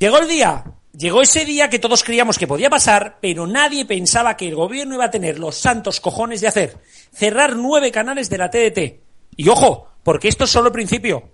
[0.00, 0.64] Llegó el día,
[0.96, 4.94] llegó ese día que todos creíamos que podía pasar, pero nadie pensaba que el gobierno
[4.94, 6.78] iba a tener los santos cojones de hacer.
[7.12, 8.98] Cerrar nueve canales de la TDT.
[9.36, 11.28] Y ojo, porque esto es solo el principio.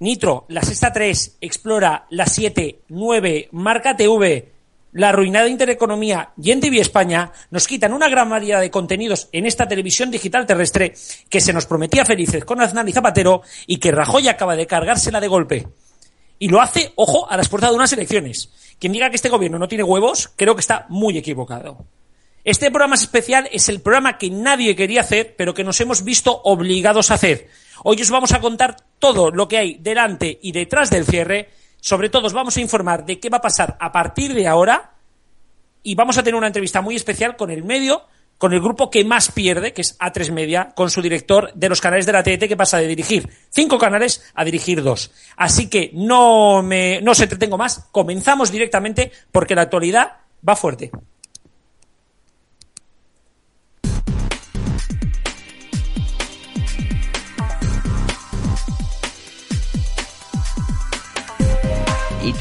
[0.00, 4.50] Nitro, la sexta 3, Explora, la 7, 9, Marca TV,
[4.94, 9.46] la arruinada Intereconomía y en TV España nos quitan una gran variedad de contenidos en
[9.46, 10.94] esta televisión digital terrestre
[11.30, 15.20] que se nos prometía felices con Aznar y Zapatero y que Rajoy acaba de cargársela
[15.20, 15.68] de golpe.
[16.42, 18.48] Y lo hace, ojo, a las puertas de unas elecciones.
[18.80, 21.84] Quien diga que este gobierno no tiene huevos, creo que está muy equivocado.
[22.42, 26.40] Este programa especial es el programa que nadie quería hacer, pero que nos hemos visto
[26.42, 27.48] obligados a hacer.
[27.84, 31.48] Hoy os vamos a contar todo lo que hay delante y detrás del cierre.
[31.80, 34.94] Sobre todo os vamos a informar de qué va a pasar a partir de ahora.
[35.84, 38.02] Y vamos a tener una entrevista muy especial con el medio
[38.42, 41.80] con el grupo que más pierde, que es A3 Media, con su director de los
[41.80, 45.12] canales de la TET, que pasa de dirigir cinco canales a dirigir dos.
[45.36, 50.14] Así que no me, no os entretengo más, comenzamos directamente porque la actualidad
[50.46, 50.90] va fuerte.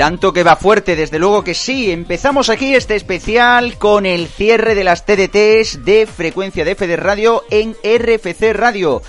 [0.01, 1.91] Tanto que va fuerte, desde luego que sí.
[1.91, 7.43] Empezamos aquí este especial con el cierre de las TDTs de frecuencia de FD Radio
[7.51, 9.03] en RFC Radio.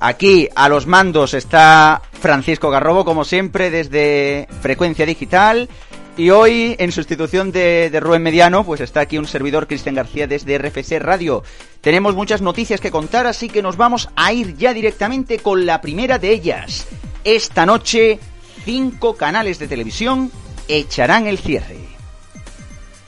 [0.00, 5.68] Aquí a los mandos está Francisco Garrobo, como siempre, desde Frecuencia Digital.
[6.16, 10.26] Y hoy, en sustitución de, de, Rubén Mediano, pues está aquí un servidor, Cristian García,
[10.26, 11.44] desde RFC Radio.
[11.80, 15.80] Tenemos muchas noticias que contar, así que nos vamos a ir ya directamente con la
[15.80, 16.88] primera de ellas.
[17.22, 18.18] Esta noche
[18.64, 20.30] cinco canales de televisión
[20.68, 21.76] echarán el cierre.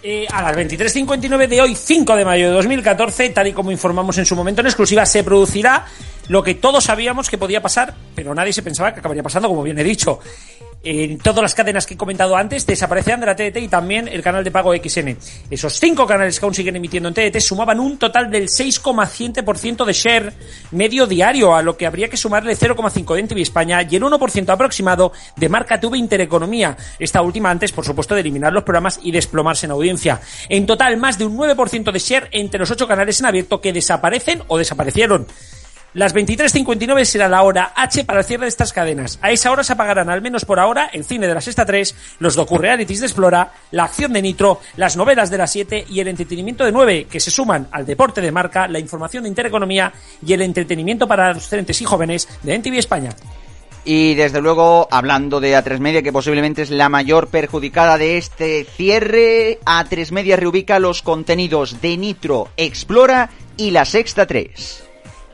[0.06, 4.18] Eh, a las 23.59 de hoy, 5 de mayo de 2014, tal y como informamos
[4.18, 5.86] en su momento en exclusiva, se producirá
[6.28, 9.62] lo que todos sabíamos que podía pasar, pero nadie se pensaba que acabaría pasando, como
[9.62, 10.20] bien he dicho
[10.84, 14.22] en todas las cadenas que he comentado antes desaparecerán de la TDT y también el
[14.22, 15.16] canal de pago XN.
[15.50, 19.92] Esos cinco canales que aún siguen emitiendo en TDT sumaban un total del 6,7% de
[19.92, 20.32] share
[20.70, 24.48] medio diario, a lo que habría que sumarle 0,5% de NTV España y el 1%
[24.50, 26.76] aproximado de Marca TV Intereconomía.
[26.98, 30.20] Esta última antes, por supuesto, de eliminar los programas y desplomarse en audiencia.
[30.48, 33.72] En total, más de un 9% de share entre los ocho canales en abierto que
[33.72, 35.26] desaparecen o desaparecieron.
[35.94, 39.20] Las 23.59 será la hora H para el cierre de estas cadenas.
[39.22, 42.16] A esa hora se apagarán, al menos por ahora, el cine de la sexta 3,
[42.18, 46.08] los docu-realities de Explora, la acción de Nitro, las novelas de la 7 y el
[46.08, 49.92] entretenimiento de 9, que se suman al deporte de marca, la información de intereconomía
[50.26, 53.10] y el entretenimiento para los docentes y jóvenes de NTV España.
[53.84, 58.64] Y desde luego, hablando de A3 Media, que posiblemente es la mayor perjudicada de este
[58.64, 64.83] cierre, A3 Media reubica los contenidos de Nitro, Explora y la Sexta 3.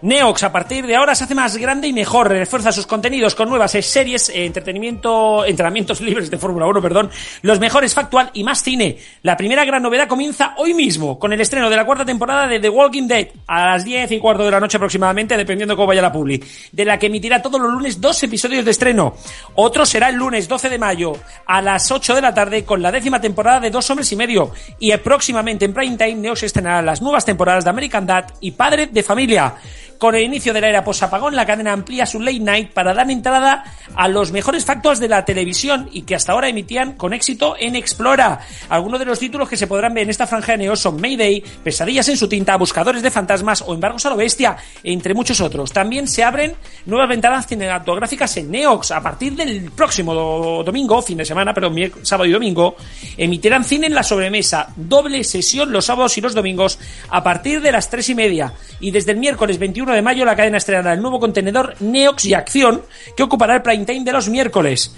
[0.03, 3.49] Neox a partir de ahora se hace más grande y mejor, refuerza sus contenidos con
[3.49, 7.11] nuevas series, eh, entretenimiento, entrenamientos libres de Fórmula 1, perdón,
[7.43, 8.99] los mejores factual y más cine.
[9.23, 12.61] La primera gran novedad comienza hoy mismo con el estreno de la cuarta temporada de
[12.61, 16.03] The Walking Dead a las 10 y cuarto de la noche aproximadamente, dependiendo cómo vaya
[16.03, 19.15] la publi, de la que emitirá todos los lunes dos episodios de estreno.
[19.57, 21.13] Otro será el lunes 12 de mayo
[21.47, 24.53] a las 8 de la tarde con la décima temporada de Dos Hombres y Medio
[24.79, 28.87] y próximamente en Prime Time Neox estrenará las nuevas temporadas de American Dad y Padre
[28.87, 29.55] de Familia.
[30.01, 33.11] Con el inicio de la era posapagón, la cadena amplía su late night para dar
[33.11, 37.55] entrada a los mejores factos de la televisión y que hasta ahora emitían con éxito
[37.59, 38.41] en Explora.
[38.71, 41.45] Algunos de los títulos que se podrán ver en esta franja de Neo son Mayday,
[41.63, 45.71] Pesadillas en su tinta, Buscadores de fantasmas o Embargos a lo bestia, entre muchos otros.
[45.71, 46.55] También se abren
[46.87, 48.93] nuevas ventanas cinematográficas en Neox.
[48.93, 52.75] A partir del próximo domingo, fin de semana, pero sábado y domingo,
[53.19, 54.69] emitirán cine en la sobremesa.
[54.77, 56.79] Doble sesión los sábados y los domingos
[57.11, 58.55] a partir de las tres y media.
[58.81, 62.35] Y desde el miércoles 21 de mayo la cadena estrenará el nuevo contenedor Neox y
[62.35, 62.83] Acción
[63.17, 64.95] que ocupará el prime time de los miércoles.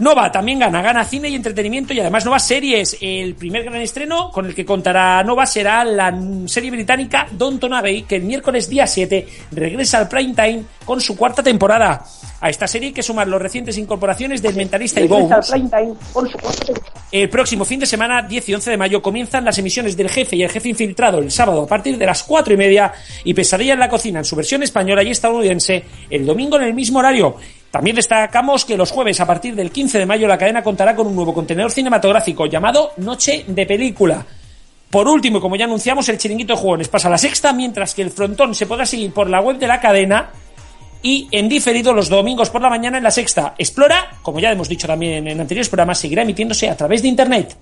[0.00, 2.96] Nova también gana, gana cine y entretenimiento y además nuevas series.
[3.02, 8.04] El primer gran estreno con el que contará Nova será la serie británica Don Abbey,
[8.04, 12.02] que el miércoles día 7 regresa al prime time con su cuarta temporada.
[12.40, 15.52] A esta serie hay que sumar los recientes incorporaciones del Mentalista y Bones.
[17.12, 20.36] El próximo fin de semana, 10 y 11 de mayo, comienzan las emisiones del Jefe
[20.36, 22.92] y el Jefe Infiltrado el sábado a partir de las 4 y media
[23.24, 26.72] y Pesadilla en la Cocina en su versión española y estadounidense el domingo en el
[26.72, 27.36] mismo horario.
[27.70, 31.06] También destacamos que los jueves a partir del 15 de mayo la cadena contará con
[31.06, 34.24] un nuevo contenedor cinematográfico llamado Noche de Película.
[34.90, 38.02] Por último, como ya anunciamos, el chiringuito de jugones pasa a la sexta, mientras que
[38.02, 40.30] el frontón se podrá seguir por la web de la cadena
[41.02, 43.54] y en diferido los domingos por la mañana en la sexta.
[43.58, 47.56] Explora, como ya hemos dicho también en anteriores programas, seguirá emitiéndose a través de Internet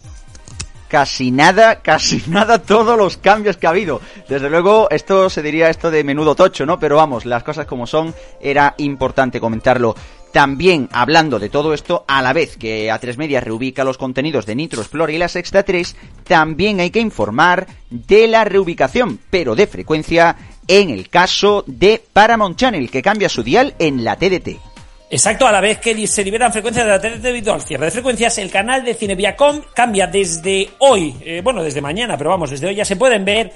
[0.88, 4.00] casi nada, casi nada todos los cambios que ha habido.
[4.28, 6.80] Desde luego, esto se diría esto de menudo tocho, ¿no?
[6.80, 9.94] Pero vamos, las cosas como son, era importante comentarlo.
[10.32, 14.56] También hablando de todo esto, a la vez que A3 Media reubica los contenidos de
[14.56, 19.66] Nitro Explore y la Sexta 3, también hay que informar de la reubicación, pero de
[19.66, 20.36] frecuencia,
[20.68, 24.68] en el caso de Paramount Channel, que cambia su dial en la TDT.
[25.10, 27.90] Exacto, a la vez que se liberan frecuencias de la TDT debido al cierre de
[27.90, 32.66] frecuencias, el canal de Cineviacom cambia desde hoy, eh, bueno, desde mañana, pero vamos, desde
[32.66, 33.50] hoy ya se pueden ver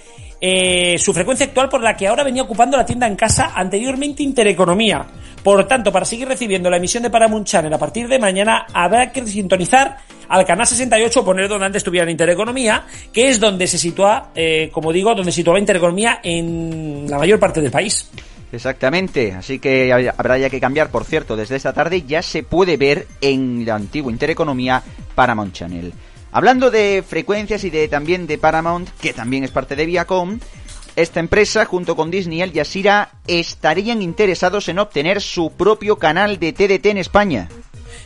[0.45, 4.25] eh, su frecuencia actual por la que ahora venía ocupando la tienda en casa anteriormente
[4.25, 5.07] Intereconomía.
[5.41, 9.13] Por tanto, para seguir recibiendo la emisión de Paramount Channel a partir de mañana, habrá
[9.13, 9.99] que sintonizar
[10.29, 14.93] al canal 68, poner donde antes estuviera Intereconomía, que es donde se sitúa, eh, como
[14.93, 18.11] digo, donde situaba Intereconomía en la mayor parte del país.
[18.51, 22.77] Exactamente, así que habrá ya que cambiar, por cierto, desde esta tarde ya se puede
[22.77, 24.83] ver en la antigua Intereconomía
[25.15, 25.93] Paramount Channel.
[26.33, 30.39] Hablando de frecuencias y de también de Paramount, que también es parte de Viacom,
[30.97, 36.39] esta empresa, junto con Disney y Al Jazeera, estarían interesados en obtener su propio canal
[36.39, 37.49] de TDT en España.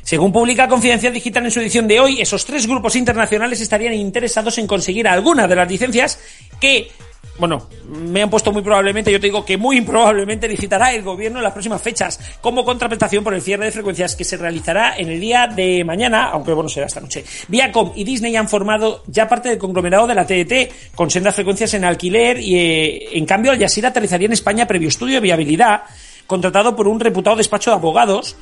[0.02, 4.58] Según publica Confidencial Digital en su edición de hoy, esos tres grupos internacionales estarían interesados
[4.58, 6.20] en conseguir alguna de las licencias
[6.60, 6.90] que
[7.38, 11.38] bueno, me han puesto muy probablemente, yo te digo que muy improbablemente licitará el gobierno
[11.38, 15.08] en las próximas fechas, como contraprestación por el cierre de frecuencias que se realizará en
[15.10, 17.24] el día de mañana, aunque bueno, será esta noche.
[17.48, 21.74] Viacom y Disney han formado ya parte del conglomerado de la TDT, con sendas frecuencias
[21.74, 25.82] en alquiler y eh, en cambio Al Jazeera aterrizaría en España previo estudio de viabilidad,
[26.26, 28.36] contratado por un reputado despacho de abogados,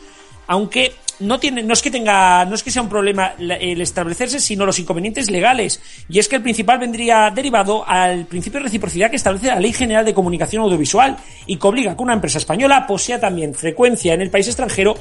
[0.46, 4.40] aunque no tiene, no es que tenga, no es que sea un problema el establecerse,
[4.40, 5.80] sino los inconvenientes legales.
[6.08, 9.72] Y es que el principal vendría derivado al principio de reciprocidad que establece la Ley
[9.72, 11.16] General de Comunicación Audiovisual
[11.46, 14.94] y que obliga a que una empresa española posea también frecuencia en el país extranjero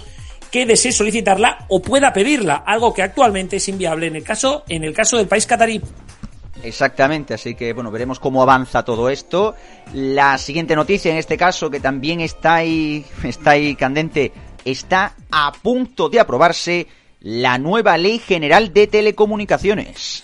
[0.51, 4.83] que desee solicitarla o pueda pedirla, algo que actualmente es inviable en el caso, en
[4.83, 5.81] el caso del país catarí.
[6.61, 9.55] Exactamente, así que bueno, veremos cómo avanza todo esto.
[9.93, 14.31] La siguiente noticia en este caso, que también está ahí, está ahí candente,
[14.65, 16.87] está a punto de aprobarse
[17.21, 20.23] la nueva Ley General de Telecomunicaciones.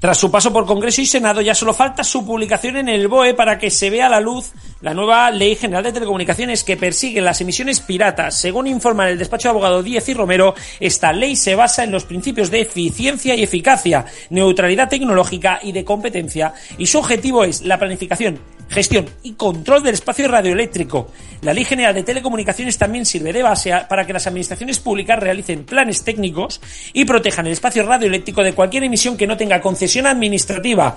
[0.00, 3.34] Tras su paso por Congreso y Senado, ya solo falta su publicación en el BOE
[3.34, 7.20] para que se vea a la luz la nueva Ley General de Telecomunicaciones que persigue
[7.20, 8.34] las emisiones piratas.
[8.40, 12.04] Según informa el despacho de abogado Díez y Romero, esta ley se basa en los
[12.04, 17.78] principios de eficiencia y eficacia, neutralidad tecnológica y de competencia, y su objetivo es la
[17.78, 18.40] planificación,
[18.70, 21.10] gestión y control del espacio radioeléctrico.
[21.42, 25.64] La Ley General de Telecomunicaciones también sirve de base para que las administraciones públicas realicen
[25.64, 26.60] planes técnicos
[26.92, 30.96] y protejan el espacio radioeléctrico de cualquier emisión que no tenga concesión administrativa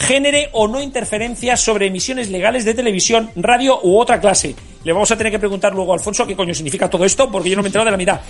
[0.00, 4.56] genere o no interferencias sobre emisiones legales de televisión, radio u otra clase.
[4.82, 7.50] Le vamos a tener que preguntar luego a Alfonso qué coño significa todo esto, porque
[7.50, 8.20] yo no me he enterado de la mitad.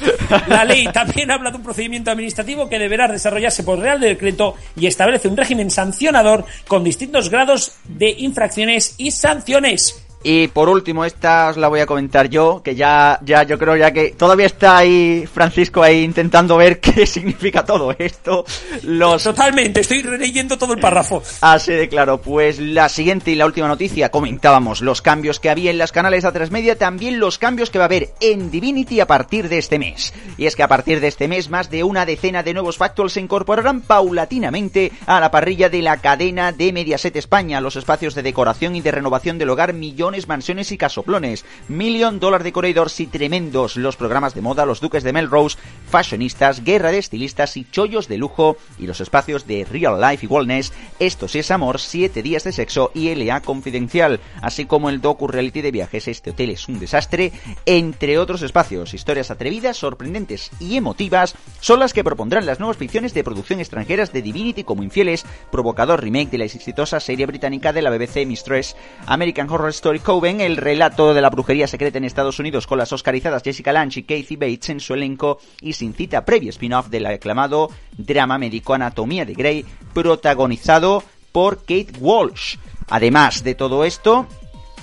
[0.48, 4.86] La ley también habla de un procedimiento administrativo que deberá desarrollarse por Real Decreto y
[4.86, 10.09] establece un régimen sancionador con distintos grados de infracciones y sanciones.
[10.22, 13.76] Y por último, esta os la voy a comentar yo, que ya, ya yo creo
[13.76, 18.44] ya que todavía está ahí Francisco ahí intentando ver qué significa todo esto.
[18.82, 19.24] Los...
[19.24, 21.22] Totalmente, estoy leyendo todo el párrafo.
[21.40, 25.70] Así de claro, pues la siguiente y la última noticia, comentábamos los cambios que había
[25.70, 29.00] en las canales a tres media, también los cambios que va a haber en Divinity
[29.00, 30.12] a partir de este mes.
[30.36, 33.14] Y es que a partir de este mes más de una decena de nuevos factuals
[33.14, 38.22] se incorporarán paulatinamente a la parrilla de la cadena de Mediaset España, los espacios de
[38.22, 43.76] decoración y de renovación del hogar millón mansiones y casoplones, Million Dollar Decorators y tremendos
[43.76, 45.58] los programas de moda, los duques de Melrose,
[45.88, 50.28] fashionistas, guerra de estilistas y chollos de lujo y los espacios de Real Life y
[50.28, 55.00] Wellness, Esto sí es amor, 7 días de sexo y LA confidencial, así como el
[55.00, 57.32] docu reality de viajes Este hotel es un desastre,
[57.66, 63.14] entre otros espacios, historias atrevidas, sorprendentes y emotivas son las que propondrán las nuevas ficciones
[63.14, 67.82] de producción extranjeras de Divinity como Infieles, provocador remake de la exitosa serie británica de
[67.82, 72.38] la BBC Mistress, American Horror Story Coven, el relato de la brujería secreta en Estados
[72.38, 76.24] Unidos con las oscarizadas Jessica Lange y Kathy Bates en su elenco y sin cita
[76.24, 81.02] previa spin-off del aclamado drama médico Anatomía de Grey, protagonizado
[81.32, 82.56] por Kate Walsh.
[82.88, 84.26] Además de todo esto,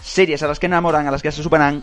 [0.02, 1.82] series a las que enamoran, a las que se superan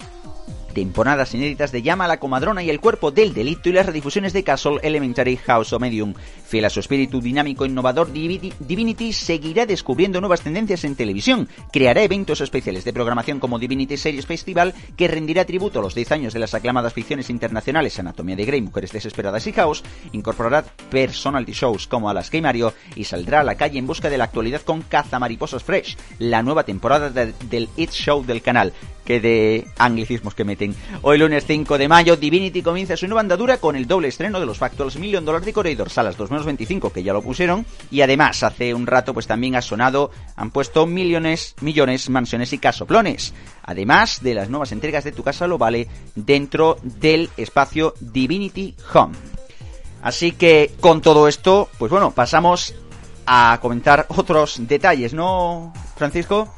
[0.75, 4.33] temporadas inéditas de Llama a la Comadrona y el Cuerpo del Delito y las redifusiones
[4.33, 6.15] de Castle, Elementary, House o Medium.
[6.55, 12.05] Fiel a su espíritu dinámico e innovador, Divinity seguirá descubriendo nuevas tendencias en televisión, creará
[12.05, 16.33] eventos especiales de programación como Divinity Series Festival, que rendirá tributo a los 10 años
[16.33, 19.83] de las aclamadas ficciones internacionales Anatomía de Grey, Mujeres Desesperadas y House,
[20.13, 24.19] incorporará personality shows como Alaska y Mario y saldrá a la calle en busca de
[24.19, 28.73] la actualidad con Caza Mariposas Fresh, la nueva temporada del It Show del canal
[29.05, 30.75] que de anglicismos que meten.
[31.03, 34.47] Hoy lunes 5 de mayo, Divinity comienza su nueva andadura con el doble estreno de
[34.47, 38.43] los Factuals Million Dollar Decorator, salas 2 menos 25, que ya lo pusieron, y además
[38.43, 44.23] hace un rato pues también ha sonado, han puesto millones, millones, mansiones y casoplones, además
[44.23, 49.15] de las nuevas entregas de tu casa lo vale dentro del espacio Divinity Home.
[50.03, 52.75] Así que con todo esto, pues bueno, pasamos
[53.27, 56.53] a comentar otros detalles, ¿no, Francisco?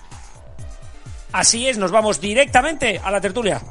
[1.33, 3.63] Así es, nos vamos directamente a la tertulia.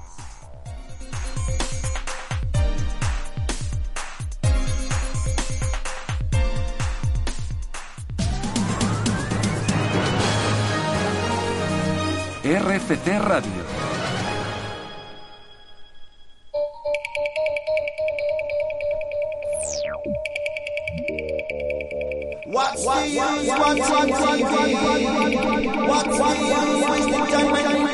[12.46, 13.52] RFT Radio.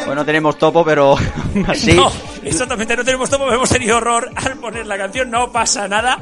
[0.05, 1.15] Bueno, tenemos topo, pero
[1.67, 1.93] así.
[1.93, 2.11] No,
[2.43, 6.19] exactamente, no tenemos topo, hemos tenido horror al poner la canción, no pasa nada.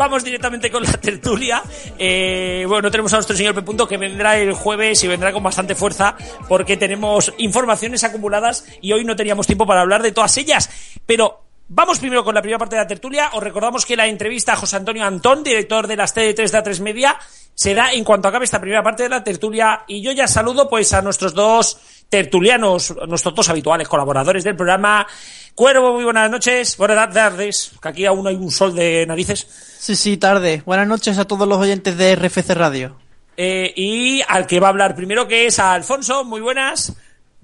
[0.00, 1.62] Vamos directamente con la tertulia.
[1.98, 3.86] Eh, bueno, tenemos a nuestro señor P.
[3.86, 6.16] que vendrá el jueves y vendrá con bastante fuerza
[6.48, 10.70] porque tenemos informaciones acumuladas y hoy no teníamos tiempo para hablar de todas ellas.
[11.04, 13.30] Pero Vamos primero con la primera parte de la tertulia.
[13.34, 16.80] Os recordamos que la entrevista a José Antonio Antón, director de las TD3 de A3
[16.80, 17.16] Media,
[17.54, 19.84] será en cuanto acabe esta primera parte de la tertulia.
[19.86, 21.78] Y yo ya saludo pues a nuestros dos
[22.10, 25.06] tertulianos, nuestros dos habituales colaboradores del programa.
[25.54, 26.76] Cuervo, muy buenas noches.
[26.76, 29.46] Buenas tardes, que aquí aún hay un sol de narices.
[29.78, 30.62] Sí, sí, tarde.
[30.66, 32.96] Buenas noches a todos los oyentes de RFC Radio.
[33.36, 36.24] Eh, y al que va a hablar primero, que es a Alfonso.
[36.24, 36.92] Muy buenas.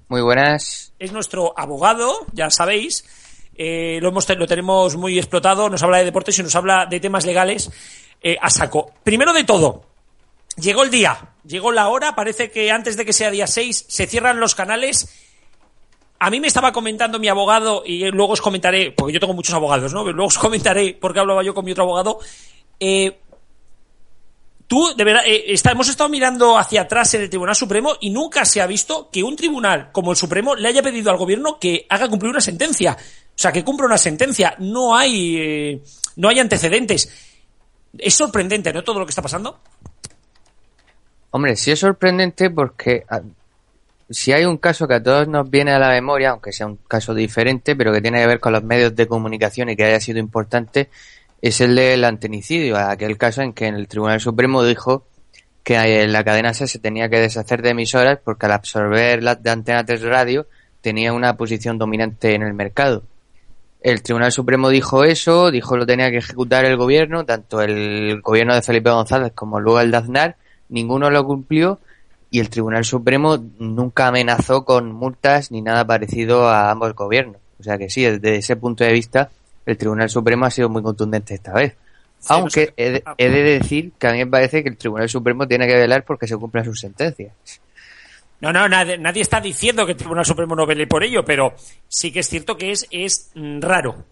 [0.09, 0.93] Muy buenas.
[0.99, 3.05] Es nuestro abogado, ya sabéis.
[3.55, 6.99] Eh, lo, hemos, lo tenemos muy explotado, nos habla de deportes y nos habla de
[6.99, 7.71] temas legales
[8.21, 8.91] eh, a saco.
[9.03, 9.85] Primero de todo,
[10.57, 14.07] llegó el día, llegó la hora, parece que antes de que sea día 6 se
[14.07, 15.09] cierran los canales.
[16.19, 19.53] A mí me estaba comentando mi abogado, y luego os comentaré, porque yo tengo muchos
[19.53, 20.03] abogados, ¿no?
[20.03, 22.19] Luego os comentaré por qué hablaba yo con mi otro abogado.
[22.79, 23.19] Eh,
[24.65, 28.09] tú, de verdad, eh, está, hemos estado mirando hacia atrás en el Tribunal Supremo y
[28.09, 31.59] nunca se ha visto que un tribunal como el Supremo le haya pedido al gobierno
[31.59, 32.97] que haga cumplir una sentencia.
[32.99, 34.55] O sea, que cumpla una sentencia.
[34.57, 35.83] No hay, eh,
[36.15, 37.09] no hay antecedentes.
[37.95, 38.83] Es sorprendente, ¿no?
[38.83, 39.59] Todo lo que está pasando.
[41.31, 43.05] Hombre, sí es sorprendente porque
[44.09, 46.77] si hay un caso que a todos nos viene a la memoria, aunque sea un
[46.87, 49.99] caso diferente, pero que tiene que ver con los medios de comunicación y que haya
[49.99, 50.89] sido importante,
[51.41, 55.05] es el del antenicidio, aquel caso en que el Tribunal Supremo dijo
[55.63, 59.85] que la cadena se tenía que deshacer de emisoras porque al absorber las de antena
[59.85, 60.47] 3 radio
[60.79, 63.03] tenía una posición dominante en el mercado.
[63.81, 68.55] El Tribunal Supremo dijo eso, dijo lo tenía que ejecutar el gobierno, tanto el gobierno
[68.55, 70.37] de Felipe González como luego el de Aznar,
[70.69, 71.79] ninguno lo cumplió
[72.29, 77.37] y el Tribunal Supremo nunca amenazó con multas ni nada parecido a ambos gobiernos.
[77.59, 79.29] O sea que sí, desde ese punto de vista,
[79.65, 81.75] el Tribunal Supremo ha sido muy contundente esta vez.
[82.29, 85.47] Aunque he de, he de decir que a mí me parece que el Tribunal Supremo
[85.47, 87.31] tiene que velar porque se cumplan sus sentencias.
[88.39, 91.53] No, no, nadie, nadie, está diciendo que el Tribunal Supremo no vele por ello, pero
[91.87, 94.03] sí que es cierto que es, es mm, raro.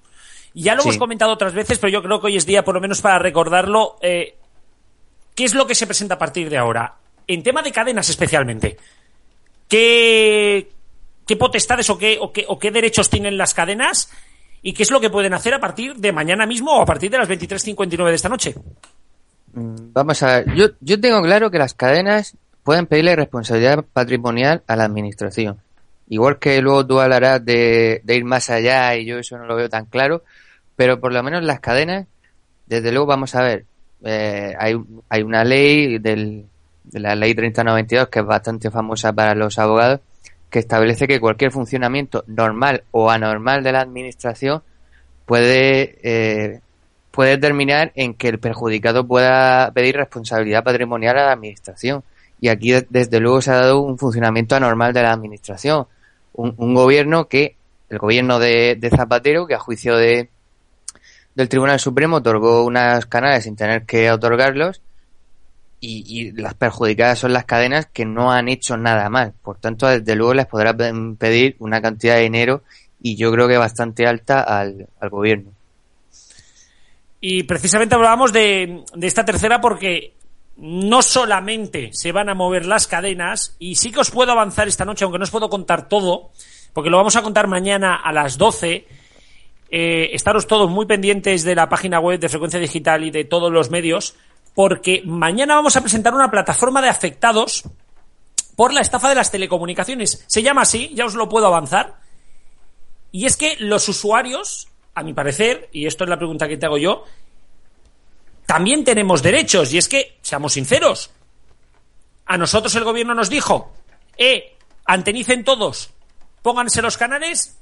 [0.53, 0.89] Ya lo sí.
[0.89, 3.19] hemos comentado otras veces, pero yo creo que hoy es día, por lo menos para
[3.19, 4.35] recordarlo, eh,
[5.35, 6.95] ¿qué es lo que se presenta a partir de ahora?
[7.27, 8.77] En tema de cadenas especialmente.
[9.67, 10.71] ¿Qué,
[11.37, 14.09] potestades o qué, o, qué, o qué derechos tienen las cadenas?
[14.61, 17.11] ¿Y qué es lo que pueden hacer a partir de mañana mismo o a partir
[17.11, 18.55] de las 23.59 de esta noche?
[19.53, 24.75] Mm, vamos a ver, yo, tengo claro que las cadenas pueden pedirle responsabilidad patrimonial a
[24.75, 25.59] la administración.
[26.09, 29.69] Igual que luego tú hablarás de, ir más allá y yo eso no lo veo
[29.69, 30.23] tan claro,
[30.75, 32.07] pero por lo menos las cadenas,
[32.65, 33.65] desde luego vamos a ver,
[34.05, 34.75] eh, hay,
[35.09, 36.45] hay una ley del,
[36.83, 39.99] de la ley 3092 que es bastante famosa para los abogados,
[40.49, 44.61] que establece que cualquier funcionamiento normal o anormal de la administración
[45.25, 46.61] puede, eh,
[47.11, 52.03] puede terminar en que el perjudicado pueda pedir responsabilidad patrimonial a la administración
[52.39, 55.87] y aquí desde luego se ha dado un funcionamiento anormal de la administración.
[56.33, 57.55] Un, un gobierno que,
[57.89, 60.29] el gobierno de, de, Zapatero, que a juicio de,
[61.35, 64.81] del Tribunal Supremo otorgó unas canales sin tener que otorgarlos
[65.81, 69.33] y, las perjudicadas son las cadenas que no han hecho nada mal.
[69.43, 72.63] Por tanto, desde luego les podrá pedir una cantidad de dinero
[73.01, 75.51] y yo creo que bastante alta al, al gobierno.
[77.21, 80.13] Y precisamente hablábamos de, de esta tercera porque
[80.57, 84.85] no solamente se van a mover las cadenas, y sí que os puedo avanzar esta
[84.85, 86.31] noche, aunque no os puedo contar todo,
[86.73, 88.87] porque lo vamos a contar mañana a las 12.
[89.69, 93.51] Eh, estaros todos muy pendientes de la página web de Frecuencia Digital y de todos
[93.51, 94.15] los medios,
[94.53, 97.63] porque mañana vamos a presentar una plataforma de afectados
[98.55, 100.23] por la estafa de las telecomunicaciones.
[100.27, 101.95] Se llama así, ya os lo puedo avanzar.
[103.11, 106.65] Y es que los usuarios, a mi parecer, y esto es la pregunta que te
[106.65, 107.03] hago yo,
[108.45, 109.73] también tenemos derechos.
[109.73, 111.11] Y es que, seamos sinceros,
[112.25, 113.73] a nosotros el gobierno nos dijo,
[114.17, 114.55] eh,
[114.85, 115.91] antenicen todos,
[116.41, 117.57] pónganse los canales,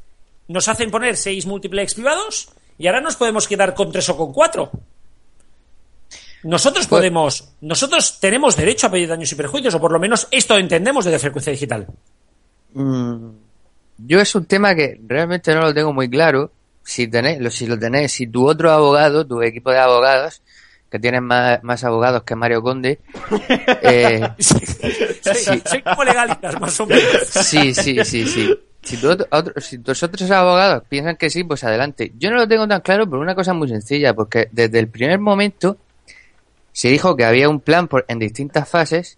[0.48, 4.34] nos hacen poner seis multiplex privados y ahora nos podemos quedar con tres o con
[4.34, 4.72] cuatro.
[6.44, 10.28] Nosotros Pues- podemos, nosotros tenemos derecho a pedir daños y perjuicios, o por lo menos
[10.32, 11.88] esto entendemos de frecuencia digital.
[12.74, 13.30] Mm,
[14.06, 16.52] Yo es un tema que realmente no lo tengo muy claro.
[16.84, 20.42] Si tenéis, lo- si lo tenéis, si tu otro abogado, tu equipo de abogados,
[20.92, 23.00] que tienen más, más abogados que Mario Conde,
[23.84, 24.28] eh,
[26.60, 27.04] más o menos.
[27.28, 28.54] sí, sí, sí, sí.
[28.84, 29.28] Si, tu otro-
[29.62, 32.12] si tus otros abogados piensan que sí, pues adelante.
[32.20, 35.20] Yo no lo tengo tan claro por una cosa muy sencilla, porque desde el primer
[35.20, 35.78] momento
[36.72, 39.18] se dijo que había un plan por, en distintas fases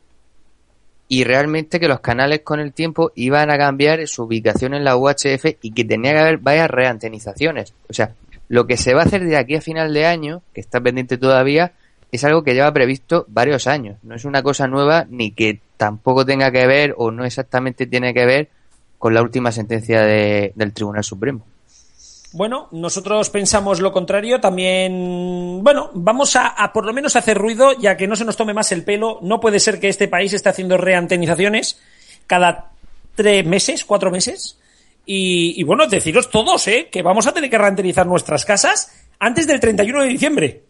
[1.07, 4.97] y realmente que los canales con el tiempo iban a cambiar su ubicación en la
[4.97, 7.73] UHF y que tenía que haber varias reantenizaciones.
[7.89, 8.13] O sea,
[8.49, 11.17] lo que se va a hacer de aquí a final de año, que está pendiente
[11.17, 11.73] todavía,
[12.11, 13.97] es algo que lleva previsto varios años.
[14.03, 18.13] No es una cosa nueva ni que tampoco tenga que ver o no exactamente tiene
[18.13, 18.49] que ver
[19.05, 21.45] con la última sentencia de- del Tribunal Supremo.
[22.33, 24.41] Bueno, nosotros pensamos lo contrario.
[24.41, 28.55] También, bueno, vamos a, por lo menos hacer ruido, ya que no se nos tome
[28.55, 29.19] más el pelo.
[29.21, 31.79] No puede ser que este país esté haciendo reantenizaciones
[32.25, 32.71] cada
[33.13, 34.57] tres meses, cuatro meses.
[35.05, 36.89] Y, y bueno, deciros todos, ¿eh?
[36.91, 40.63] Que vamos a tener que reantenizar nuestras casas antes del 31 de diciembre.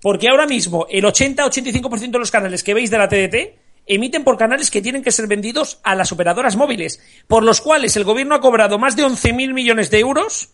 [0.00, 3.59] Porque ahora mismo el 80-85% de los canales que veis de la TDT
[3.94, 7.96] emiten por canales que tienen que ser vendidos a las operadoras móviles, por los cuales
[7.96, 10.50] el gobierno ha cobrado más de 11.000 millones de euros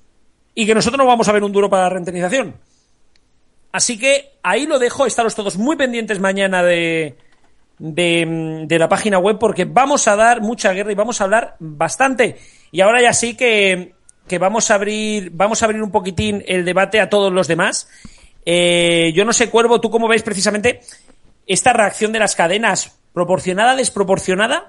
[0.54, 2.56] y que nosotros no vamos a ver un duro para la rentenización.
[3.72, 7.18] Así que ahí lo dejo, estaros todos muy pendientes mañana de,
[7.78, 11.56] de, de la página web porque vamos a dar mucha guerra y vamos a hablar
[11.58, 12.38] bastante.
[12.72, 13.92] Y ahora ya sí que,
[14.26, 17.88] que vamos a abrir, vamos a abrir un poquitín el debate a todos los demás.
[18.46, 20.80] Eh, yo no sé, Cuervo, tú cómo ves precisamente
[21.46, 24.68] esta reacción de las cadenas, proporcionada, desproporcionada.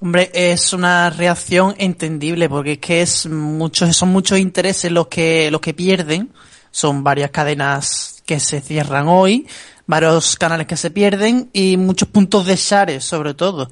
[0.00, 5.50] Hombre, es una reacción entendible porque es que es muchos, son muchos intereses los que,
[5.50, 6.30] los que pierden.
[6.70, 9.48] Son varias cadenas que se cierran hoy,
[9.86, 13.68] varios canales que se pierden y muchos puntos de share sobre todo.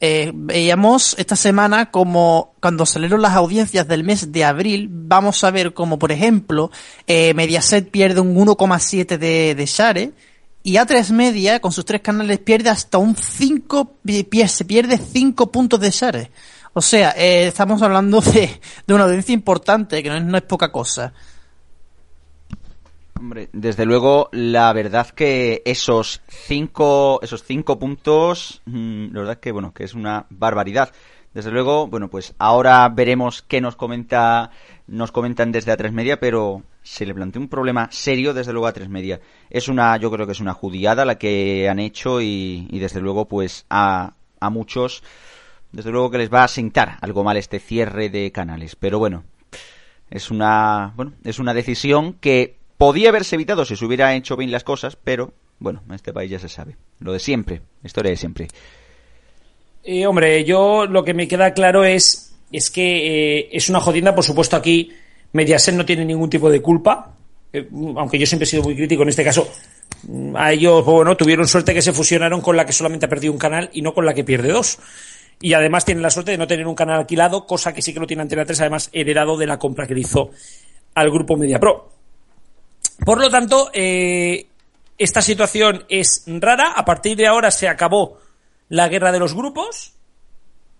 [0.00, 5.50] Eh, veíamos esta semana como cuando salieron las audiencias del mes de abril, vamos a
[5.50, 6.70] ver como por ejemplo
[7.06, 10.12] eh, Mediaset pierde un 1,7 de, de share
[10.62, 15.50] y A3 Media con sus tres canales pierde hasta un 5, pi- se pierde 5
[15.50, 16.30] puntos de share.
[16.72, 20.42] O sea, eh, estamos hablando de, de una audiencia importante que no es, no es
[20.44, 21.12] poca cosa.
[23.18, 29.52] Hombre, desde luego, la verdad que esos cinco, esos cinco puntos, mm, la verdad que
[29.52, 30.90] bueno, que es una barbaridad.
[31.34, 34.50] Desde luego, bueno, pues ahora veremos qué nos comenta,
[34.90, 38.74] nos comentan desde A3 Media, pero se le plantea un problema serio desde luego a
[38.74, 39.20] A3 Media.
[39.48, 43.26] Es una, yo creo que es una judiada la que han hecho y, desde luego
[43.28, 45.02] pues a, a muchos,
[45.70, 48.74] desde luego que les va a sentar algo mal este cierre de canales.
[48.74, 49.22] Pero bueno,
[50.10, 54.50] es una, bueno, es una decisión que podía haberse evitado si se hubiera hecho bien
[54.50, 56.76] las cosas, pero bueno, en este país ya se sabe.
[56.98, 58.48] Lo de siempre, historia de siempre.
[59.84, 64.14] Eh, hombre, yo lo que me queda claro es, es que eh, es una jodienda,
[64.14, 64.90] por supuesto aquí
[65.32, 67.14] Mediaset no tiene ningún tipo de culpa,
[67.52, 69.48] eh, aunque yo siempre he sido muy crítico en este caso.
[70.04, 73.32] mm, A ellos, bueno, tuvieron suerte que se fusionaron con la que solamente ha perdido
[73.32, 74.78] un canal y no con la que pierde dos.
[75.42, 78.00] Y además tienen la suerte de no tener un canal alquilado, cosa que sí que
[78.00, 80.30] lo tiene Antena 3, además heredado de la compra que le hizo
[80.94, 81.90] al grupo MediaPro.
[83.04, 84.46] Por lo tanto, eh,
[84.98, 86.72] esta situación es rara.
[86.72, 88.18] A partir de ahora se acabó
[88.68, 89.94] la guerra de los grupos.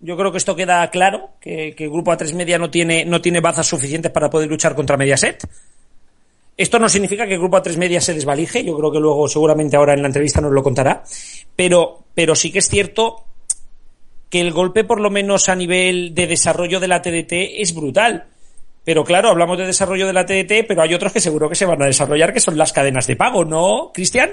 [0.01, 3.21] Yo creo que esto queda claro, que, que el grupo A3 Media no tiene, no
[3.21, 5.47] tiene bazas suficientes para poder luchar contra Mediaset.
[6.57, 9.77] Esto no significa que el grupo A3 Media se desvalije, yo creo que luego seguramente
[9.77, 11.03] ahora en la entrevista nos lo contará,
[11.55, 13.25] pero, pero sí que es cierto
[14.29, 18.25] que el golpe por lo menos a nivel de desarrollo de la TDT es brutal.
[18.83, 21.65] Pero claro, hablamos de desarrollo de la TDT, pero hay otros que seguro que se
[21.65, 24.31] van a desarrollar, que son las cadenas de pago, ¿no, Cristian?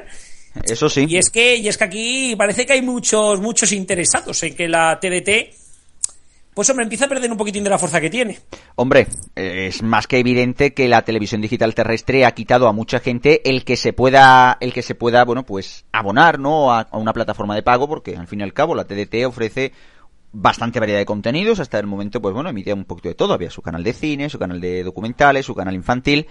[0.65, 1.07] Eso sí.
[1.09, 4.69] Y es que, y es que aquí parece que hay muchos, muchos interesados en que
[4.69, 5.55] la TDT,
[6.55, 8.39] pues hombre, empieza a perder un poquitín de la fuerza que tiene.
[8.75, 9.07] Hombre,
[9.37, 13.49] eh, es más que evidente que la televisión digital terrestre ha quitado a mucha gente
[13.49, 16.73] el que se pueda, el que se pueda, bueno, pues abonar, ¿no?
[16.73, 19.73] A, a una plataforma de pago, porque al fin y al cabo la TDT ofrece
[20.33, 21.61] bastante variedad de contenidos.
[21.61, 23.35] Hasta el momento, pues bueno, emitía un poquito de todo.
[23.35, 26.27] Había su canal de cine, su canal de documentales, su canal infantil.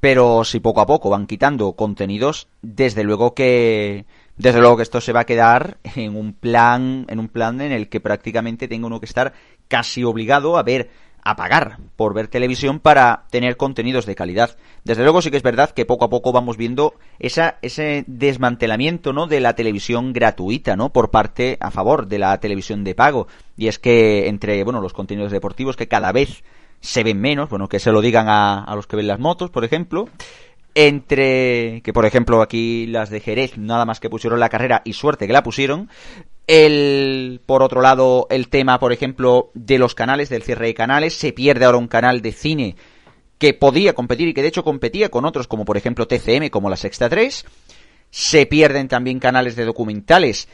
[0.00, 4.06] Pero si poco a poco van quitando contenidos, desde luego que,
[4.36, 7.72] desde luego que esto se va a quedar en un plan, en un plan en
[7.72, 9.32] el que prácticamente tenga uno que estar
[9.66, 10.90] casi obligado a ver
[11.28, 14.56] a pagar por ver televisión para tener contenidos de calidad.
[14.84, 19.12] Desde luego sí que es verdad que poco a poco vamos viendo esa, ese desmantelamiento
[19.12, 19.26] ¿no?
[19.26, 20.90] de la televisión gratuita, ¿no?
[20.90, 23.26] Por parte a favor de la televisión de pago.
[23.56, 26.44] Y es que entre bueno los contenidos deportivos que cada vez
[26.80, 29.50] se ven menos, bueno, que se lo digan a, a los que ven las motos,
[29.50, 30.08] por ejemplo,
[30.74, 34.92] entre que por ejemplo aquí las de Jerez nada más que pusieron la carrera y
[34.92, 35.90] suerte que la pusieron.
[36.46, 41.14] El por otro lado el tema por ejemplo de los canales del cierre de canales.
[41.14, 42.76] Se pierde ahora un canal de cine
[43.38, 46.70] que podía competir y que de hecho competía con otros como por ejemplo TCM como
[46.70, 47.44] la Sexta 3
[48.10, 50.48] se pierden también canales de documentales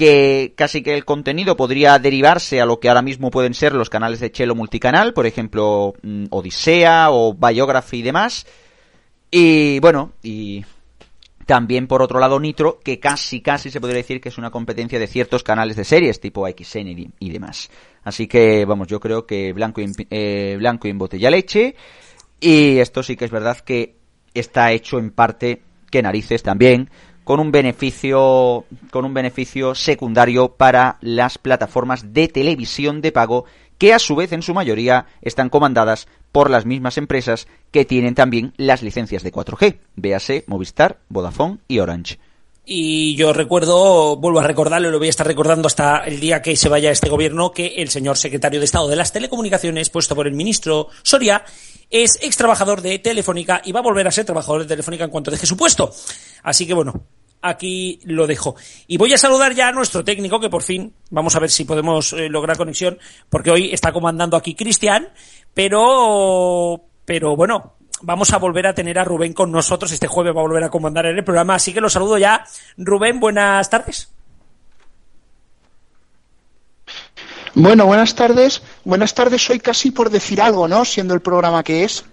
[0.00, 3.90] que casi que el contenido podría derivarse a lo que ahora mismo pueden ser los
[3.90, 8.46] canales de Chelo multicanal, por ejemplo, mm, Odisea o Biography y demás,
[9.30, 10.64] y bueno, y
[11.44, 14.98] también por otro lado Nitro, que casi casi se podría decir que es una competencia
[14.98, 17.70] de ciertos canales de series tipo XN y, y demás.
[18.02, 21.74] Así que vamos, yo creo que blanco y, eh, blanco y en botella leche.
[22.40, 23.96] Y esto sí que es verdad que
[24.32, 25.60] está hecho en parte,
[25.90, 26.88] que narices también,
[27.30, 33.44] con un beneficio, con un beneficio secundario para las plataformas de televisión de pago
[33.78, 38.16] que a su vez en su mayoría están comandadas por las mismas empresas que tienen
[38.16, 42.18] también las licencias de 4G, véase Movistar, Vodafone y Orange.
[42.66, 46.56] Y yo recuerdo, vuelvo a recordarlo, lo voy a estar recordando hasta el día que
[46.56, 50.26] se vaya este gobierno, que el señor secretario de Estado de las Telecomunicaciones, puesto por
[50.26, 51.44] el ministro Soria,
[51.90, 55.10] es ex trabajador de Telefónica y va a volver a ser trabajador de Telefónica en
[55.10, 55.92] cuanto deje su puesto.
[56.42, 57.04] Así que bueno,
[57.42, 58.56] aquí lo dejo.
[58.86, 61.64] Y voy a saludar ya a nuestro técnico, que por fin, vamos a ver si
[61.64, 62.98] podemos eh, lograr conexión,
[63.28, 65.08] porque hoy está comandando aquí Cristian,
[65.54, 69.92] pero, pero bueno, vamos a volver a tener a Rubén con nosotros.
[69.92, 72.44] Este jueves va a volver a comandar en el programa, así que lo saludo ya.
[72.76, 74.12] Rubén, buenas tardes.
[77.54, 78.62] Bueno, buenas tardes.
[78.84, 80.84] Buenas tardes, soy casi por decir algo, ¿no?
[80.84, 82.04] Siendo el programa que es.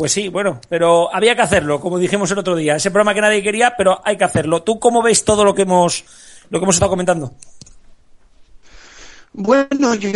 [0.00, 2.76] Pues sí, bueno, pero había que hacerlo, como dijimos el otro día.
[2.76, 4.62] Ese programa que nadie quería, pero hay que hacerlo.
[4.62, 6.06] ¿Tú cómo ves todo lo que hemos,
[6.48, 7.34] lo que hemos estado comentando?
[9.34, 10.08] Bueno, yo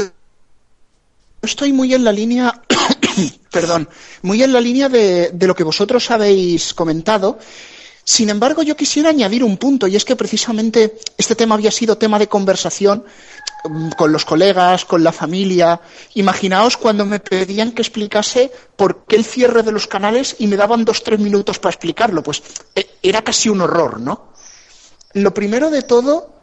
[1.42, 2.62] estoy muy en la línea,
[3.53, 3.87] perdón,
[4.23, 7.38] muy en la línea de, de lo que vosotros habéis comentado.
[8.05, 11.97] Sin embargo, yo quisiera añadir un punto, y es que precisamente este tema había sido
[11.97, 13.05] tema de conversación
[13.64, 15.81] mm, con los colegas, con la familia.
[16.12, 20.57] Imaginaos cuando me pedían que explicase por qué el cierre de los canales y me
[20.57, 22.23] daban dos, tres minutos para explicarlo.
[22.23, 22.43] Pues
[22.75, 24.35] eh, era casi un horror, ¿no?
[25.14, 26.35] Lo primero de todo,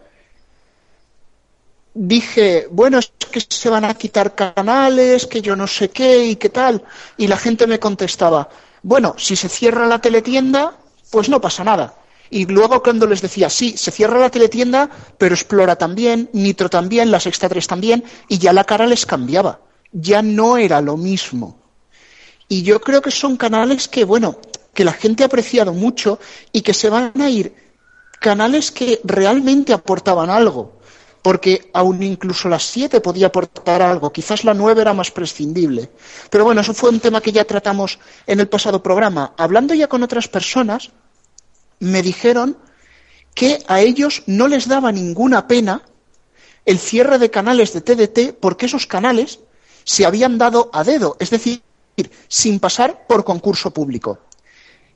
[1.94, 6.38] dije, bueno, es que se van a quitar canales, que yo no sé qué y
[6.38, 6.84] qué tal.
[7.18, 8.50] Y la gente me contestaba,
[8.82, 10.81] bueno, si se cierra la teletienda,
[11.12, 11.94] pues no pasa nada.
[12.32, 17.12] Y luego cuando les decía, sí, se cierra la teletienda, pero Explora también, Nitro también,
[17.12, 19.60] la Sexta 3 también, y ya la cara les cambiaba.
[19.92, 21.60] Ya no era lo mismo.
[22.48, 24.38] Y yo creo que son canales que, bueno,
[24.74, 26.20] que la gente ha apreciado mucho
[26.54, 27.54] y que se van a ir
[28.22, 30.81] canales que realmente aportaban algo.
[31.22, 34.12] Porque aún incluso las 7 podía aportar algo.
[34.12, 35.92] Quizás la 9 era más prescindible.
[36.30, 39.34] Pero bueno, eso fue un tema que ya tratamos en el pasado programa.
[39.38, 40.92] Hablando ya con otras personas,
[41.80, 42.58] me dijeron
[43.36, 45.84] que a ellos no les daba ninguna pena
[46.66, 49.40] el cierre de canales de TDT porque esos canales
[49.84, 51.62] se habían dado a dedo, es decir,
[52.28, 54.20] sin pasar por concurso público.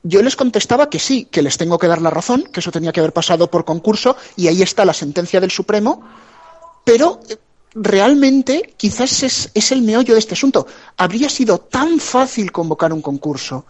[0.02, 2.92] Yo les contestaba que sí, que les tengo que dar la razón, que eso tenía
[2.92, 6.02] que haber pasado por concurso y ahí está la sentencia del Supremo,
[6.84, 7.36] pero eh,
[7.74, 10.66] realmente quizás es, el meollo de este asunto.
[10.96, 13.66] Habría sido tan fácil convocar un concurso,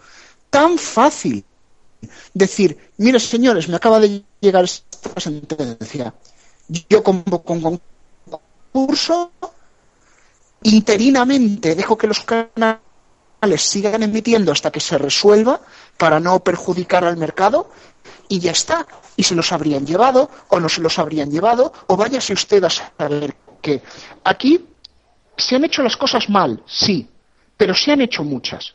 [0.49, 1.43] tan fácil
[2.33, 6.13] decir, mire señores, me acaba de llegar esta sentencia.
[6.89, 7.81] Yo convoco un
[8.71, 9.31] concurso,
[10.63, 12.79] interinamente dejo que los canales
[13.57, 15.61] sigan emitiendo hasta que se resuelva
[15.97, 17.69] para no perjudicar al mercado
[18.27, 18.85] y ya está.
[19.15, 22.69] Y se los habrían llevado o no se los habrían llevado o váyase usted a
[22.69, 23.81] saber que
[24.23, 24.65] aquí
[25.35, 27.07] se han hecho las cosas mal, sí,
[27.55, 28.73] pero se han hecho muchas.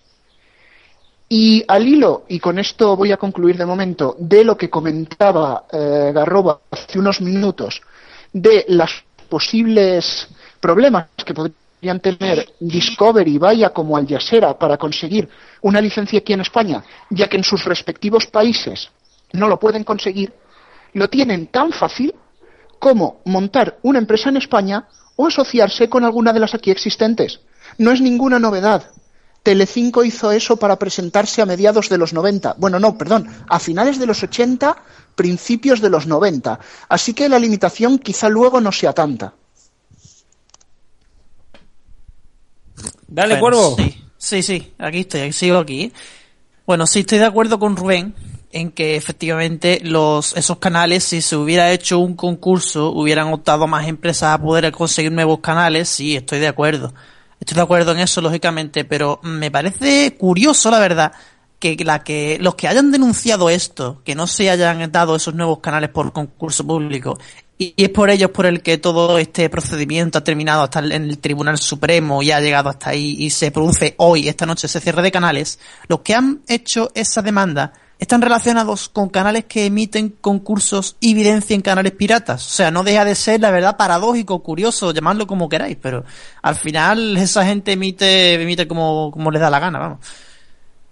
[1.29, 5.65] Y al hilo, y con esto voy a concluir de momento, de lo que comentaba
[5.73, 7.81] eh, Garroba hace unos minutos,
[8.33, 10.29] de los posibles
[10.61, 11.62] problemas que podrían
[12.01, 15.29] tener Discovery, vaya como Al Jazeera, para conseguir
[15.63, 18.91] una licencia aquí en España, ya que en sus respectivos países
[19.33, 20.33] no lo pueden conseguir,
[20.95, 22.15] lo tienen tan fácil
[22.79, 27.41] como montar una empresa en España o asociarse con alguna de las aquí existentes.
[27.79, 28.91] No es ninguna novedad.
[29.43, 32.55] Telecinco hizo eso para presentarse a mediados de los 90.
[32.59, 34.77] Bueno, no, perdón, a finales de los 80,
[35.17, 36.61] principios de los 90.
[36.89, 39.35] Así que la limitación quizá luego no sea tanta.
[43.15, 43.77] Dale, Cuervo.
[43.77, 45.93] Sí, sí, sí, aquí estoy, sigo aquí.
[46.67, 48.15] Bueno, sí estoy de acuerdo con Rubén
[48.53, 53.87] en que efectivamente los esos canales, si se hubiera hecho un concurso, hubieran optado más
[53.87, 55.91] empresas a poder conseguir nuevos canales.
[55.91, 56.95] Sí, estoy de acuerdo.
[57.39, 61.13] Estoy de acuerdo en eso, lógicamente, pero me parece curioso, la verdad,
[61.59, 65.59] que la que los que hayan denunciado esto, que no se hayan dado esos nuevos
[65.59, 67.19] canales por concurso público,
[67.77, 71.19] y, es por ellos por el que todo este procedimiento ha terminado hasta en el
[71.19, 75.03] Tribunal Supremo y ha llegado hasta ahí y se produce hoy, esta noche, ese cierre
[75.03, 80.97] de canales, los que han hecho esa demanda están relacionados con canales que emiten concursos
[80.99, 82.45] y evidencia en canales piratas.
[82.45, 86.05] O sea, no deja de ser, la verdad, paradójico, curioso, llamadlo como queráis, pero
[86.43, 89.99] al final esa gente emite, emite como, como les da la gana, vamos.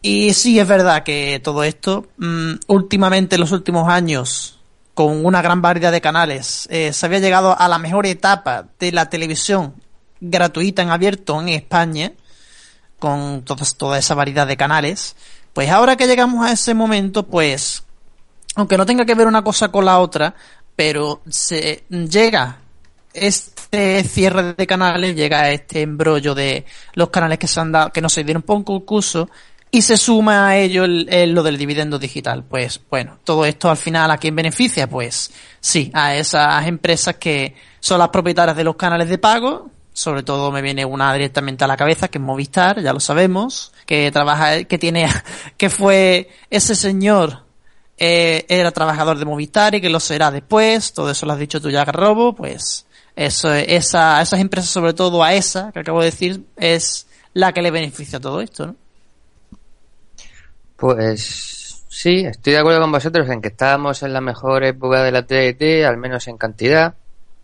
[0.03, 4.60] Y sí, es verdad que todo esto, mm, últimamente en los últimos años,
[5.01, 8.93] con una gran variedad de canales, eh, se había llegado a la mejor etapa de
[8.93, 9.73] la televisión
[10.21, 12.13] gratuita en abierto en España,
[12.99, 15.17] con toda esa variedad de canales.
[15.55, 17.83] Pues ahora que llegamos a ese momento, pues,
[18.57, 20.35] aunque no tenga que ver una cosa con la otra,
[20.77, 22.59] pero se llega
[23.15, 28.03] este cierre de canales, llega este embrollo de los canales que se han dado, que
[28.03, 29.31] no se dieron por un concurso,
[29.71, 32.45] y se suma a ello el, el- lo del dividendo digital.
[32.45, 35.31] Pues bueno, todo esto al final a quién beneficia, pues
[35.61, 39.71] sí, a esas empresas que son las propietarias de los canales de pago.
[39.93, 43.73] Sobre todo me viene una directamente a la cabeza, que es Movistar, ya lo sabemos,
[43.87, 45.07] que trabaja, que tiene,
[45.57, 47.45] que fue ese señor
[47.99, 51.61] eh, era trabajador de Movistar y que lo será después, todo eso lo has dicho
[51.61, 56.07] tú ya, Garrobo, pues eso, esa, esas empresas, sobre todo a esa que acabo de
[56.07, 58.77] decir, es la que le beneficia todo esto, ¿no?
[60.81, 65.13] Pues sí, estoy de acuerdo con vosotros en que estábamos en la mejor época de
[65.13, 66.95] la TDT, al menos en cantidad,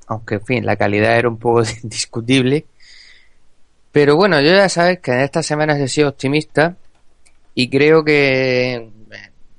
[0.06, 2.64] aunque en fin, la calidad era un poco discutible.
[3.92, 6.76] Pero bueno, yo ya sabes que en estas semanas he sido optimista
[7.54, 8.88] y creo que,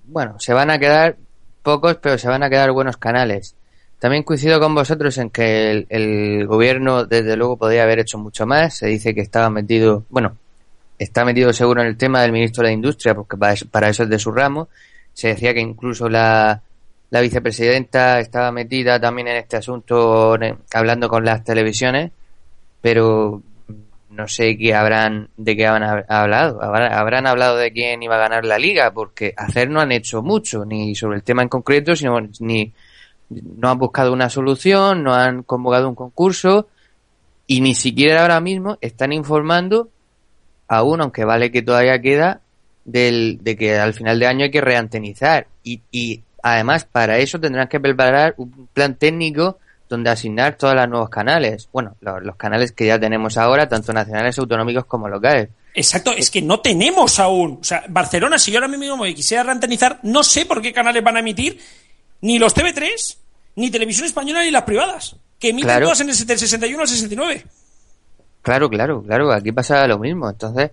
[0.06, 1.16] bueno, se van a quedar
[1.62, 3.56] pocos, pero se van a quedar buenos canales.
[4.00, 8.48] También coincido con vosotros en que el, el gobierno, desde luego, podría haber hecho mucho
[8.48, 8.74] más.
[8.76, 10.36] Se dice que estaba metido, bueno,
[10.98, 14.20] está metido seguro en el tema del ministro de Industria, porque para eso, es de
[14.20, 14.70] su ramo.
[15.14, 16.62] Se decía que incluso la,
[17.10, 20.38] la vicepresidenta estaba metida también en este asunto,
[20.74, 22.12] hablando con las televisiones,
[22.82, 23.42] pero
[24.10, 26.62] no sé qué habrán, de qué habrán hablado.
[26.62, 30.66] Habrán hablado de quién iba a ganar la liga, porque hacer no han hecho mucho,
[30.66, 32.74] ni sobre el tema en concreto, sino ni
[33.30, 36.68] no han buscado una solución, no han convocado un concurso
[37.46, 39.90] y ni siquiera ahora mismo están informando
[40.68, 42.42] aún, aunque vale que todavía queda,
[42.86, 45.48] del, de que al final de año hay que reantenizar.
[45.64, 49.58] Y, y además, para eso tendrán que preparar un plan técnico
[49.90, 51.70] donde asignar todos los nuevos canales.
[51.72, 55.50] Bueno, los, los canales que ya tenemos ahora, tanto nacionales, autonómicos como locales.
[55.74, 57.60] Exacto, es que no tenemos aún.
[57.62, 61.04] O sea, Barcelona, si yo ahora mismo me quisiera reantenizar, no sé por qué canales
[61.04, 61.60] van a emitir
[62.22, 63.18] ni los TV3,
[63.56, 65.16] ni Televisión Española, ni las privadas.
[65.40, 65.86] Que emiten Claro.
[65.86, 67.46] todas en el del 61 al 69.
[68.48, 70.30] Claro, claro, claro, aquí pasa lo mismo.
[70.30, 70.72] Entonces,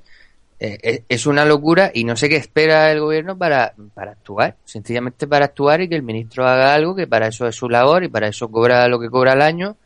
[0.60, 4.54] eh, eh, es una locura y no sé qué espera el gobierno para, para actuar.
[4.64, 8.04] Sencillamente para actuar y que el ministro haga algo, que para eso es su labor
[8.04, 9.76] y para eso cobra lo que cobra al año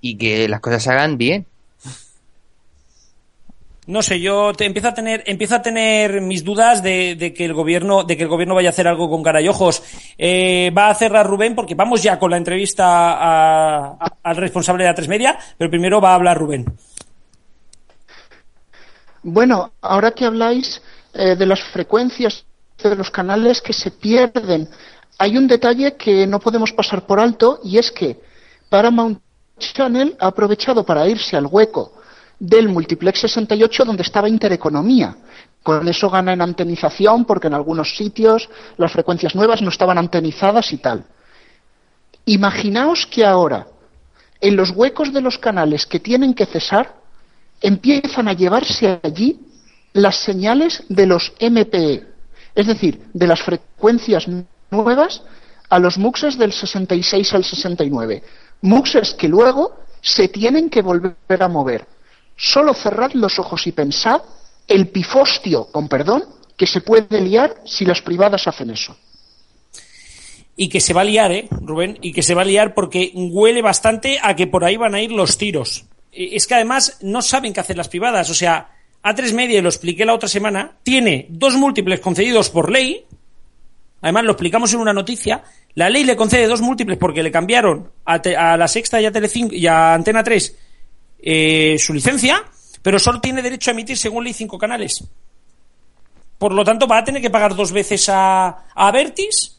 [0.00, 1.46] y que las cosas se hagan bien.
[3.86, 7.44] No sé, yo te empiezo a tener, empiezo a tener mis dudas de, de que
[7.44, 9.84] el gobierno, de que el gobierno vaya a hacer algo con cara y ojos.
[10.18, 14.90] Eh, va a cerrar Rubén porque vamos ya con la entrevista a- al responsable de
[14.90, 16.64] A3 Media, pero primero va a hablar Rubén.
[19.26, 20.82] Bueno, ahora que habláis
[21.14, 22.44] eh, de las frecuencias
[22.82, 24.68] de los canales que se pierden,
[25.16, 28.20] hay un detalle que no podemos pasar por alto y es que
[28.68, 29.18] Paramount
[29.58, 31.94] Channel ha aprovechado para irse al hueco
[32.38, 35.16] del Multiplex 68 donde estaba Intereconomía.
[35.62, 40.70] Con eso gana en antenización porque en algunos sitios las frecuencias nuevas no estaban antenizadas
[40.74, 41.06] y tal.
[42.26, 43.68] Imaginaos que ahora,
[44.38, 47.03] en los huecos de los canales que tienen que cesar,
[47.60, 49.40] empiezan a llevarse allí
[49.92, 52.06] las señales de los MPE,
[52.54, 54.26] es decir, de las frecuencias
[54.70, 55.22] nuevas
[55.70, 58.22] a los muxes del 66 al 69.
[58.62, 61.86] Muxes que luego se tienen que volver a mover.
[62.36, 64.20] Solo cerrad los ojos y pensad
[64.66, 66.24] el pifostio, con perdón,
[66.56, 68.96] que se puede liar si las privadas hacen eso.
[70.56, 71.98] Y que se va a liar, ¿eh, Rubén?
[72.00, 75.02] Y que se va a liar porque huele bastante a que por ahí van a
[75.02, 75.84] ir los tiros.
[76.16, 78.30] Es que además no saben qué hacer las privadas.
[78.30, 78.68] O sea,
[79.02, 83.04] A3 Media, y lo expliqué la otra semana, tiene dos múltiples concedidos por ley.
[84.00, 85.42] Además, lo explicamos en una noticia.
[85.74, 89.06] La ley le concede dos múltiples porque le cambiaron a, Te- a la Sexta y
[89.06, 90.56] a Telecinco y a Antena 3
[91.26, 92.44] eh, su licencia.
[92.82, 95.02] pero solo tiene derecho a emitir según ley cinco canales.
[96.38, 99.53] Por lo tanto, va a tener que pagar dos veces a, a Avertis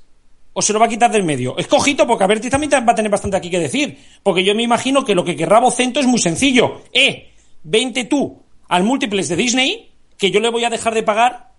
[0.57, 1.57] o se lo va a quitar del medio.
[1.57, 3.99] Escojito, porque Avertis también va a tener bastante aquí que decir.
[4.23, 6.81] Porque yo me imagino que lo que querrá Vocento es muy sencillo.
[6.93, 11.51] Eh, vente tú al múltiples de Disney, que yo le voy a dejar de pagar,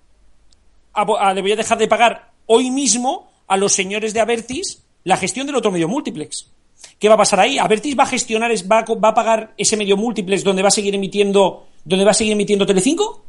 [1.34, 5.46] le voy a dejar de pagar hoy mismo a los señores de Avertis la gestión
[5.46, 6.50] del otro medio múltiplex.
[6.98, 7.58] ¿Qué va a pasar ahí?
[7.58, 10.70] ¿Avertis va a gestionar, va a, va a pagar ese medio múltiplex donde va a
[10.70, 13.26] seguir emitiendo, donde va a seguir emitiendo Telecinco?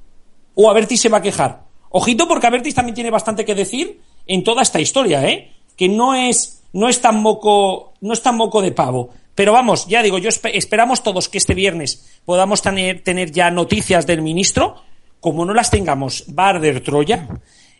[0.56, 1.66] ¿O Avertis se va a quejar?
[1.90, 5.57] Ojito porque Avertis también tiene bastante que decir en toda esta historia, ¿eh?
[5.78, 9.12] Que no es, no es tan moco, no es tan moco de pavo.
[9.36, 14.08] Pero vamos, ya digo, yo esperamos todos que este viernes podamos tener, tener ya noticias
[14.08, 14.82] del ministro.
[15.20, 17.28] Como no las tengamos, va a arder Troya.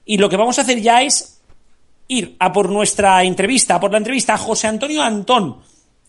[0.06, 1.42] Y lo que vamos a hacer ya es
[2.08, 5.58] ir a por nuestra entrevista, a por la entrevista a José Antonio Antón,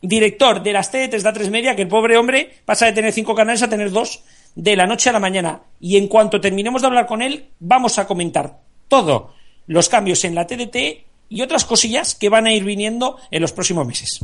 [0.00, 3.34] director de las TDTs de A3 Media, que el pobre hombre pasa de tener cinco
[3.34, 4.22] canales a tener dos
[4.54, 5.62] de la noche a la mañana.
[5.80, 9.34] Y en cuanto terminemos de hablar con él, vamos a comentar todo
[9.66, 13.52] los cambios en la TDT y otras cosillas que van a ir viniendo en los
[13.52, 14.20] próximos meses.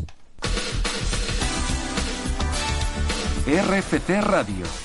[3.47, 4.84] RFT Radio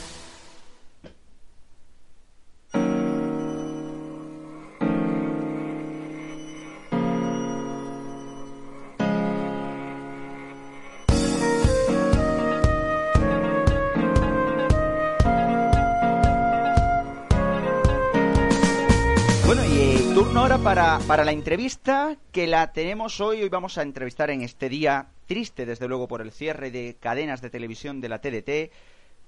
[20.97, 23.43] para, la entrevista que la tenemos hoy.
[23.43, 27.41] Hoy vamos a entrevistar en este día triste, desde luego, por el cierre de cadenas
[27.41, 28.71] de televisión de la TDT,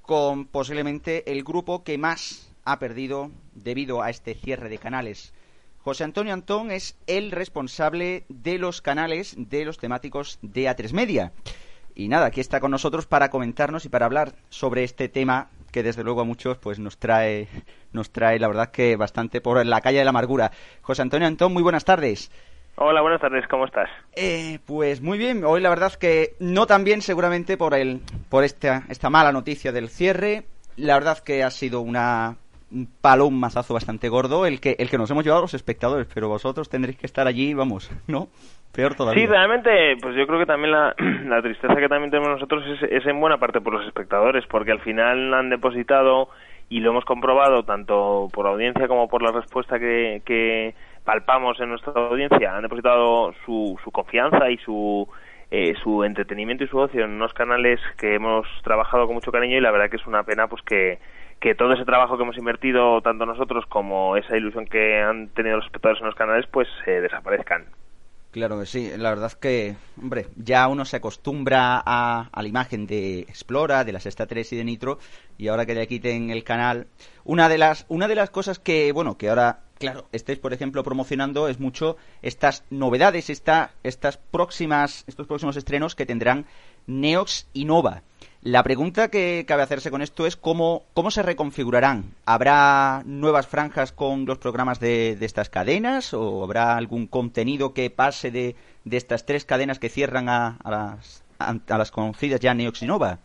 [0.02, 5.34] con posiblemente el grupo que más ha perdido debido a este cierre de canales.
[5.84, 11.32] José Antonio Antón es el responsable de los canales de los temáticos de A3 Media.
[11.93, 15.84] Y nada, aquí está con nosotros para comentarnos y para hablar sobre este tema que
[15.84, 17.47] desde luego a muchos pues nos trae
[17.93, 20.51] nos trae la verdad que bastante por la calle de la amargura.
[20.81, 22.31] José Antonio Antón, muy buenas tardes.
[22.75, 23.89] Hola, buenas tardes, ¿cómo estás?
[24.15, 28.43] Eh, pues muy bien, hoy la verdad que no tan bien seguramente por el por
[28.43, 30.45] esta esta mala noticia del cierre.
[30.77, 32.38] La verdad que ha sido una
[32.71, 36.07] un palo, un mazazo bastante gordo el que el que nos hemos llevado los espectadores,
[36.13, 38.29] pero vosotros tendréis que estar allí, vamos, ¿no?
[39.19, 42.91] Sí, realmente, pues yo creo que también la, la tristeza que también tenemos nosotros es,
[42.91, 46.29] es en buena parte por los espectadores, porque al final han depositado
[46.69, 51.60] y lo hemos comprobado tanto por la audiencia como por la respuesta que, que palpamos
[51.60, 55.07] en nuestra audiencia, han depositado su, su confianza y su
[55.53, 59.57] eh, su entretenimiento y su ocio en unos canales que hemos trabajado con mucho cariño
[59.57, 60.97] y la verdad que es una pena pues que,
[61.41, 65.57] que todo ese trabajo que hemos invertido tanto nosotros como esa ilusión que han tenido
[65.57, 67.65] los espectadores en los canales pues eh, desaparezcan.
[68.31, 72.87] Claro que sí, la verdad es que, hombre, ya uno se acostumbra a, la imagen
[72.87, 74.99] de Explora, de las Sexta 3 y de Nitro,
[75.37, 76.87] y ahora que le quiten el canal,
[77.25, 80.81] una de las, una de las cosas que, bueno, que ahora, claro, estéis, por ejemplo,
[80.81, 86.45] promocionando es mucho estas novedades, esta, estas próximas, estos próximos estrenos que tendrán
[86.87, 88.01] Neox y Nova.
[88.43, 92.15] La pregunta que cabe hacerse con esto es cómo, cómo se reconfigurarán.
[92.25, 97.91] ¿Habrá nuevas franjas con los programas de, de estas cadenas o habrá algún contenido que
[97.91, 102.56] pase de, de estas tres cadenas que cierran a, a las, a, las conocidas ya
[102.56, 103.19] Neoxinova?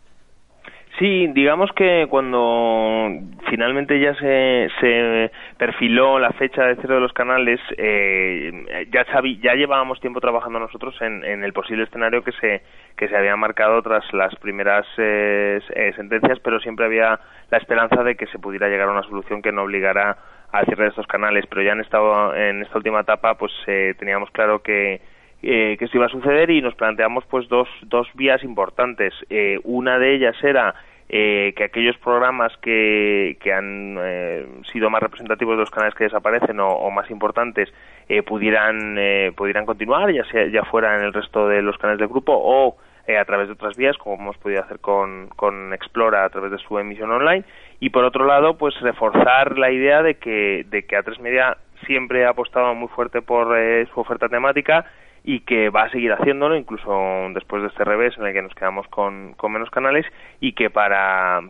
[0.97, 3.07] Sí, digamos que cuando
[3.51, 9.05] finalmente ya se, se perfiló la fecha de cierre de los canales, eh, ya,
[9.39, 12.63] ya llevábamos tiempo trabajando nosotros en, en, el posible escenario que se,
[12.95, 17.19] que se había marcado tras las primeras eh, eh, sentencias, pero siempre había
[17.51, 20.17] la esperanza de que se pudiera llegar a una solución que no obligara
[20.51, 21.45] al cierre de estos canales.
[21.47, 21.99] Pero ya en esta,
[22.35, 24.99] en esta última etapa, pues eh, teníamos claro que
[25.43, 29.13] eh, que esto iba a suceder y nos planteamos pues dos, dos vías importantes.
[29.29, 30.75] Eh, una de ellas era
[31.09, 36.05] eh, que aquellos programas que, que han eh, sido más representativos de los canales que
[36.05, 37.73] desaparecen o, más importantes
[38.09, 41.99] eh, pudieran, eh, pudieran continuar, ya, sea, ya fuera en el resto de los canales
[41.99, 45.73] del grupo o eh, a través de otras vías, como hemos podido hacer con, con
[45.73, 47.45] Explora a través de su emisión online.
[47.79, 52.25] Y por otro lado, pues reforzar la idea de que, de que A3 Media siempre
[52.25, 54.85] ha apostado muy fuerte por eh, su oferta temática
[55.27, 56.89] y que va a seguir haciéndolo incluso
[57.33, 60.05] después de este revés en el que nos quedamos con, con menos canales
[60.39, 61.41] y que para,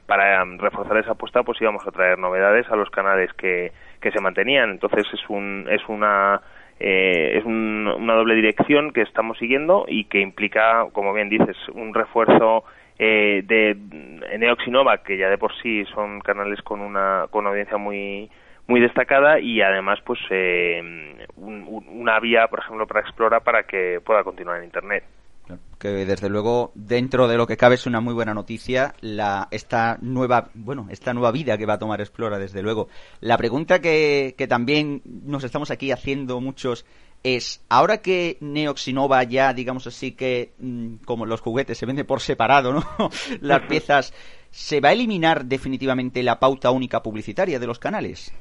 [0.58, 3.72] reforzar esa apuesta pues íbamos a traer novedades a los canales que,
[4.02, 4.72] que se mantenían.
[4.72, 6.42] Entonces es un es una
[6.80, 11.56] eh, es un, una doble dirección que estamos siguiendo y que implica como bien dices
[11.72, 12.64] un refuerzo
[12.98, 13.78] eh, de
[14.40, 18.28] Neoxinova que ya de por sí son canales con una con una audiencia muy
[18.68, 20.82] muy destacada y además pues eh,
[21.38, 25.04] un, una vía por ejemplo para Explora para que pueda continuar en internet.
[25.80, 29.98] Que desde luego dentro de lo que cabe es una muy buena noticia la esta
[30.02, 32.90] nueva bueno esta nueva vida que va a tomar Explora desde luego.
[33.22, 36.86] La pregunta que, que también nos estamos aquí haciendo muchos
[37.24, 42.20] es ahora que Neoxinova ya digamos así que mm, como los juguetes se vende por
[42.20, 42.84] separado no
[43.42, 44.14] las piezas
[44.52, 48.34] se va a eliminar definitivamente la pauta única publicitaria de los canales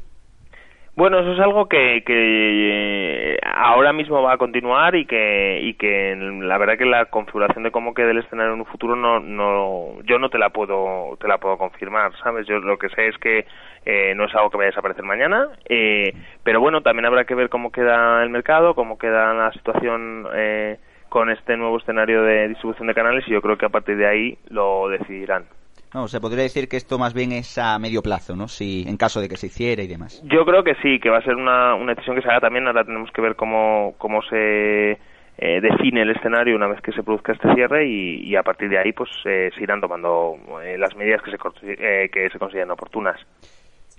[0.97, 5.75] bueno, eso es algo que, que eh, ahora mismo va a continuar y que, y
[5.75, 9.21] que la verdad que la configuración de cómo quede el escenario en un futuro no,
[9.21, 12.47] no, yo no te la puedo, te la puedo confirmar, ¿sabes?
[12.47, 13.45] Yo lo que sé es que
[13.85, 17.35] eh, no es algo que vaya a desaparecer mañana, eh, pero bueno, también habrá que
[17.35, 20.79] ver cómo queda el mercado, cómo queda la situación eh,
[21.11, 24.07] con este nuevo escenario de distribución de canales y yo creo que a partir de
[24.07, 25.45] ahí lo decidirán.
[25.97, 28.49] No, se podría decir que esto más bien es a medio plazo, ¿no?
[28.49, 30.23] Si en caso de que se hiciera y demás.
[30.27, 32.67] Yo creo que sí, que va a ser una, una decisión que se haga también.
[32.67, 34.91] Ahora tenemos que ver cómo, cómo se
[35.39, 38.79] eh, define el escenario una vez que se produzca este cierre y, a partir de
[38.79, 41.39] ahí pues eh, se irán tomando eh, las medidas que se,
[42.11, 43.19] que se consideren oportunas.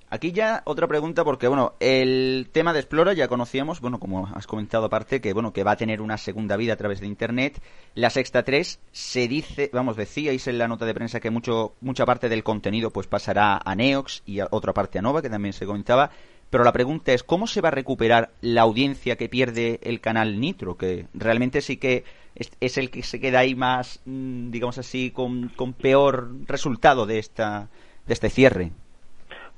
[0.09, 4.47] Aquí ya otra pregunta porque bueno, el tema de Explora ya conocíamos, bueno, como has
[4.47, 7.61] comentado aparte que bueno, que va a tener una segunda vida a través de internet.
[7.93, 12.05] La Sexta 3 se dice, vamos, decíais en la nota de prensa que mucho mucha
[12.05, 15.51] parte del contenido pues pasará a Neox y a otra parte a Nova que también
[15.51, 16.09] se comentaba,
[16.49, 20.39] pero la pregunta es ¿cómo se va a recuperar la audiencia que pierde el canal
[20.39, 25.11] Nitro, que realmente sí que es, el que se queda ahí más mm, digamos así
[25.11, 27.67] con, con peor resultado de esta
[28.05, 28.71] de este cierre?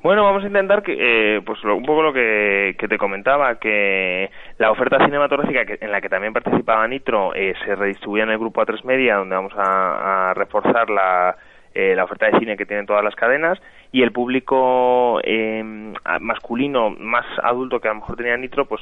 [0.02, 4.72] Bueno, vamos a intentar que, eh, pues un poco lo que, te comentaba, que la
[4.72, 8.86] oferta cinematográfica en la que también participaba Nitro eh, se redistribuya en el grupo A3
[8.86, 11.36] Media, donde vamos a, reforzar la,
[11.74, 13.60] eh, la oferta de cine que tienen todas las cadenas
[13.92, 15.20] y el público
[16.20, 18.82] masculino más adulto que a lo mejor tenía Nitro, pues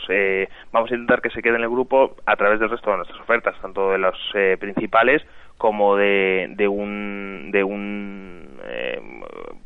[0.73, 3.21] vamos a intentar que se quede en el grupo a través del resto de nuestras
[3.21, 4.17] ofertas, tanto de los
[4.59, 5.23] principales
[5.57, 9.01] como de, de un, de un eh,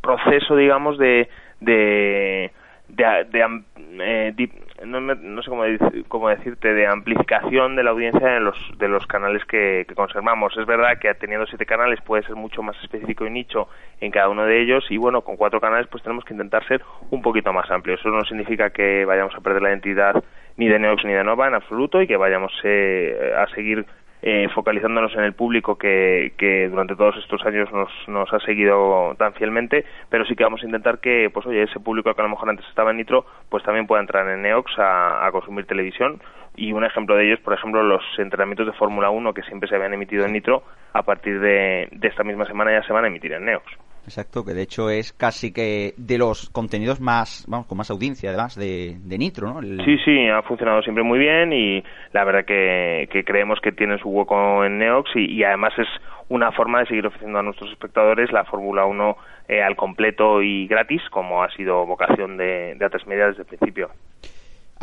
[0.01, 1.27] proceso, digamos, de,
[1.59, 2.51] de,
[2.87, 3.61] de,
[3.99, 4.49] eh,
[4.85, 5.63] no, sé cómo,
[6.07, 10.55] cómo, decirte, de amplificación de la audiencia de los, de los canales que, que, conservamos.
[10.57, 13.67] Es verdad que teniendo siete canales puede ser mucho más específico y nicho
[13.99, 16.81] en cada uno de ellos y bueno, con cuatro canales pues tenemos que intentar ser
[17.09, 17.95] un poquito más amplio.
[17.95, 20.23] Eso no significa que vayamos a perder la identidad
[20.57, 23.85] ni de Neox ni de Nova en absoluto y que vayamos eh, a seguir
[24.21, 29.15] eh, focalizándonos en el público que, que, durante todos estos años nos, nos ha seguido
[29.17, 32.23] tan fielmente, pero sí que vamos a intentar que, pues oye, ese público que a
[32.23, 36.21] lo mejor antes estaba en Nitro, pues también pueda entrar en Neox a, consumir televisión.
[36.55, 39.75] Y un ejemplo de ellos, por ejemplo, los entrenamientos de Fórmula 1 que siempre se
[39.75, 40.63] habían emitido en Nitro,
[40.93, 43.65] a partir de, de esta misma semana ya se van a emitir en Neox.
[44.05, 48.29] Exacto, que de hecho es casi que de los contenidos más, vamos, con más audiencia
[48.29, 49.61] además de, de Nitro, ¿no?
[49.83, 54.09] Sí, sí, ha funcionado siempre muy bien y la verdad que, creemos que tiene su
[54.09, 55.87] hueco en Neox y, además es
[56.29, 59.17] una forma de seguir ofreciendo a nuestros espectadores la Fórmula 1
[59.49, 63.47] eh, al completo y gratis, como ha sido vocación de, de A3 Media desde el
[63.47, 63.91] principio.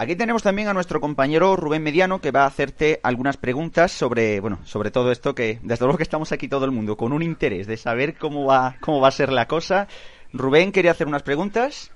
[0.00, 4.38] Aquí tenemos también a nuestro compañero Rubén Mediano que va a hacerte algunas preguntas sobre,
[4.38, 7.20] bueno, sobre todo esto que desde luego que estamos aquí todo el mundo con un
[7.20, 9.88] interés de saber cómo va cómo va a ser la cosa.
[10.32, 11.90] Rubén quería hacer unas preguntas.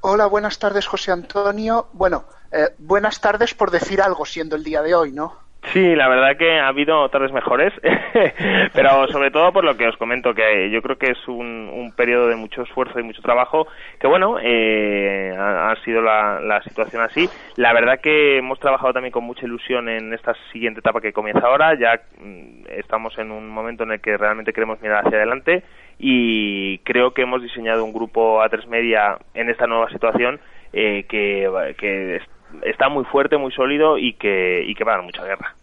[0.00, 1.88] Hola, buenas tardes, José Antonio.
[1.92, 5.41] Bueno, eh, buenas tardes por decir algo siendo el día de hoy, ¿no?
[5.70, 7.72] Sí, la verdad que ha habido tardes mejores,
[8.74, 11.92] pero sobre todo por lo que os comento, que yo creo que es un, un
[11.92, 13.68] periodo de mucho esfuerzo y mucho trabajo,
[14.00, 17.28] que bueno, eh, ha, sido la, la, situación así.
[17.56, 21.46] La verdad que hemos trabajado también con mucha ilusión en esta siguiente etapa que comienza
[21.46, 25.62] ahora, ya mm, estamos en un momento en el que realmente queremos mirar hacia adelante
[25.98, 30.40] y creo que hemos diseñado un grupo A3 Media en esta nueva situación
[30.72, 31.48] eh, que,
[31.78, 32.20] que
[32.62, 35.54] está muy fuerte, muy sólido y que, y que va a dar mucha guerra.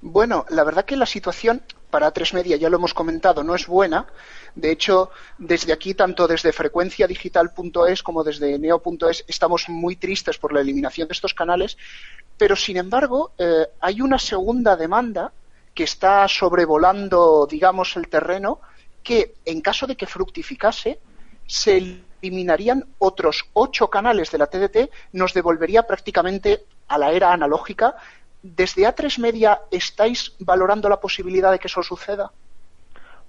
[0.00, 1.62] Bueno, la verdad que la situación
[1.94, 4.06] para tres media, ya lo hemos comentado, no es buena.
[4.56, 10.60] De hecho, desde aquí, tanto desde frecuenciadigital.es como desde neo.es, estamos muy tristes por la
[10.60, 11.78] eliminación de estos canales.
[12.36, 15.30] Pero, sin embargo, eh, hay una segunda demanda
[15.72, 18.60] que está sobrevolando, digamos, el terreno,
[19.04, 20.98] que en caso de que fructificase,
[21.46, 27.94] se eliminarían otros ocho canales de la TDT, nos devolvería prácticamente a la era analógica.
[28.42, 32.30] ¿Desde A3 Media estáis valorando la posibilidad de que eso suceda?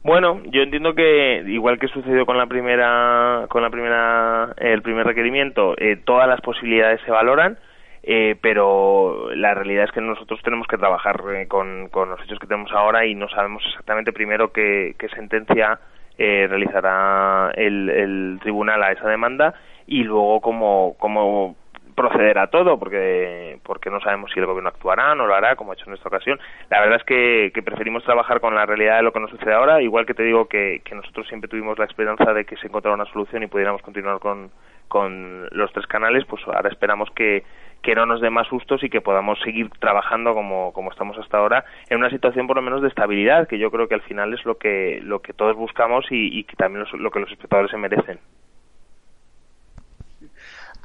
[0.04, 5.06] Bueno, yo entiendo que igual que sucedió con la primera, con la primera, el primer
[5.06, 7.58] requerimiento, eh, todas las posibilidades se valoran,
[8.04, 12.46] eh, pero la realidad es que nosotros tenemos que trabajar eh, con, los hechos que
[12.46, 15.80] tenemos ahora y no sabemos exactamente primero qué sentencia
[16.18, 19.54] eh, realizará el, el, tribunal a esa demanda
[19.88, 21.56] y luego como, como
[21.96, 25.72] proceder a todo porque porque no sabemos si el gobierno actuará no lo hará como
[25.72, 26.40] ha hecho en esta ocasión.
[26.70, 29.54] La verdad es que, que preferimos trabajar con la realidad de lo que nos sucede
[29.54, 32.68] ahora igual que te digo que, que nosotros siempre tuvimos la esperanza de que se
[32.68, 34.52] encontrara una solución y pudiéramos continuar con
[34.88, 37.44] con los tres canales pues ahora esperamos que
[37.82, 41.38] que no nos dé más sustos y que podamos seguir trabajando como, como estamos hasta
[41.38, 44.34] ahora en una situación por lo menos de estabilidad que yo creo que al final
[44.34, 47.72] es lo que lo que todos buscamos y, y que también lo que los espectadores
[47.72, 48.20] se merecen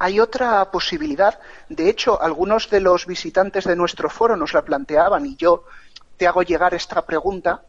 [0.03, 1.38] Hay otra posibilidad.
[1.68, 5.64] De hecho, algunos de los visitantes de nuestro foro nos la planteaban y yo
[6.16, 7.62] te hago llegar esta pregunta.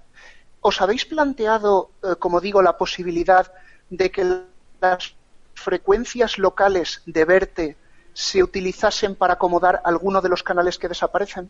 [0.61, 3.51] ¿Os habéis planteado, eh, como digo, la posibilidad
[3.89, 4.43] de que
[4.79, 5.13] las
[5.55, 7.77] frecuencias locales de Verte
[8.13, 11.49] se utilizasen para acomodar alguno de los canales que desaparecen?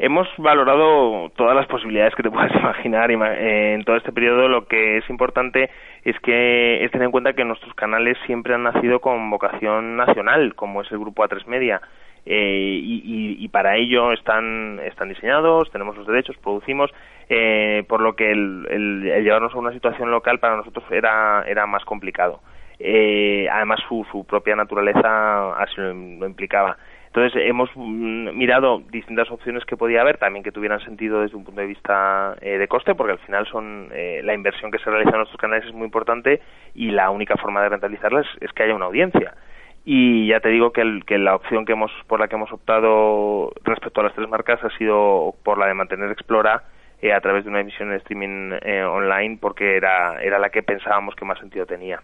[0.00, 4.48] Hemos valorado todas las posibilidades que te puedas imaginar ima- eh, en todo este periodo.
[4.48, 5.70] Lo que es importante
[6.04, 10.54] es que es tener en cuenta que nuestros canales siempre han nacido con vocación nacional,
[10.54, 11.80] como es el grupo A3 Media.
[12.26, 16.90] Eh, y, para ello están, están diseñados, tenemos los derechos, producimos,
[17.30, 21.42] eh, por lo que el, el- el llevarnos a una situación local para nosotros era,
[21.48, 22.40] era más complicado.
[22.78, 26.76] Eh, además, su, su propia naturaleza así lo implicaba.
[27.08, 31.44] Entonces hemos mm, mirado distintas opciones que podía haber, también que tuvieran sentido desde un
[31.44, 34.90] punto de vista eh, de coste, porque al final son eh, la inversión que se
[34.90, 36.40] realiza en nuestros canales es muy importante
[36.74, 39.34] y la única forma de rentabilizarla es, que haya una audiencia.
[39.84, 42.52] Y ya te digo que, el- que la opción que hemos por la que hemos
[42.52, 46.64] optado respecto a las tres marcas ha sido por la de mantener Explora
[47.00, 50.62] eh, a través de una emisión en streaming eh, online, porque era era la que
[50.62, 52.02] pensábamos que más sentido tenía.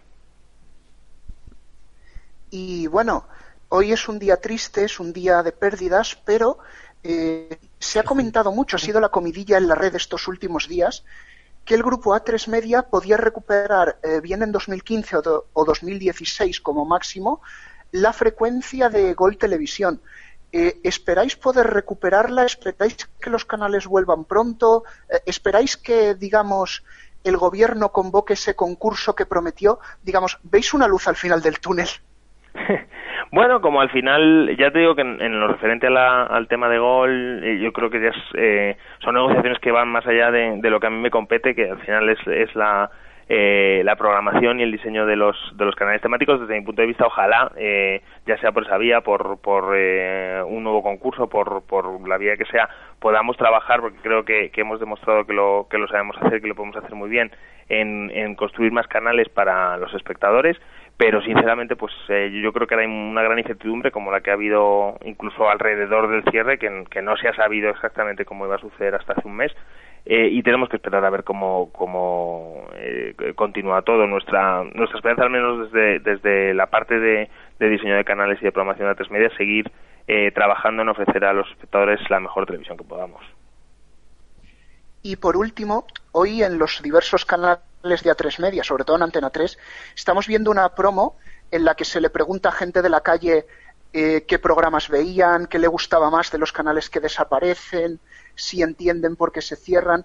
[2.51, 3.25] Y bueno,
[3.75, 6.57] hoy es un día triste, es un día de pérdidas, pero
[7.03, 11.03] eh, se ha comentado mucho, ha sido la comidilla en la red estos últimos días,
[11.65, 16.61] que el grupo A3 Media podía recuperar eh, bien en 2015 o, do- o 2016
[16.61, 17.41] como máximo
[17.91, 20.01] la frecuencia de Gol Televisión.
[20.51, 22.45] Eh, ¿Esperáis poder recuperarla?
[22.45, 24.83] ¿Esperáis que los canales vuelvan pronto?
[25.09, 26.83] Eh, ¿Esperáis que, digamos,
[27.23, 29.79] el gobierno convoque ese concurso que prometió?
[30.01, 31.89] Digamos, ¿veis una luz al final del túnel?
[33.35, 36.69] Bueno, como al final, ya te digo que en, lo referente a la- al tema
[36.69, 40.31] de gol, eh, yo creo que ya es, eh, son negociaciones que van más allá
[40.31, 42.89] de, lo que a mí me compete, que al final es, es la,
[43.27, 46.39] eh, la programación y el diseño de los, de los canales temáticos.
[46.39, 50.41] Desde mi punto de vista, ojalá, eh, ya sea por esa vía, por, por eh,
[50.47, 52.69] un nuevo concurso, por, por la vía que sea,
[53.01, 56.47] podamos trabajar, porque creo que, que hemos demostrado que lo, que lo sabemos hacer, que
[56.47, 57.29] lo podemos hacer muy bien,
[57.67, 60.55] en, en construir más canales para los espectadores
[60.97, 64.35] pero sinceramente pues eh, yo creo que hay una gran incertidumbre como la que ha
[64.35, 68.95] habido incluso alrededor del cierre que, no se ha sabido exactamente cómo iba a suceder
[68.95, 69.51] hasta hace un mes.
[70.07, 74.05] Eh, y tenemos que esperar a ver cómo, cómo eh, continúa todo.
[74.05, 77.29] Nuestra nuestra esperanza al menos desde, la parte de,
[77.59, 79.71] diseño de canales y de programación de tres media seguir
[80.07, 83.21] eh, trabajando en ofrecer a los espectadores la mejor televisión que podamos.
[85.01, 89.29] Y por último, hoy en los diversos canales de A3 Media, sobre todo en Antena
[89.29, 89.57] 3,
[89.95, 91.17] estamos viendo una promo
[91.51, 93.45] en la que se le pregunta a gente de la calle
[93.93, 97.99] eh, qué programas veían, qué le gustaba más de los canales que desaparecen,
[98.33, 100.03] si entienden por qué se cierran.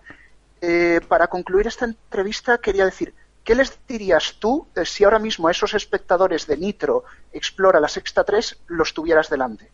[0.60, 3.14] Eh, para concluir esta entrevista, quería decir,
[3.44, 7.88] ¿qué les dirías tú eh, si ahora mismo a esos espectadores de Nitro, Explora, la
[7.88, 9.70] Sexta 3, los tuvieras delante?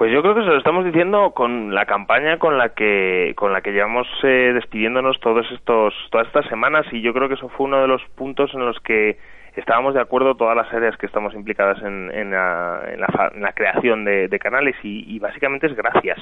[0.00, 3.52] Pues yo creo que se lo estamos diciendo con la campaña con la que con
[3.52, 7.50] la que llevamos eh, despidiéndonos todos estos todas estas semanas y yo creo que eso
[7.50, 9.18] fue uno de los puntos en los que
[9.56, 13.02] estábamos de acuerdo todas las áreas que estamos implicadas en, la, en,
[13.34, 16.18] en la creación de, de canales y, y básicamente es gracias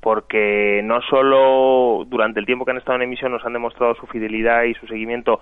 [0.00, 4.08] porque no solo durante el tiempo que han estado en emisión nos han demostrado su
[4.08, 5.40] fidelidad y su seguimiento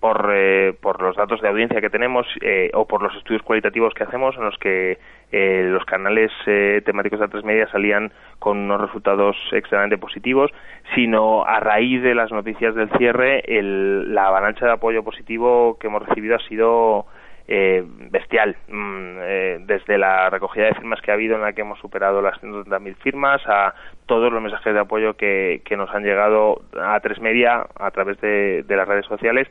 [0.00, 3.94] por, eh, por los datos de audiencia que tenemos eh, o por los estudios cualitativos
[3.94, 4.98] que hacemos en los que
[5.32, 10.52] eh, los canales eh, temáticos de A3 Media salían con unos resultados extremadamente positivos,
[10.94, 15.88] sino a raíz de las noticias del cierre, el, la avalancha de apoyo positivo que
[15.88, 17.06] hemos recibido ha sido
[17.48, 18.56] eh, bestial.
[18.68, 22.40] Mm, desde la recogida de firmas que ha habido en la que hemos superado las
[22.40, 23.74] 130.000 firmas a
[24.06, 28.64] todos los mensajes de apoyo que, nos han llegado a tres media a través de
[28.68, 29.48] las redes sociales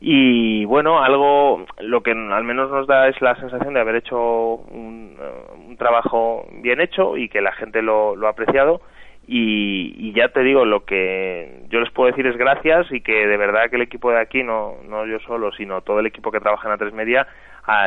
[0.00, 4.18] y bueno algo lo que al menos nos da es la sensación de haber hecho
[4.18, 8.80] un, eh, un trabajo bien hecho y que la gente lo, lo ha apreciado.
[9.26, 13.26] Y, y ya te digo lo que yo les puedo decir es gracias y que
[13.26, 16.32] de verdad que el equipo de aquí no no yo solo sino todo el equipo
[16.32, 17.28] que trabaja en A3 Media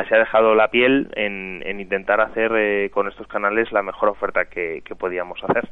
[0.08, 4.08] se ha dejado la piel en, en intentar hacer eh, con estos canales la mejor
[4.08, 5.68] oferta que podíamos hacer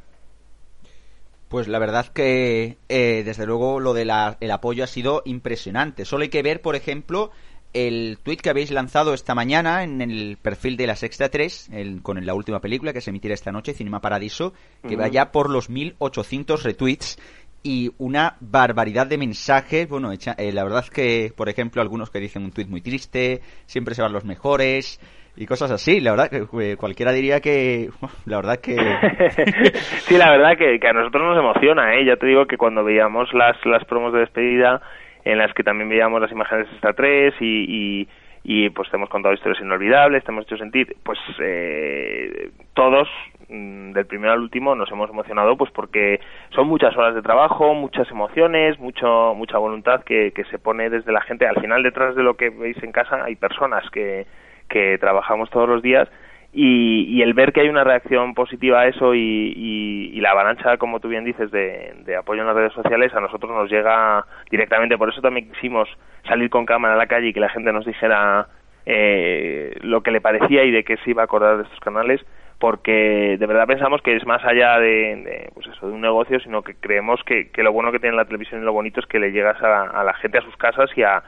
[1.52, 6.06] Pues la verdad que, eh, desde luego, lo del apoyo ha sido impresionante.
[6.06, 7.30] Solo hay que ver, por ejemplo,
[7.74, 11.68] el tweet que habéis lanzado esta mañana en el perfil de la Sexta 3,
[12.00, 14.54] con la última película que se emitirá esta noche, Cinema Paradiso,
[14.88, 17.18] que va ya por los 1800 retweets
[17.62, 19.86] y una barbaridad de mensajes.
[19.90, 23.42] Bueno, eh, la verdad es que, por ejemplo, algunos que dicen un tweet muy triste,
[23.66, 25.00] siempre se van los mejores
[25.36, 26.00] y cosas así.
[26.00, 27.88] La verdad que cualquiera diría que,
[28.26, 28.76] la verdad que
[30.06, 32.04] sí, la verdad que, a nosotros nos emociona, ¿eh?
[32.04, 34.82] Ya te digo que cuando veíamos las las promos de despedida
[35.24, 38.08] en las que también veíamos las imágenes de esta 3 y,
[38.44, 43.08] y, pues te hemos contado historias inolvidables, te hemos hecho sentir, pues eh, todos
[43.48, 46.18] mm, del primero al último nos hemos emocionado pues porque
[46.50, 51.12] son muchas horas de trabajo, muchas emociones, mucho mucha voluntad que, que se pone desde
[51.12, 51.46] la gente.
[51.46, 54.26] Al final detrás de lo que veis en casa hay personas que,
[54.72, 56.08] que trabajamos todos los días
[56.54, 61.08] y, el ver que hay una reacción positiva a eso y, la avalancha, como tú
[61.08, 64.98] bien dices, de, apoyo en las redes sociales a nosotros nos llega directamente.
[64.98, 65.88] Por eso también quisimos
[66.28, 68.46] salir con cámara a la calle y que la gente nos dijera
[68.86, 72.20] eh, lo que le parecía y de qué se iba a acordar de estos canales,
[72.58, 76.62] porque de verdad pensamos que es más allá de, pues eso, de un negocio, sino
[76.62, 79.32] que creemos que, lo bueno que tiene la televisión y lo bonito es que le
[79.32, 81.22] llegas a, la gente a sus casas y a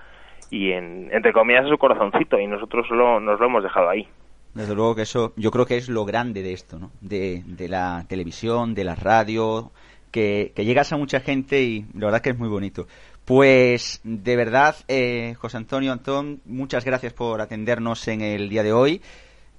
[0.54, 4.06] y en, entre comillas a su corazoncito y nosotros solo nos lo hemos dejado ahí.
[4.54, 6.92] Desde luego que eso, yo creo que es lo grande de esto, ¿no?
[7.00, 9.72] De, de la televisión, de la radio,
[10.12, 12.86] que, que, llegas a mucha gente y la verdad que es muy bonito.
[13.24, 18.72] Pues de verdad, eh, José Antonio Antón, muchas gracias por atendernos en el día de
[18.72, 19.02] hoy.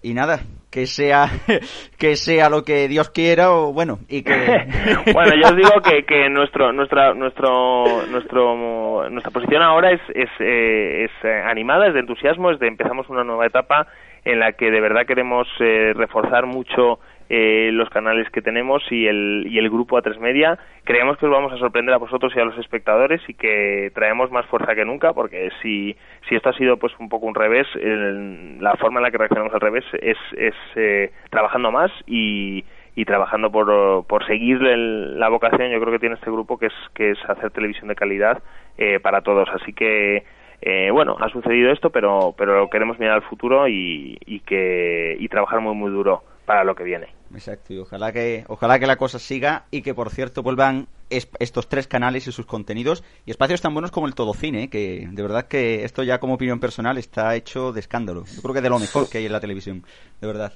[0.05, 0.37] Y nada,
[0.69, 1.25] que sea
[1.97, 4.35] que sea lo que Dios quiera o bueno y que
[5.13, 10.29] bueno yo os digo que, que nuestro nuestra nuestro nuestro nuestra posición ahora es es,
[10.39, 13.87] eh, es eh, animada es de entusiasmo es de empezamos una nueva etapa
[14.25, 16.99] en la que de verdad queremos eh, reforzar mucho
[17.29, 20.57] eh, los canales que tenemos y el, y el grupo A3 Media.
[20.83, 24.31] Creemos que os vamos a sorprender a vosotros y a los espectadores y que traemos
[24.31, 25.95] más fuerza que nunca, porque si,
[26.29, 29.53] si esto ha sido pues un poco un revés, la forma en la que reaccionamos
[29.53, 32.63] al revés es, es eh, trabajando más y,
[32.95, 36.73] y trabajando por, por seguir la vocación yo creo que tiene este grupo que es
[36.93, 38.41] que es hacer televisión de calidad
[38.77, 40.23] eh, para todos así que
[40.61, 45.27] eh, bueno, ha sucedido esto, pero, pero queremos mirar al futuro y, y, que, y
[45.27, 47.14] trabajar muy, muy duro para lo que viene.
[47.35, 51.67] Exacto, y ojalá que, ojalá que la cosa siga y que, por cierto, vuelvan estos
[51.67, 55.21] tres canales y sus contenidos y espacios tan buenos como el Todo Cine, que de
[55.21, 58.23] verdad que esto ya como opinión personal está hecho de escándalo.
[58.25, 59.83] Yo creo que de lo mejor que hay en la televisión,
[60.21, 60.53] de verdad.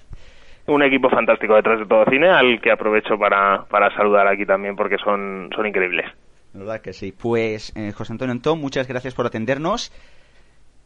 [0.67, 4.77] Un equipo fantástico detrás de Todo Cine, al que aprovecho para, para saludar aquí también
[4.77, 6.05] porque son, son increíbles.
[6.53, 7.11] La verdad que sí.
[7.11, 9.91] Pues, eh, José Antonio Antón, muchas gracias por atendernos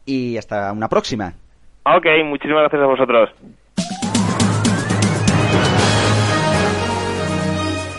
[0.04, 1.34] y hasta una próxima.
[1.84, 3.30] Ok, muchísimas gracias a vosotros.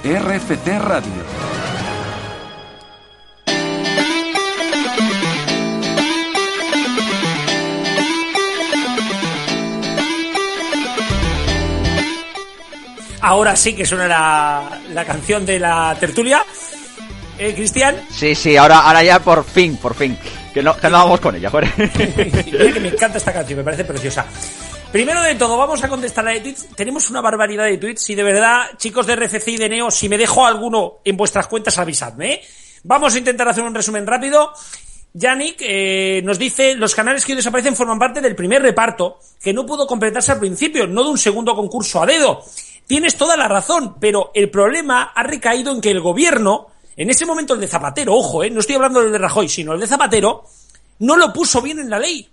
[0.05, 1.11] RFT Radio.
[13.19, 16.45] Ahora sí que suena la, la canción de la tertulia.
[17.39, 17.95] ¿Eh, Cristian?
[18.11, 20.15] Sí, sí, ahora, ahora ya por fin, por fin.
[20.53, 21.73] Que no, que no vamos con ella, joder.
[21.91, 24.27] que me encanta esta canción, me parece preciosa.
[24.91, 26.67] Primero de todo, vamos a contestar a de tweets.
[26.75, 30.07] Tenemos una barbaridad de tweets y de verdad, chicos de RFC y de Neo, si
[30.07, 32.33] me dejo alguno en vuestras cuentas, avisadme.
[32.33, 32.41] ¿eh?
[32.83, 34.53] Vamos a intentar hacer un resumen rápido.
[35.13, 39.53] Yannick eh, nos dice, los canales que hoy desaparecen forman parte del primer reparto, que
[39.53, 42.43] no pudo completarse al principio, no de un segundo concurso a dedo.
[42.88, 46.67] Tienes toda la razón, pero el problema ha recaído en que el gobierno
[46.97, 49.73] en ese momento el de Zapatero, ojo, eh, no estoy hablando del de Rajoy, sino
[49.73, 50.45] el de Zapatero,
[50.99, 52.29] no lo puso bien en la ley.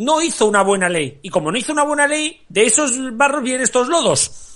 [0.00, 1.18] No hizo una buena ley.
[1.20, 4.46] Y como no hizo una buena ley, de esos barros vienen estos lodos.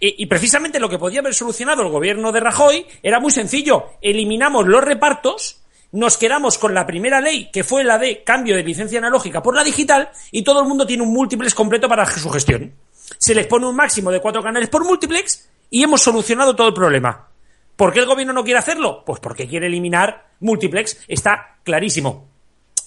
[0.00, 3.90] Y, precisamente lo que podía haber solucionado el gobierno de Rajoy era muy sencillo.
[4.00, 5.60] Eliminamos los repartos,
[5.92, 9.54] nos quedamos con la primera ley, que fue la de cambio de licencia analógica por
[9.54, 12.72] la digital, y todo el mundo tiene un múltiplex completo para su gestión.
[13.18, 16.74] Se les pone un máximo de cuatro canales por múltiplex y hemos solucionado todo el
[16.74, 17.28] problema.
[17.76, 19.04] ¿Por qué el gobierno no quiere hacerlo?
[19.04, 22.31] Pues porque quiere eliminar multiplex, está clarísimo.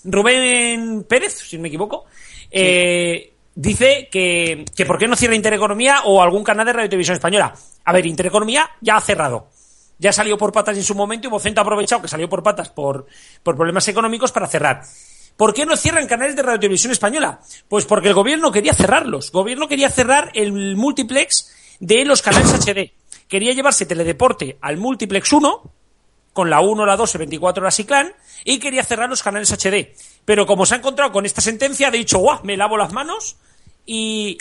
[0.05, 2.05] Rubén Pérez, si no me equivoco,
[2.51, 7.15] eh, dice que, que por qué no cierra Intereconomía o algún canal de Radio Televisión
[7.15, 7.53] Española.
[7.83, 9.49] A ver, Intereconomía ya ha cerrado.
[9.97, 12.69] Ya salió por patas en su momento y Vocento ha aprovechado que salió por patas
[12.69, 13.07] por,
[13.43, 14.81] por problemas económicos para cerrar.
[15.37, 17.39] ¿Por qué no cierran canales de Radio Televisión Española?
[17.67, 19.27] Pues porque el gobierno quería cerrarlos.
[19.27, 22.93] El gobierno quería cerrar el multiplex de los canales HD
[23.27, 25.73] quería llevarse Teledeporte al Multiplex 1,
[26.35, 28.13] con la 1, la 2 y 24 horas y clan,
[28.43, 29.95] y quería cerrar los canales HD.
[30.25, 33.37] Pero como se ha encontrado con esta sentencia, ha dicho, guau, me lavo las manos
[33.85, 34.37] y,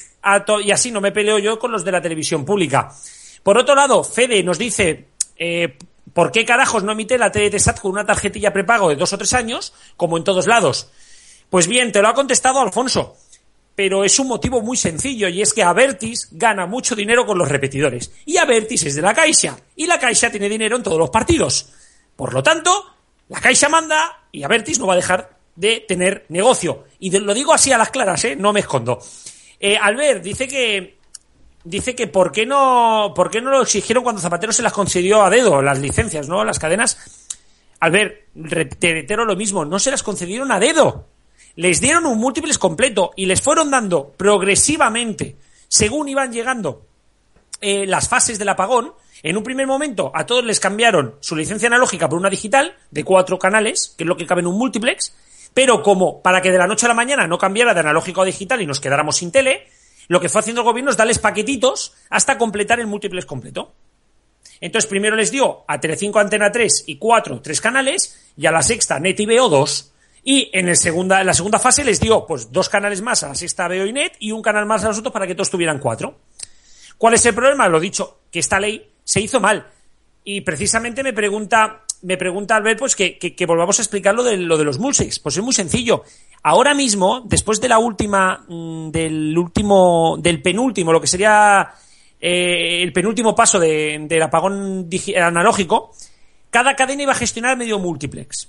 [0.64, 2.92] y así no me peleo yo con los de la televisión pública.
[3.45, 5.78] Por otro lado, Fede nos dice, eh,
[6.12, 9.18] ¿por qué carajos no emite la TDT SAT con una tarjetilla prepago de dos o
[9.18, 10.90] tres años, como en todos lados?
[11.49, 13.16] Pues bien, te lo ha contestado Alfonso,
[13.76, 17.49] pero es un motivo muy sencillo y es que Avertis gana mucho dinero con los
[17.49, 21.11] repetidores y Avertis es de la Caixa y la Caixa tiene dinero en todos los
[21.11, 21.72] partidos.
[22.17, 22.71] Por lo tanto,
[23.29, 26.85] la Caixa manda y Avertis no va a dejar de tener negocio.
[26.99, 28.37] Y lo digo así a las claras, ¿eh?
[28.37, 28.99] no me escondo.
[29.61, 30.99] Eh, Albert dice que
[31.65, 35.23] dice que por qué no por qué no lo exigieron cuando Zapatero se las concedió
[35.23, 36.45] a dedo las licencias, ¿no?
[36.45, 36.99] Las cadenas.
[37.81, 38.29] Albert,
[38.79, 41.09] te reitero lo mismo, no se las concedieron a dedo.
[41.57, 45.37] Les dieron un múltiples completo y les fueron dando progresivamente,
[45.69, 46.87] según iban llegando
[47.61, 48.93] eh, las fases del apagón,
[49.25, 53.05] en un primer momento a todos les cambiaron su licencia analógica por una digital de
[53.05, 55.14] cuatro canales, que es lo que cabe en un multiplex,
[55.55, 58.27] pero como para que de la noche a la mañana no cambiara de analógico a
[58.27, 59.66] digital y nos quedáramos sin tele,
[60.09, 63.72] lo que fue haciendo el gobierno es darles paquetitos hasta completar el múltiplex completo.
[64.61, 68.62] Entonces primero les dio a Telecinco Antena 3 y 4 tres canales y a la
[68.62, 69.93] sexta Net y Veo dos.
[70.22, 70.75] Y en la
[71.35, 74.33] segunda fase les dio pues dos canales más a la sexta Veo y Net y
[74.33, 76.18] un canal más a los otros para que todos tuvieran cuatro.
[76.99, 77.68] ¿Cuál es el problema?
[77.68, 79.66] Lo dicho, que esta ley se hizo mal.
[80.24, 84.57] Y precisamente me pregunta, me pregunta Albert, pues que, volvamos a explicar lo de, lo
[84.57, 85.18] de los mulsex.
[85.18, 86.02] Pues es muy sencillo.
[86.42, 91.70] Ahora mismo, después de la última, mm, del último, del penúltimo, lo que sería
[92.20, 95.92] eh, el penúltimo paso de- del apagón analógico,
[96.50, 98.48] cada cadena iba a gestionar medio multiplex.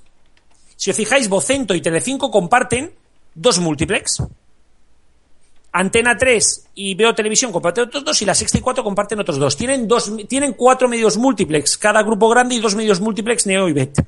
[0.78, 2.94] Si os fijáis, Vocento y Telecinco comparten
[3.34, 4.24] dos multiplex.
[5.78, 9.38] Antena 3 y Veo Televisión comparten otros dos y la Sexta y 4 comparten otros
[9.38, 9.58] dos.
[9.58, 13.74] Tienen dos, tienen cuatro medios múltiplex, cada grupo grande y dos medios múltiplex Neo y
[13.74, 14.02] Bet.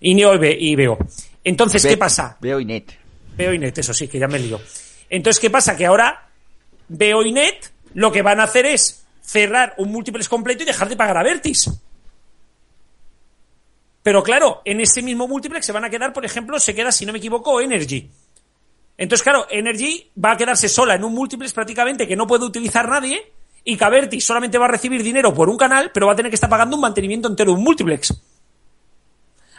[0.00, 0.98] Y Neo y, Ve- y Veo.
[1.42, 2.36] Entonces, ¿qué pasa?
[2.40, 2.84] Veo y net.
[3.36, 4.60] Veo y Net, eso sí, que ya me lío.
[5.08, 5.74] Entonces, ¿qué pasa?
[5.74, 6.28] Que ahora
[6.88, 10.88] Veo y Net lo que van a hacer es cerrar un múltiplex completo y dejar
[10.90, 11.70] de pagar a Vertis.
[14.02, 17.06] Pero claro, en ese mismo múltiplex se van a quedar, por ejemplo, se queda, si
[17.06, 18.10] no me equivoco, Energy.
[19.00, 22.86] Entonces, claro, Energy va a quedarse sola en un múltiplex prácticamente que no puede utilizar
[22.86, 23.32] nadie
[23.64, 26.28] y que Avertis solamente va a recibir dinero por un canal, pero va a tener
[26.30, 28.14] que estar pagando un mantenimiento entero un múltiplex.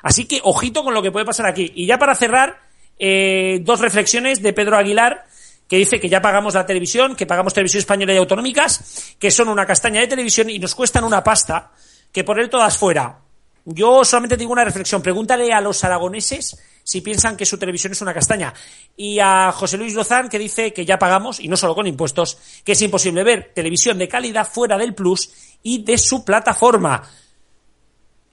[0.04, 1.72] Así que ojito con lo que puede pasar aquí.
[1.74, 2.60] Y ya para cerrar,
[3.00, 5.26] eh, dos reflexiones de Pedro Aguilar,
[5.68, 9.50] que dice que ya pagamos la televisión, que pagamos televisión española y autonómicas, que son
[9.50, 11.72] una castaña de televisión y nos cuestan una pasta,
[12.12, 13.18] que él todas fuera.
[13.66, 15.02] Yo solamente digo una reflexión.
[15.02, 16.62] Pregúntale a los aragoneses
[16.92, 18.54] si piensan que su televisión es una castaña.
[18.98, 22.38] Y a José Luis Lozán, que dice que ya pagamos, y no solo con impuestos,
[22.66, 25.32] que es imposible ver televisión de calidad fuera del Plus
[25.64, 27.02] y de su plataforma.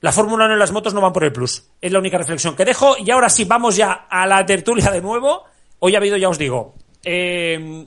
[0.01, 1.71] La Fórmula 1 y las motos no van por el plus.
[1.81, 2.97] Es la única reflexión que dejo.
[2.99, 5.45] Y ahora sí, vamos ya a la tertulia de nuevo.
[5.79, 7.87] Hoy ha habido, ya os digo, eh,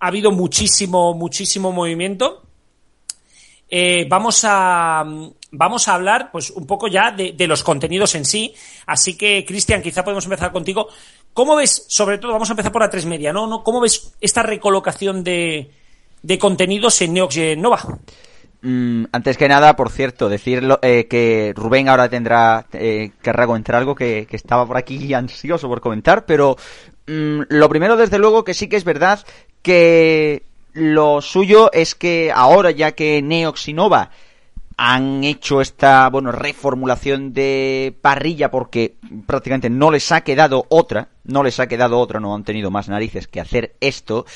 [0.00, 2.43] ha habido muchísimo, muchísimo movimiento.
[3.76, 5.04] Eh, vamos a
[5.50, 8.54] vamos a hablar pues un poco ya de, los contenidos en sí.
[8.86, 10.86] Así que, Cristian, quizá podemos empezar contigo.
[11.32, 13.64] ¿Cómo ves, sobre todo, vamos a empezar por la 3 media, ¿no?
[13.64, 15.72] ¿Cómo ves esta recolocación de,
[16.22, 17.98] de contenidos en Neox Nova?
[18.62, 23.74] Mm, antes que nada, por cierto, decirlo eh, que Rubén ahora tendrá eh, querrá comentar
[23.74, 26.56] algo que, que estaba por aquí ansioso por comentar, pero
[27.08, 29.18] mm, lo primero, desde luego, que sí que es verdad
[29.62, 30.44] que
[30.74, 34.10] lo suyo es que ahora, ya que Neox y Nova
[34.76, 41.44] han hecho esta, bueno, reformulación de parrilla porque prácticamente no les ha quedado otra, no
[41.44, 44.26] les ha quedado otra, no han tenido más narices que hacer esto,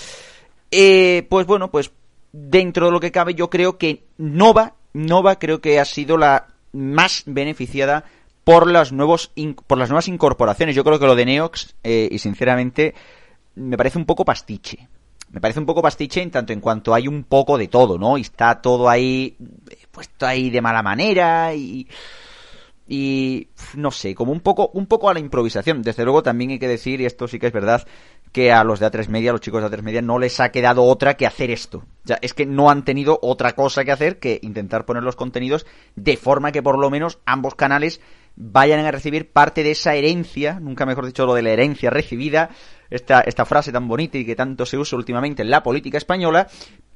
[0.71, 1.91] eh, pues bueno, pues
[2.33, 6.47] dentro de lo que cabe yo creo que Nova, Nova creo que ha sido la
[6.73, 8.05] más beneficiada
[8.45, 9.33] por las nuevos
[9.67, 10.77] por las nuevas incorporaciones.
[10.77, 12.95] Yo creo que lo de Neox eh, y sinceramente
[13.57, 14.89] me parece un poco pastiche.
[15.31, 18.17] Me parece un poco pastiche en tanto en cuanto hay un poco de todo, ¿no?
[18.19, 19.37] Y está todo ahí
[19.71, 21.87] eh, puesto ahí de mala manera y
[22.91, 25.83] y no sé, como un poco un poco a la improvisación.
[25.83, 27.87] Desde luego también hay que decir y esto sí que es verdad
[28.33, 30.51] que a los de A3 Media, a los chicos de A3 Media no les ha
[30.51, 31.85] quedado otra que hacer esto.
[32.05, 35.67] Sea, es que no han tenido otra cosa que hacer que intentar poner los contenidos
[35.97, 38.01] de forma que por lo menos ambos canales
[38.41, 42.51] vayan a recibir parte de esa herencia, nunca mejor dicho lo de la herencia recibida,
[42.89, 46.47] esta, esta frase tan bonita y que tanto se usa últimamente en la política española,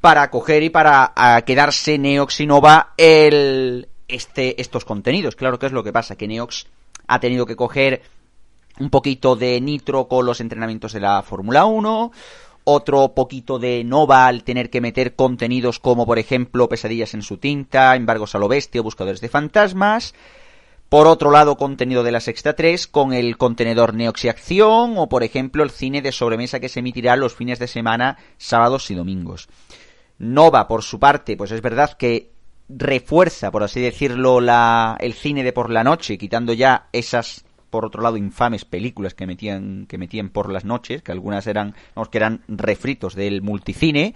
[0.00, 1.12] para coger y para
[1.44, 5.34] quedarse Neox y Nova el, este, estos contenidos.
[5.34, 6.66] Claro que es lo que pasa, que Neox
[7.08, 8.02] ha tenido que coger
[8.78, 12.12] un poquito de nitro con los entrenamientos de la Fórmula 1,
[12.64, 17.38] otro poquito de Nova al tener que meter contenidos como por ejemplo pesadillas en su
[17.38, 20.14] tinta, embargos a lo bestia buscadores de fantasmas.
[20.92, 25.08] Por otro lado, contenido de la Sexta 3 con el contenedor Neox y Acción o
[25.08, 28.94] por ejemplo el cine de sobremesa que se emitirá los fines de semana, sábados y
[28.94, 29.48] domingos.
[30.18, 32.32] Nova, por su parte, pues es verdad que
[32.68, 37.86] refuerza, por así decirlo, la, el cine de por la noche, quitando ya esas por
[37.86, 41.74] otro lado, infames películas que metían, que metían por las noches, que algunas eran,
[42.10, 44.14] que eran refritos del multicine.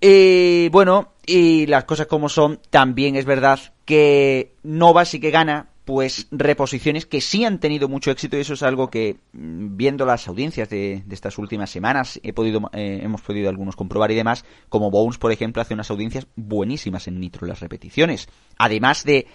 [0.00, 5.70] Y bueno, y las cosas como son, también es verdad que Nova sí que gana
[5.86, 10.04] pues reposiciones que sí han tenido mucho éxito y eso es algo que mm, viendo
[10.04, 14.44] las audiencias de, estas últimas semanas he podido eh, hemos podido algunos comprobar y demás
[14.68, 18.28] como Bones por ejemplo hace unas audiencias buenísimas en Nitro las repeticiones.
[18.58, 19.26] Además de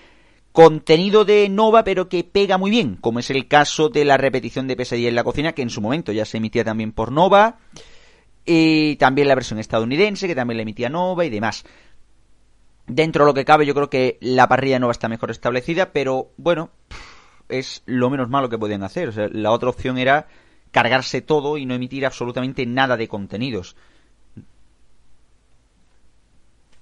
[0.52, 4.68] contenido de Nova pero que pega muy bien como es el caso de la repetición
[4.68, 7.58] de Pesadilla en la cocina que en su momento ya se emitía también por Nova
[8.46, 11.66] y también la versión estadounidense que también la emitía Nova y demás
[12.88, 16.32] Dentro de lo que cabe, yo creo que la parrilla nueva está mejor establecida, pero
[16.38, 16.70] bueno,
[17.48, 19.10] es lo menos malo que podían hacer.
[19.10, 20.28] O sea, la otra opción era
[20.72, 23.78] cargarse todo y no emitir absolutamente nada de contenidos.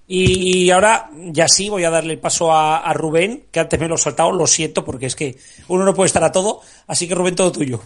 [0.08, 3.94] Y ahora, ya sí, voy a darle el paso a, Rubén, que antes me lo
[3.94, 5.36] he saltado, lo siento, porque es que
[5.68, 7.80] uno no puede estar a todo, así que Rubén, todo tuyo.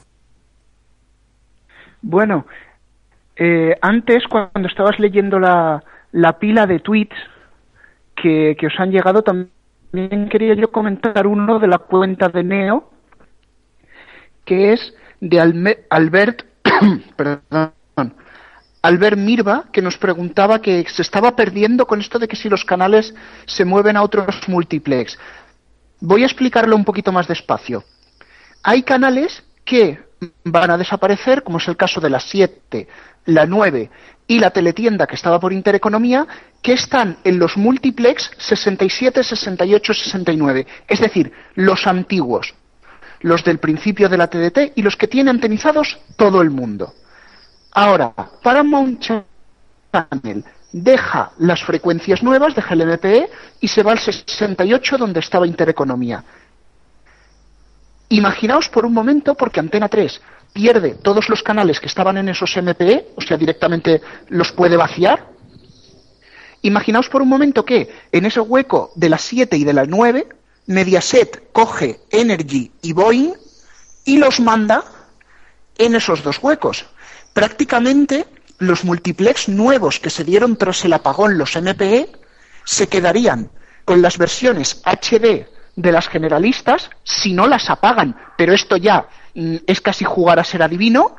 [2.03, 2.47] Bueno,
[3.37, 7.17] eh, antes, cuando estabas leyendo la, la pila de tweets
[8.57, 9.23] que, os han llegado.
[9.23, 12.91] También quería yo comentar uno de la cuenta de Neo,
[14.45, 15.41] que es de
[15.91, 16.45] Albert,
[17.17, 17.73] perdón,
[18.83, 22.65] Albert Mirva, que nos preguntaba que se estaba perdiendo con esto de que si los
[22.65, 23.15] canales
[23.47, 25.19] se mueven a otros multiplex.
[26.01, 27.85] Voy a explicarlo un poquito más despacio.
[28.63, 29.99] Hay canales que
[30.45, 32.87] van a desaparecer, como es el caso de la 7,
[33.27, 33.91] la 9
[34.27, 36.27] y la teletienda que estaba por Intereconomía,
[36.63, 40.67] que están en los multiplex 67, 68, 69.
[40.89, 42.55] Es decir, los antiguos,
[43.21, 46.93] los del principio de la TDT y los que tiene antenizados todo el mundo.
[47.73, 48.13] Ahora,
[48.43, 55.21] Paramount Channel deja las frecuencias nuevas, deja el MPE y se va al 68 donde
[55.21, 56.25] estaba Intereconomía.
[58.09, 60.21] Imaginaos por un momento, porque Antena 3
[60.57, 65.29] pierde todos los canales que estaban en esos MPE, o sea, directamente los puede vaciar.
[66.63, 70.27] Imaginaos por un momento que en ese hueco de las 7 y de las 9,
[70.67, 73.35] Mediaset coge Energy y Boeing
[74.07, 74.83] y los manda
[75.77, 76.87] en esos dos huecos.
[77.35, 78.25] Prácticamente
[78.59, 82.09] los multiplex nuevos que se dieron tras el apagón, los MPE,
[82.65, 83.51] se quedarían
[83.85, 85.47] con las versiones HD
[85.77, 88.17] de las generalistas si no las apagan.
[88.39, 89.07] Pero esto ya
[89.67, 91.17] es casi jugar a ser adivino.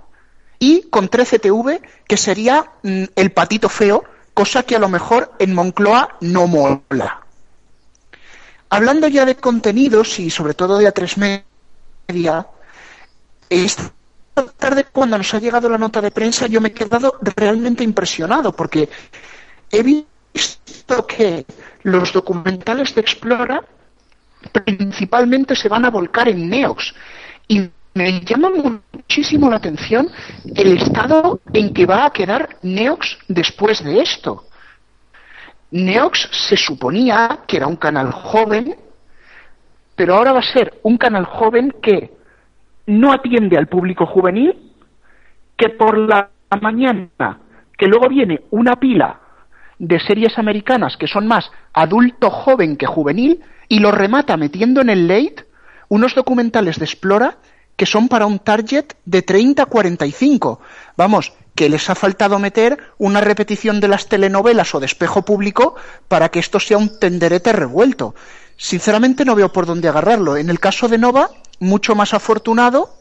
[0.59, 4.03] Y con 13TV, que sería mm, el patito feo,
[4.33, 7.21] cosa que a lo mejor en Moncloa no mola.
[8.69, 11.43] Hablando ya de contenidos y sobre todo de A3
[12.09, 12.47] Media,
[13.49, 13.93] esta
[14.57, 18.51] tarde cuando nos ha llegado la nota de prensa yo me he quedado realmente impresionado
[18.51, 18.89] porque
[19.71, 21.45] he visto que
[21.83, 23.63] los documentales de Explora
[24.51, 26.93] principalmente se van a volcar en Neox.
[27.47, 28.49] Y me llama
[28.93, 30.07] muchísimo la atención
[30.55, 34.45] el estado en que va a quedar Neox después de esto.
[35.71, 38.75] Neox se suponía que era un canal joven,
[39.95, 42.11] pero ahora va a ser un canal joven que
[42.85, 44.55] no atiende al público juvenil,
[45.57, 46.29] que por la
[46.61, 47.39] mañana,
[47.77, 49.19] que luego viene una pila
[49.79, 54.89] de series americanas que son más adulto joven que juvenil, y lo remata metiendo en
[54.89, 55.45] el late
[55.89, 57.37] unos documentales de Explora
[57.77, 60.59] que son para un target de 30 a 45.
[60.97, 65.75] Vamos, que les ha faltado meter una repetición de las telenovelas o de espejo público
[66.07, 68.15] para que esto sea un tenderete revuelto.
[68.57, 70.37] Sinceramente no veo por dónde agarrarlo.
[70.37, 72.97] En el caso de Nova, mucho más afortunado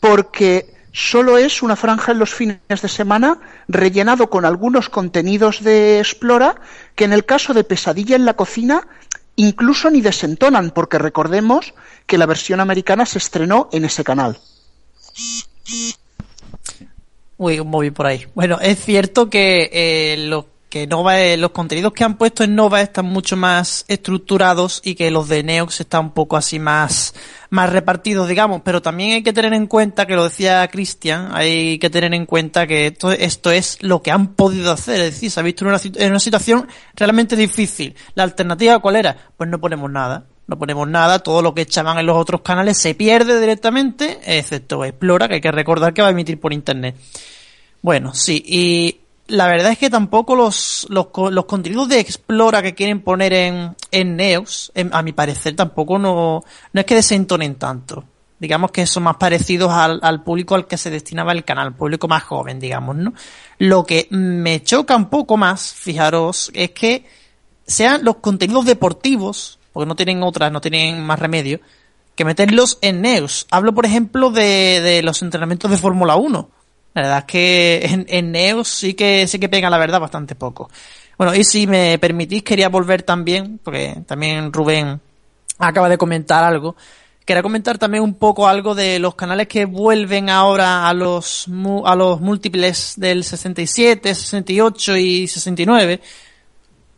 [0.00, 5.98] porque solo es una franja en los fines de semana rellenado con algunos contenidos de
[5.98, 6.60] Explora
[6.94, 8.86] que en el caso de Pesadilla en la cocina
[9.38, 11.72] incluso ni desentonan, porque recordemos
[12.06, 14.36] que la versión americana se estrenó en ese canal.
[17.36, 18.26] Uy, un móvil por ahí.
[18.34, 20.16] Bueno, es cierto que eh,
[20.68, 24.94] que Nova, eh, los contenidos que han puesto en Nova están mucho más estructurados y
[24.94, 27.14] que los de Neox están un poco así más,
[27.50, 31.78] más repartidos, digamos, pero también hay que tener en cuenta, que lo decía Cristian, hay
[31.78, 35.30] que tener en cuenta que esto, esto es lo que han podido hacer, es decir,
[35.30, 37.94] se ha visto en una, en una situación realmente difícil.
[38.14, 39.16] ¿La alternativa cuál era?
[39.36, 40.26] Pues no ponemos nada.
[40.46, 44.82] No ponemos nada, todo lo que echaban en los otros canales se pierde directamente, excepto
[44.82, 46.96] Explora, que hay que recordar que va a emitir por internet.
[47.82, 48.97] Bueno, sí, y
[49.28, 53.76] la verdad es que tampoco los, los, los, contenidos de Explora que quieren poner en,
[53.90, 58.04] en Neos, a mi parecer, tampoco no, no es que desentonen tanto.
[58.40, 62.08] Digamos que son más parecidos al, al público al que se destinaba el canal, público
[62.08, 63.12] más joven, digamos, ¿no?
[63.58, 67.04] Lo que me choca un poco más, fijaros, es que
[67.66, 71.60] sean los contenidos deportivos, porque no tienen otras, no tienen más remedio,
[72.14, 73.46] que meterlos en Neos.
[73.50, 76.48] Hablo, por ejemplo, de, de los entrenamientos de Fórmula 1.
[76.94, 80.34] La verdad es que en, en Neos sí que, sí que pega, la verdad, bastante
[80.34, 80.70] poco.
[81.16, 85.00] Bueno, y si me permitís, quería volver también, porque también Rubén
[85.58, 86.76] acaba de comentar algo.
[87.24, 91.46] Quería comentar también un poco algo de los canales que vuelven ahora a los,
[91.84, 96.00] a los múltiples del 67, 68 y 69.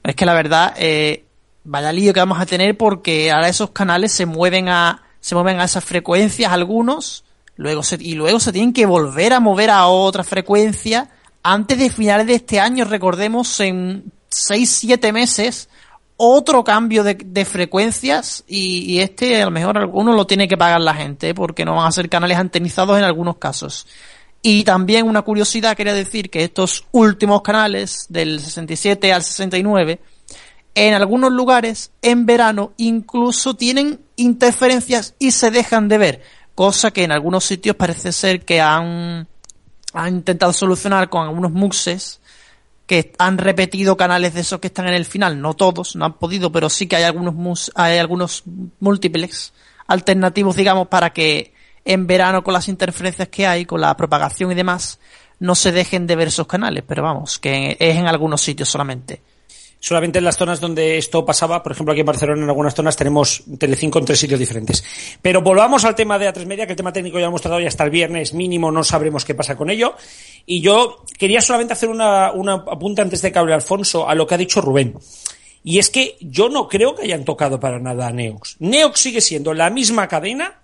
[0.04, 1.24] Es que la verdad, eh,
[1.64, 5.60] vaya lío que vamos a tener porque ahora esos canales se mueven a, se mueven
[5.60, 7.24] a esas frecuencias algunos,
[7.60, 11.10] luego y luego se tienen que volver a mover a otra frecuencia
[11.42, 15.68] antes de finales de este año, recordemos, en 6-7 meses,
[16.16, 20.80] otro cambio de, frecuencias y, y, este a lo mejor alguno lo tiene que pagar
[20.80, 23.86] la gente porque no van a ser canales antenizados en algunos casos.
[24.42, 30.00] Y también una curiosidad quería decir que estos últimos canales del 67 al 69
[30.74, 36.22] en algunos lugares en verano incluso tienen interferencias y se dejan de ver,
[36.60, 39.26] cosa que en algunos sitios parece ser que han
[40.08, 42.20] intentado solucionar con algunos muxes
[42.84, 46.18] que han repetido canales de esos que están en el final, no todos, no han
[46.18, 48.42] podido, pero sí que hay algunos hay algunos
[48.78, 49.54] múltiples
[49.86, 51.54] alternativos, digamos, para que
[51.86, 55.00] en verano con las interferencias que hay, con la propagación y demás,
[55.38, 59.22] no se dejen de ver esos canales, pero vamos, que es en algunos sitios solamente
[59.80, 62.96] solamente en las zonas donde esto pasaba, por ejemplo aquí en Barcelona en algunas zonas
[62.96, 64.84] tenemos Telecinco en tres sitios diferentes.
[65.20, 67.66] Pero volvamos al tema de A3 Media, que el tema técnico ya hemos tratado y
[67.66, 69.96] hasta el viernes mínimo no sabremos qué pasa con ello.
[70.46, 74.26] Y yo quería solamente hacer una, una apunte antes de que hable Alfonso a lo
[74.26, 74.98] que ha dicho Rubén.
[75.64, 78.56] Y es que yo no creo que hayan tocado para nada a Neox.
[78.60, 80.60] Neox sigue siendo la misma cadena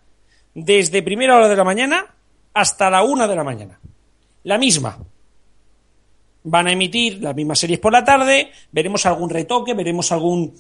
[0.55, 2.15] desde primera hora de la mañana
[2.55, 3.81] hasta la una de la mañana.
[4.45, 4.99] La misma
[6.47, 10.55] van a emitir las mismas series por la tarde, veremos algún retoque, veremos algún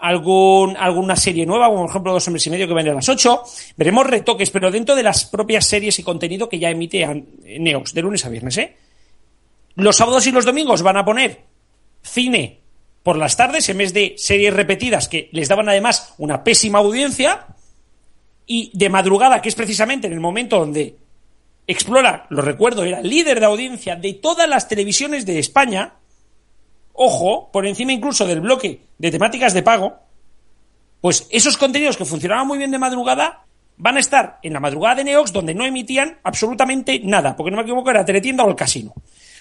[0.00, 3.08] algún alguna serie nueva, como por ejemplo Dos hombres y medio que viene a las
[3.08, 3.42] 8,
[3.76, 7.24] veremos retoques, pero dentro de las propias series y contenido que ya emite
[7.58, 8.76] Neox de lunes a viernes, ¿eh?
[9.74, 11.40] Los sábados y los domingos van a poner
[12.02, 12.60] cine
[13.02, 17.46] por las tardes en vez de series repetidas que les daban además una pésima audiencia
[18.46, 20.96] y de madrugada, que es precisamente en el momento donde
[21.70, 25.96] Explora, lo recuerdo, era líder de audiencia de todas las televisiones de España,
[26.94, 29.98] ojo, por encima incluso del bloque de temáticas de pago,
[31.02, 33.44] pues esos contenidos que funcionaban muy bien de madrugada
[33.76, 37.58] van a estar en la madrugada de Neox donde no emitían absolutamente nada, porque no
[37.58, 38.94] me equivoco era Teletienda o el Casino.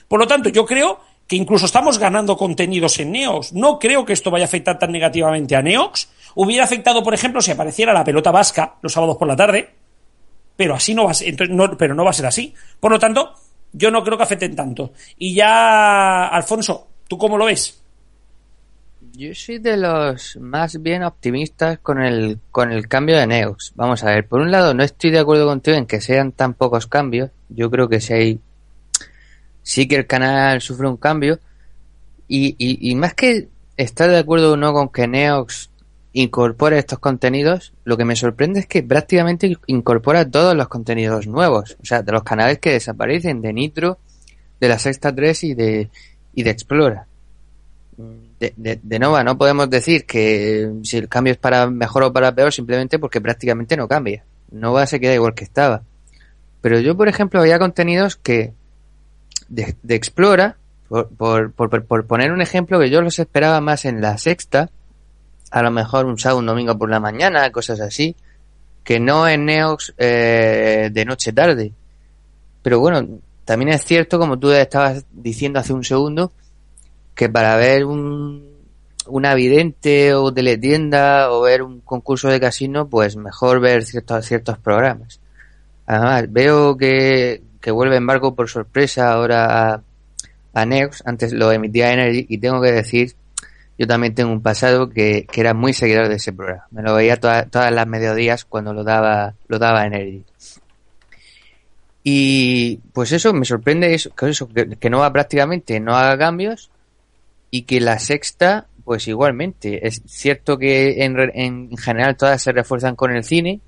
[0.09, 3.53] Por lo tanto, yo creo que incluso estamos ganando contenidos en Neox.
[3.53, 6.09] No creo que esto vaya a afectar tan negativamente a Neox.
[6.35, 9.86] Hubiera afectado, por ejemplo, si apareciera la pelota vasca los sábados por la tarde,
[10.57, 12.53] pero así no va a ser, entonces no, pero no va a ser así.
[12.79, 13.35] Por lo tanto,
[13.71, 14.91] yo no creo que afecten tanto.
[15.17, 17.81] Y ya, Alfonso, ¿tú cómo lo ves?
[19.13, 23.73] Yo soy de los más bien optimistas con el, con el cambio de Neox.
[23.75, 26.55] Vamos a ver, por un lado no estoy de acuerdo contigo en que sean tan
[26.55, 27.31] pocos cambios.
[27.49, 28.39] Yo creo que si hay,
[29.61, 31.39] sí que el canal sufre un cambio.
[32.27, 33.47] Y, y, y más que
[33.77, 35.69] estar de acuerdo o no con que Neox
[36.21, 41.77] incorpora estos contenidos, lo que me sorprende es que prácticamente incorpora todos los contenidos nuevos,
[41.79, 43.99] o sea, de los canales que desaparecen, de Nitro,
[44.59, 45.89] de la Sexta 3 y de,
[46.33, 47.05] y de Explora.
[48.39, 52.51] De, Nova no podemos decir que si el cambio es para mejor o para peor
[52.51, 54.23] simplemente porque prácticamente no cambia.
[54.51, 55.83] Nova se queda igual que estaba.
[56.61, 58.53] Pero yo, por ejemplo, había contenidos que
[59.49, 60.57] de, de Explora,
[60.89, 64.71] por, por, por, por poner un ejemplo que yo los esperaba más en la sexta,
[65.51, 68.15] a lo mejor un sábado, un domingo por la mañana, cosas así,
[68.83, 71.73] que no en Neox eh, de noche tarde.
[72.61, 76.31] Pero bueno, también es cierto, como tú estabas diciendo hace un segundo,
[77.15, 78.45] que para ver un,
[79.07, 84.57] una vidente o teletienda o ver un concurso de casino, pues mejor ver ciertos, ciertos
[84.57, 85.19] programas.
[85.85, 89.81] Además, veo que, que vuelve embargo por sorpresa ahora a,
[90.53, 93.15] a Neox, antes lo emitía Energy, y tengo que decir
[93.77, 96.65] yo también tengo un pasado que, que era muy seguidor de ese programa.
[96.71, 100.23] Me lo veía todas las mediodías cuando lo daba, lo daba Energy.
[102.03, 106.71] Y pues eso, me sorprende eso, que, eso, que no va prácticamente, no haga cambios
[107.51, 109.85] y que la sexta, pues igualmente.
[109.85, 113.59] Es cierto que en, en general todas se refuerzan con el cine,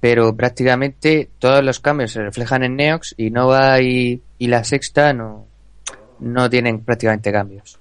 [0.00, 5.12] pero prácticamente todos los cambios se reflejan en Neox y Nova y, y la sexta
[5.12, 5.46] no,
[6.20, 7.79] no tienen prácticamente cambios.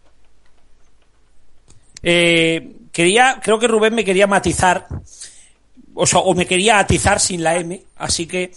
[2.03, 4.87] Eh, quería, creo que Rubén me quería matizar,
[5.93, 8.51] o, me quería atizar sin la M, así que.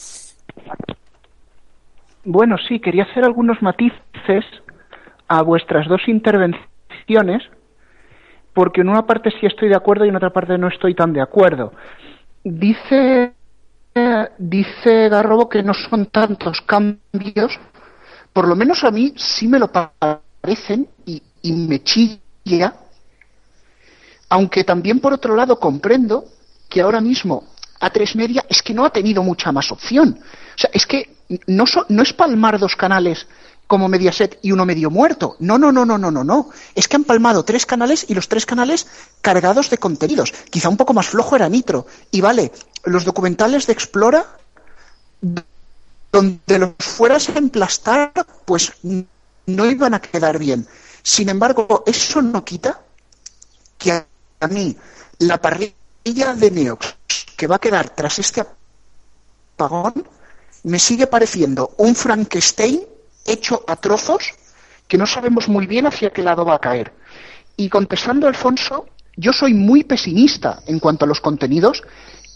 [2.25, 4.45] Bueno, sí, quería hacer algunos matices
[5.27, 7.43] a vuestras dos intervenciones,
[8.53, 11.13] porque en una parte sí estoy de acuerdo y en otra parte no estoy tan
[11.13, 11.73] de acuerdo.
[12.45, 13.33] dice,
[14.39, 17.59] dice Garrobo que no son tantos cambios,
[18.33, 22.75] por lo menos a mí sí me lo parecen y, y me chilla,
[24.33, 26.25] aunque también por otro lado comprendo
[26.71, 27.45] que ahora mismo
[27.81, 30.19] A3 Media es que no ha tenido mucha más opción.
[30.57, 31.15] O sea, es que
[31.47, 33.27] no, so- no es palmar dos canales
[33.67, 35.37] como Mediaset y uno medio muerto.
[35.39, 36.49] No, no, no, no, no, no, no.
[36.75, 38.87] Es que han palmado tres canales y los tres canales
[39.21, 40.33] cargados de contenidos.
[40.49, 41.87] Quizá un poco más flojo era Nitro.
[42.11, 42.53] Y vale,
[42.85, 44.25] los documentales de Explora,
[46.11, 48.13] donde los fueras a emplastar,
[48.47, 48.73] pues
[49.47, 50.67] no iban a quedar bien.
[51.03, 52.81] Sin embargo, eso no quita
[53.77, 54.05] que
[54.49, 54.77] mí
[55.19, 56.97] la parrilla de Neox
[57.37, 58.43] que va a quedar tras este
[59.55, 60.07] apagón
[60.65, 62.81] me sigue pareciendo un Frankenstein
[63.25, 64.33] hecho a trozos
[64.89, 66.93] que no sabemos muy bien hacia qué lado va a caer.
[67.57, 68.87] Y contestando a Alfonso,
[69.17, 71.83] yo soy muy pesimista en cuanto a los contenidos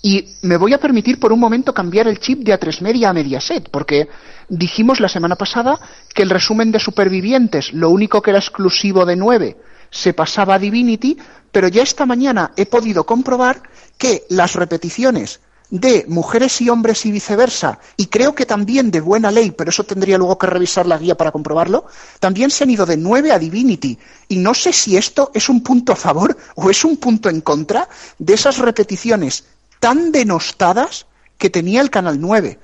[0.02, 3.12] y me voy a permitir por un momento cambiar el chip de A3 Media a
[3.12, 4.08] Mediaset, porque
[4.48, 5.78] dijimos la semana pasada
[6.14, 9.56] que el resumen de Supervivientes, lo único que era exclusivo de 9,
[9.96, 11.16] se pasaba a Divinity,
[11.50, 13.62] pero ya esta mañana he podido comprobar
[13.96, 15.40] que las repeticiones
[15.70, 19.84] de mujeres y hombres y viceversa, y creo que también de buena ley, pero eso
[19.84, 21.86] tendría luego que revisar la guía para comprobarlo,
[22.20, 23.98] también se han ido de 9 a Divinity.
[24.28, 27.40] Y no sé si esto es un punto a favor o es un punto en
[27.40, 27.88] contra
[28.18, 29.44] de esas repeticiones
[29.80, 31.06] tan denostadas
[31.38, 32.58] que tenía el Canal 9.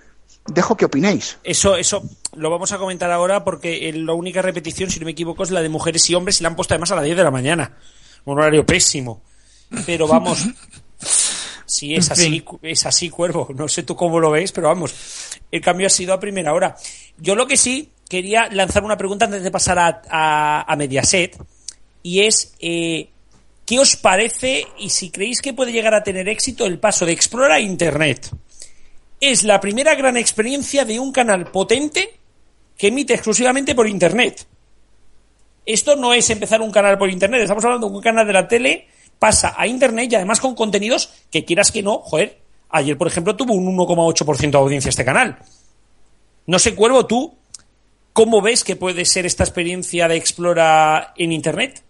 [0.46, 1.38] Dejo que opinéis.
[1.44, 2.02] Eso, eso
[2.34, 5.50] lo vamos a comentar ahora porque eh, la única repetición, si no me equivoco, es
[5.50, 7.30] la de mujeres y hombres y la han puesto además a las 10 de la
[7.30, 7.76] mañana.
[8.24, 9.22] Un horario pésimo.
[9.86, 10.44] Pero vamos.
[11.64, 13.48] Sí, es así, es así, cuervo.
[13.56, 14.94] No sé tú cómo lo ves, pero vamos.
[15.50, 16.76] El cambio ha sido a primera hora.
[17.16, 21.38] Yo lo que sí quería lanzar una pregunta antes de pasar a, a- a Mediaset.
[22.02, 23.08] Y es, eh,
[23.64, 27.12] ¿qué os parece y si creéis que puede llegar a tener éxito el paso de
[27.12, 28.28] Explora a Internet?
[29.22, 32.18] Es la primera gran experiencia de un canal potente
[32.76, 34.48] que emite exclusivamente por Internet.
[35.64, 38.48] Esto no es empezar un canal por Internet, estamos hablando de un canal de la
[38.48, 38.88] tele,
[39.20, 43.36] pasa a Internet y además con contenidos que quieras que no, joder, ayer por ejemplo
[43.36, 45.38] tuvo un 1,8% de audiencia este canal.
[46.46, 47.38] No sé, Cuervo, tú,
[48.12, 51.84] ¿cómo ves que puede ser esta experiencia de Explora en Internet?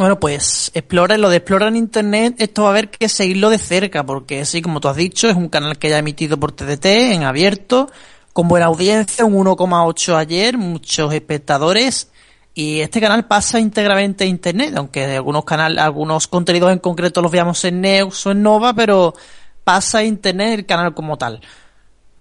[0.00, 3.58] Bueno, pues Explora, lo de Explora en Internet, esto va a haber que seguirlo de
[3.58, 6.52] cerca, porque sí, como tú has dicho, es un canal que ya ha emitido por
[6.52, 7.90] TDT, en abierto,
[8.32, 12.10] con buena audiencia, un 1,8 ayer, muchos espectadores,
[12.54, 17.30] y este canal pasa íntegramente a Internet, aunque algunos canales, algunos contenidos en concreto los
[17.30, 19.12] veamos en Neux o en Nova, pero
[19.64, 21.42] pasa a Internet el canal como tal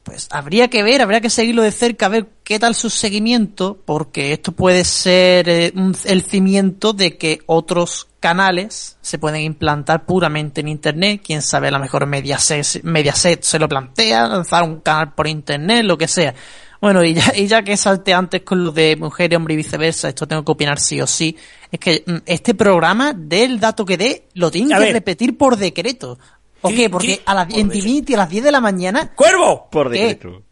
[0.10, 3.80] pues habría que ver, habría que seguirlo de cerca, a ver qué tal su seguimiento,
[3.86, 10.06] porque esto puede ser eh, un- el cimiento de que otros canales se pueden implantar
[10.06, 11.22] puramente en Internet.
[11.24, 15.86] Quién sabe, a lo mejor Mediaset, Mediaset se lo plantea, lanzar un canal por Internet,
[15.86, 16.34] lo que sea.
[16.82, 19.58] Bueno, y ya, y ya que salte antes con lo de mujer y hombre y
[19.58, 21.36] viceversa, esto tengo que opinar sí o sí,
[21.72, 24.94] es que mm, este programa, del dato que dé, lo tienen A que ver.
[24.94, 26.18] repetir por decreto.
[26.62, 26.90] ¿O ¿Qué- qué?
[26.90, 27.22] Porque qué?
[27.26, 29.70] a las, en Por Divinity a las 10 de la mañana ¡Cuervo!
[29.70, 30.00] Por ¿Qué?
[30.00, 30.44] decreto.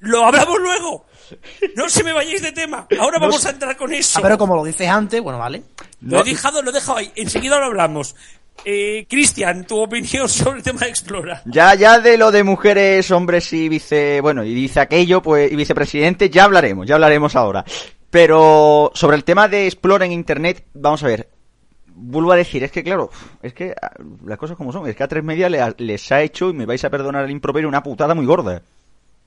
[0.00, 1.06] Lo hablamos luego.
[1.76, 2.86] No se me vayáis de tema.
[3.00, 3.48] Ahora No vamos sé.
[3.48, 4.18] a entrar con eso.
[4.18, 5.62] Ah, pero como lo dices antes, bueno, vale.
[6.02, 7.10] Lo he dejado, lo he dejado ahí.
[7.14, 8.14] Enseguida lo hablamos.
[8.64, 11.42] Eh, Cristian, tu opinión sobre el tema de Explora.
[11.46, 15.56] Ya, ya de lo de mujeres, hombres y vice, bueno, y dice aquello, pues, y
[15.56, 17.64] vicepresidente, ya hablaremos, ya hablaremos ahora.
[18.10, 21.28] Pero sobre el tema de Explora en Internet, vamos a ver.
[21.94, 23.10] Vuelvo a decir, es que claro,
[23.42, 23.92] es que ah,
[24.24, 26.84] las cosas como son, es que a tres media les ha hecho, y me vais
[26.84, 28.62] a perdonar el improperio, una putada muy gorda.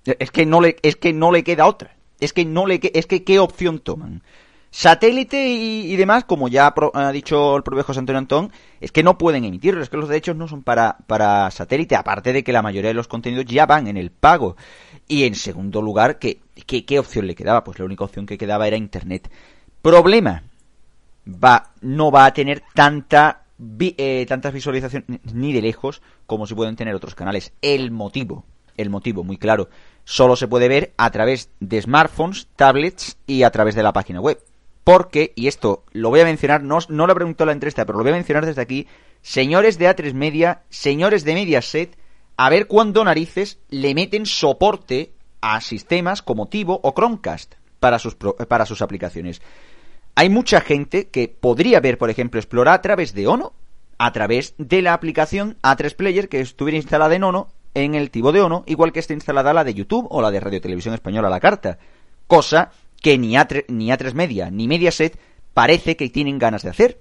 [0.06, 1.96] Es que no le, es que no le queda otra.
[2.20, 4.22] Es que no le, es que qué opción toman.
[4.78, 8.52] Satélite y, demás, como ya ha dicho el propio José Antonio Antón,
[8.82, 12.34] es que no pueden emitirlo, es que los derechos no son para, para satélite, aparte
[12.34, 14.58] de que la mayoría de los contenidos ya van en el pago.
[15.08, 17.64] Y en segundo lugar, ¿qué, qué, qué opción le quedaba?
[17.64, 19.32] Pues la única opción que quedaba era Internet.
[19.82, 20.44] Problema,
[21.28, 23.46] va, no va a tener tanta
[23.80, 27.54] eh, tantas visualizaciones ni de lejos como si pueden tener otros canales.
[27.62, 28.46] El motivo,
[28.76, 29.70] el motivo muy claro,
[30.04, 34.20] solo se puede ver a través de smartphones, tablets y a través de la página
[34.20, 34.44] web.
[34.84, 38.04] Porque, y esto lo voy a mencionar, no, no lo preguntó la entrevista, pero lo
[38.04, 38.88] voy a mencionar desde aquí,
[39.22, 41.98] señores de A3 Media, señores de Mediaset,
[42.38, 48.16] a ver cuándo narices le meten soporte a sistemas como Tivo o Chromecast para sus,
[48.16, 49.42] para sus aplicaciones.
[50.16, 53.54] Hay mucha gente que podría ver, por ejemplo, Explora a través de Ono,
[53.98, 58.32] a través de la aplicación A3 Player que estuviera instalada en Ono, en el Tivo
[58.32, 61.28] de Ono, igual que está instalada la de YouTube o la de Radio Televisión Española
[61.28, 61.78] a la carta.
[62.28, 62.72] Cosa
[63.02, 65.20] que ni A3, ni A3 Media ni Mediaset
[65.54, 67.00] parece que tienen ganas de hacer.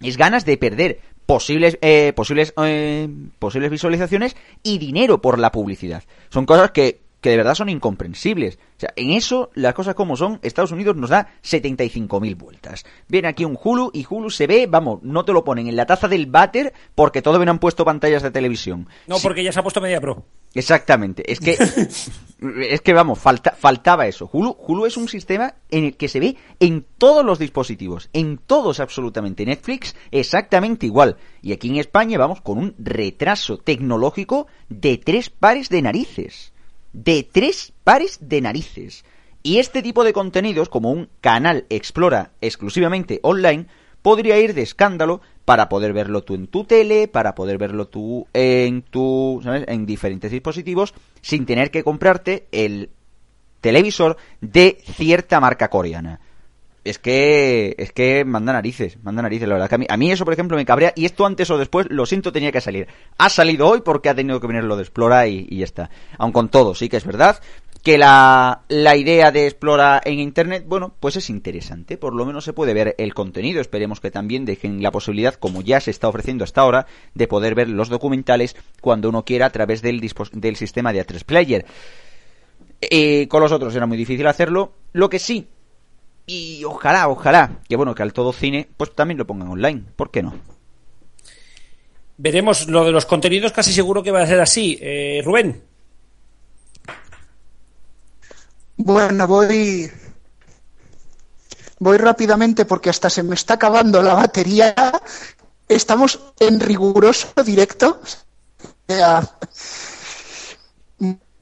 [0.00, 3.08] Es ganas de perder posibles, eh, posibles, eh,
[3.38, 6.02] posibles visualizaciones y dinero por la publicidad.
[6.30, 8.58] Son cosas que, que de verdad son incomprensibles.
[8.76, 12.84] O sea, en eso, las cosas como son, Estados Unidos nos da 75.000 vueltas.
[13.08, 15.86] Viene aquí un Hulu y Hulu se ve, vamos, no te lo ponen en la
[15.86, 18.88] taza del váter porque todavía no han puesto pantallas de televisión.
[19.06, 20.24] No, Sí, porque ya se ha puesto Media Pro.
[20.54, 21.30] Exactamente.
[21.30, 21.58] Es que,
[22.70, 24.28] es que vamos, falta, faltaba eso.
[24.32, 28.38] Hulu, Hulu es un sistema en el que se ve en todos los dispositivos, en
[28.38, 29.44] todos absolutamente.
[29.44, 31.16] Netflix exactamente igual.
[31.42, 36.49] Y aquí en España vamos con un retraso tecnológico de tres pares de narices.
[36.92, 39.04] De tres pares de narices.
[39.42, 43.66] Y este tipo de contenidos, como un canal Explora exclusivamente online,
[44.02, 48.26] podría ir de escándalo para poder verlo tú en tu tele, para poder verlo tú
[48.32, 49.64] en tu, ¿sabes?
[49.66, 52.90] en diferentes dispositivos, sin tener que comprarte el
[53.60, 56.20] televisor de cierta marca coreana.
[56.82, 59.68] Es que, es que manda narices, manda narices, la verdad.
[59.68, 60.92] Que a, mí, a mí eso, por ejemplo, me cabrea.
[60.96, 62.88] Y esto antes o después, lo siento, tenía que salir.
[63.18, 65.90] Ha salido hoy porque ha tenido que venir lo de Explora y, y ya está.
[66.18, 67.40] Aun con todo, sí que es verdad
[67.82, 71.96] que la, la idea de Explora en Internet, bueno, pues es interesante.
[71.96, 73.60] Por lo menos se puede ver el contenido.
[73.60, 77.54] Esperemos que también dejen la posibilidad, como ya se está ofreciendo hasta ahora, de poder
[77.54, 81.64] ver los documentales cuando uno quiera a través del, del sistema de A3 Player.
[82.82, 84.72] Eh, con los otros era muy difícil hacerlo.
[84.92, 85.48] Lo que sí,
[86.26, 89.84] y ojalá, ojalá, que bueno, que al todo cine, pues también lo pongan online.
[89.96, 90.34] ¿Por qué no?
[92.16, 94.78] Veremos lo de los contenidos, casi seguro que va a ser así.
[94.80, 95.62] Eh, Rubén.
[98.76, 99.90] Bueno, voy.
[101.78, 104.74] Voy rápidamente porque hasta se me está acabando la batería.
[105.66, 108.00] Estamos en riguroso directo.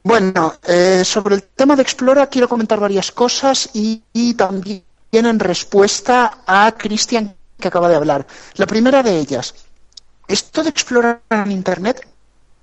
[0.09, 4.83] Bueno, eh, sobre el tema de Explora quiero comentar varias cosas y, y también
[5.13, 8.27] en respuesta a Cristian que acaba de hablar.
[8.55, 9.55] La primera de ellas,
[10.27, 12.09] esto de explorar en Internet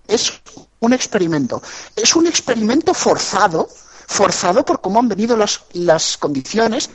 [0.07, 0.41] es
[0.80, 1.61] un experimento.
[1.95, 3.69] Es un experimento forzado,
[4.07, 6.89] forzado por cómo han venido las, las condiciones,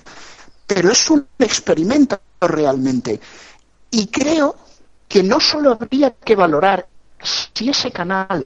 [0.67, 3.21] pero es un experimento realmente.
[3.93, 4.57] Y creo
[5.07, 6.89] que no solo habría que valorar
[7.55, 8.45] si ese canal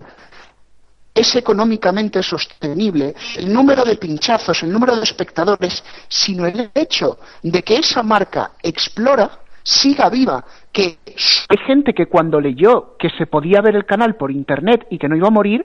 [1.14, 7.62] es económicamente sostenible, el número de pinchazos, el número de espectadores, sino el hecho de
[7.62, 13.62] que esa marca explora siga viva, que hay gente que cuando leyó que se podía
[13.62, 15.64] ver el canal por internet y que no iba a morir,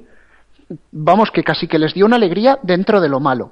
[0.92, 3.52] vamos que casi que les dio una alegría dentro de lo malo.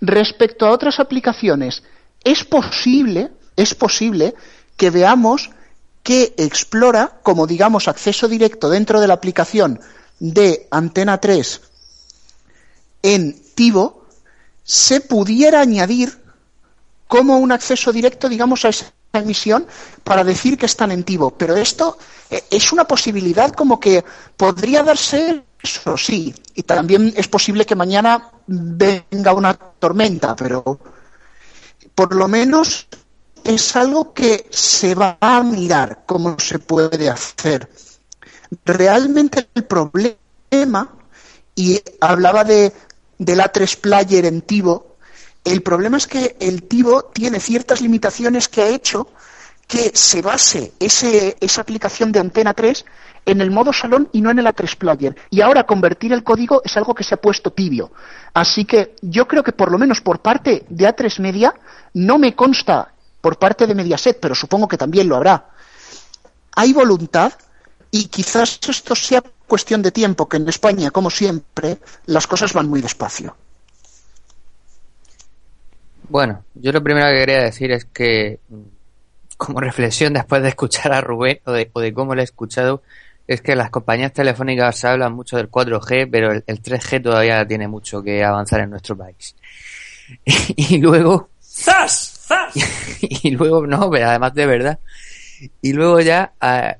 [0.00, 1.84] Respecto a otras aplicaciones,
[2.24, 4.34] es posible, es posible
[4.78, 5.50] que veamos
[6.02, 9.78] que explora como digamos acceso directo dentro de la aplicación
[10.32, 11.60] de Antena 3
[13.02, 14.06] en Tivo
[14.62, 16.18] se pudiera añadir
[17.06, 19.66] como un acceso directo, digamos, a esa emisión
[20.02, 21.32] para decir que están en Tivo.
[21.32, 21.98] Pero esto
[22.30, 24.02] eh, es una posibilidad como que
[24.36, 26.34] podría darse eso, sí.
[26.54, 30.80] Y también es posible que mañana venga una tormenta, pero
[31.94, 32.86] por lo menos
[33.44, 37.68] es algo que se va a mirar cómo se puede hacer.
[38.64, 40.94] Realmente el problema,
[41.54, 42.72] y hablaba de,
[43.18, 44.96] del A3 Player en Tivo,
[45.44, 49.08] el problema es que el Tivo tiene ciertas limitaciones que ha hecho
[49.66, 52.84] que se base ese, esa aplicación de Antena 3
[53.26, 55.16] en el modo salón y no en el A3 Player.
[55.30, 57.92] Y ahora convertir el código es algo que se ha puesto tibio.
[58.34, 61.54] Así que yo creo que por lo menos por parte de A3 Media,
[61.94, 65.50] no me consta por parte de Mediaset, pero supongo que también lo habrá.
[66.54, 67.32] Hay voluntad
[67.94, 72.68] y quizás esto sea cuestión de tiempo, que en España, como siempre, las cosas van
[72.68, 73.36] muy despacio.
[76.08, 78.40] Bueno, yo lo primero que quería decir es que,
[79.36, 82.82] como reflexión después de escuchar a Rubén o de, o de cómo lo he escuchado,
[83.28, 87.68] es que las compañías telefónicas hablan mucho del 4G, pero el, el 3G todavía tiene
[87.68, 89.36] mucho que avanzar en nuestro país.
[90.56, 92.26] Y, luego, ¡Zas!
[92.26, 92.54] ¡Zas!
[93.00, 94.80] y luego, no, pero además de verdad.
[95.62, 96.76] Y luego ya, ah,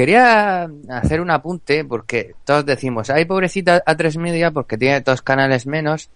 [0.00, 5.66] quería hacer un apunte porque todos decimos, hay pobrecita A3 Media porque tiene dos canales
[5.66, 6.08] menos,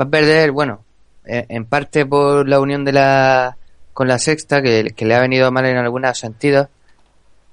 [0.00, 0.84] va a perder, bueno,
[1.24, 3.56] eh, en parte por la unión de la
[3.92, 6.68] con la sexta que, que le ha venido mal en algunos sentidos,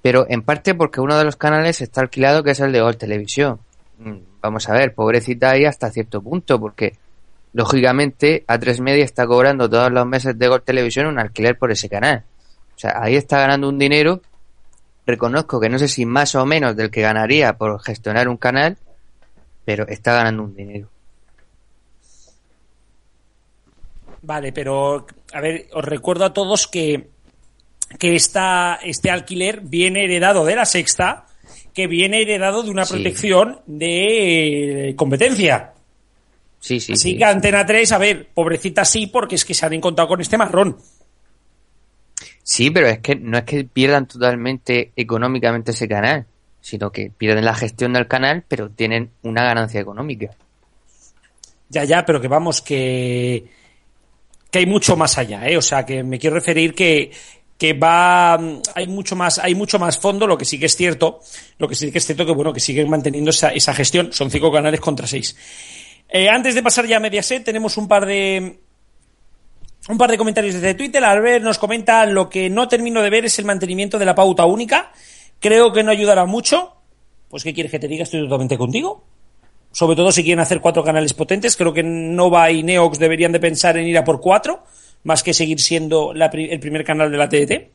[0.04, 2.98] pero en parte porque uno de los canales está alquilado que es el de Gol
[2.98, 3.60] Televisión.
[3.98, 6.98] Mm, Vamos a ver, pobrecita ahí hasta cierto punto, porque
[7.54, 11.90] lógicamente A3 Media está cobrando todos los meses de Gol Televisión un alquiler por ese
[11.90, 12.24] canal.
[12.76, 14.22] O sea, ahí está ganando un dinero.
[15.06, 18.78] Reconozco que no sé si más o menos del que ganaría por gestionar un canal,
[19.66, 20.90] pero está ganando un dinero.
[24.22, 27.10] Vale, pero a ver, os recuerdo a todos que
[28.00, 31.28] que esta, este alquiler viene heredado de la sexta,
[31.76, 32.94] que viene heredado de una Sí.
[32.96, 35.74] protección de competencia.
[36.60, 36.94] Sí, sí.
[36.94, 37.26] Así sí, que.
[37.26, 40.78] Antena 3, a ver, pobrecita sí, porque es que se han encontrado con este marrón.
[42.44, 46.26] Sí, pero es que no es que pierdan totalmente económicamente ese canal,
[46.60, 50.30] sino que pierden la gestión del canal, pero tienen una ganancia económica.
[51.70, 53.46] Ya, ya, pero que vamos, que,
[54.52, 55.58] que hay mucho más allá, ¿eh?
[55.58, 57.12] O sea, que me quiero referir que,
[57.58, 58.36] que va,
[58.76, 61.22] hay mucho más, hay mucho más fondo, lo que sí que es cierto,
[61.58, 64.30] lo que sí que es cierto que bueno, que siguen manteniendo esa, esa gestión, son
[64.30, 65.36] cinco canales contra seis.
[66.10, 68.60] Eh, antes de pasar ya a Mediaset, tenemos un par de,
[69.90, 71.04] un par de comentarios desde Twitter.
[71.04, 74.46] Albert nos comenta lo que no termino de ver es el mantenimiento de la pauta
[74.46, 74.92] única.
[75.40, 76.74] Creo que no ayudará mucho.
[77.30, 78.04] Pues, ¿qué quieres que te diga?
[78.04, 79.04] Estoy totalmente contigo.
[79.72, 81.58] Sobre todo si quieren hacer cuatro canales potentes.
[81.58, 84.64] Creo que Nova y Neox deberían de pensar en ir a por cuatro,
[85.04, 87.72] más que seguir siendo el primer canal de la TDT.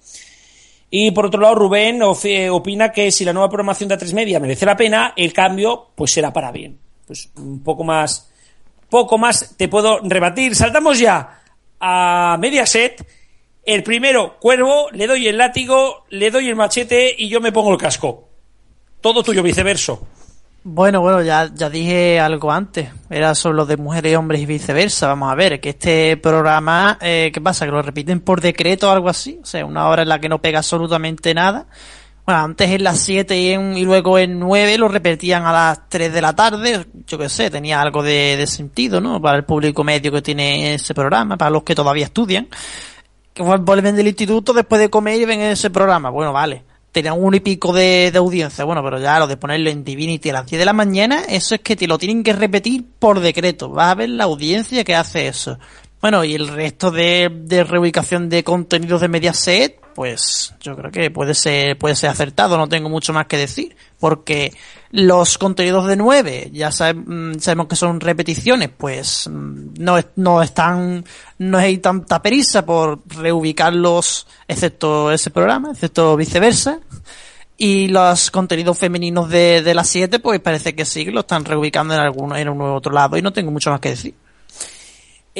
[0.91, 4.41] Y por otro lado, Rubén eh, opina que si la nueva programación de A3 Media
[4.41, 6.79] merece la pena, el cambio pues será para bien.
[7.07, 8.31] Pues un poco más,
[8.89, 10.55] poco más te puedo rebatir.
[10.55, 11.38] Saltamos ya
[11.81, 13.07] a Mediaset.
[13.65, 17.73] El primero, Cuervo, le doy el látigo, le doy el machete y yo me pongo
[17.73, 18.29] el casco.
[19.01, 20.07] Todo tuyo, viceverso.
[20.65, 22.91] Bueno, bueno, ya, ya dije algo antes.
[23.09, 25.07] Era sobre lo de mujeres hombres y viceversa.
[25.09, 27.65] Vamos a ver, que este programa, eh, ¿qué pasa?
[27.65, 29.39] ¿Que lo repiten por decreto o algo así?
[29.43, 31.67] O sea, una hora en la que no pega absolutamente nada.
[32.29, 36.13] Bueno, antes en las 7 y, y luego en 9 lo repetían a las 3
[36.13, 36.85] de la tarde.
[37.07, 39.19] Yo qué sé, tenía algo de, sentido, ¿no?
[39.19, 42.47] Para el público medio que tiene ese programa, para los que todavía estudian.
[43.33, 46.11] Que vuel- vuelven del instituto después de comer y ven ese programa.
[46.11, 46.65] Bueno, vale.
[46.93, 48.63] Tenían uno y pico de, de audiencia.
[48.67, 51.55] Bueno, pero ya lo de ponerlo en Divinity a las 10 de la mañana, eso
[51.55, 53.71] es que te lo tienen que repetir por decreto.
[53.71, 55.59] Vas a ver la audiencia que hace eso.
[56.01, 61.11] Bueno, y el resto de, de reubicación de contenidos de Mediaset, pues yo creo que
[61.11, 63.77] puede ser, puede ser acertado, no tengo mucho más que decir.
[63.99, 64.53] Porque
[64.93, 71.05] los contenidos de 9, ya mm, sabemos que son repeticiones, pues mm, no, no están,
[71.39, 76.79] no hay tanta prisa por reubicarlos, excepto ese programa, excepto viceversa.
[77.57, 81.95] Y los contenidos femeninos de, de las 7, pues parece que sí, lo están reubicando
[81.95, 84.15] en alguno, en un otro lado y no tengo mucho más que decir.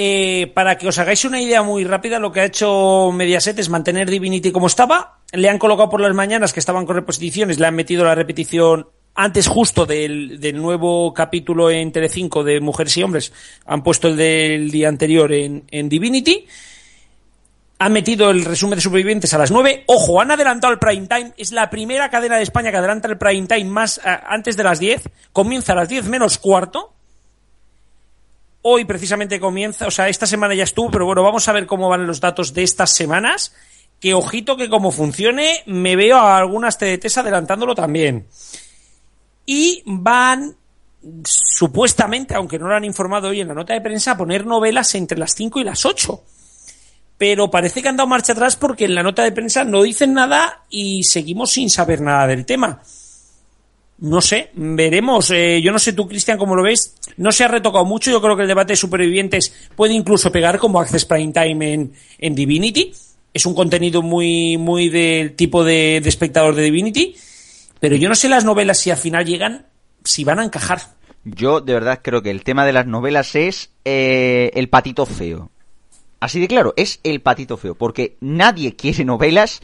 [0.01, 3.69] Eh, para que os hagáis una idea muy rápida, lo que ha hecho Mediaset es
[3.69, 5.19] mantener Divinity como estaba.
[5.33, 8.87] Le han colocado por las mañanas que estaban con reposiciones, le han metido la repetición
[9.17, 13.33] antes justo del, nuevo capítulo en Telecinco de Mujeres y Hombres.
[13.67, 16.47] Han puesto el del día anterior en, Divinity.
[17.81, 19.83] Han metido el resumen de supervivientes a las 9.
[19.87, 21.33] Ojo, han adelantado el prime time.
[21.37, 24.63] Es la primera cadena de España que adelanta el prime time más a- antes de
[24.63, 25.09] las 10.
[25.33, 26.95] Comienza a las 10 menos cuarto.
[28.63, 31.89] Hoy precisamente comienza, o sea, esta semana ya estuvo, pero bueno, vamos a ver cómo
[31.89, 33.55] van los datos de estas semanas.
[34.01, 38.27] Que ojito que como funcione, me veo a algunas TDTs adelantándolo también.
[39.45, 40.57] Y van,
[41.25, 44.95] supuestamente, aunque no lo han informado hoy en la nota de prensa, a poner novelas
[44.95, 46.23] entre las 5 y las 8.
[47.17, 50.15] Pero parece que han dado marcha atrás porque en la nota de prensa no dicen
[50.15, 52.81] nada y seguimos sin saber nada del tema.
[53.99, 55.31] No sé, veremos.
[55.31, 56.95] Eh, yo no sé tú, Cristian, cómo lo ves.
[57.17, 58.11] No se ha retocado mucho.
[58.11, 61.93] Yo creo que el debate de supervivientes puede incluso pegar como Access Prime Time en,
[62.19, 62.93] en Divinity.
[63.35, 67.17] Es un contenido muy, muy del tipo de, de espectador de Divinity.
[67.81, 69.67] Pero yo no sé las novelas si al final llegan,
[70.05, 70.81] si van a encajar.
[71.25, 75.51] Yo de verdad creo que el tema de las novelas es eh, el patito feo.
[76.21, 79.61] Así de claro, es el patito feo, porque nadie quiere novelas,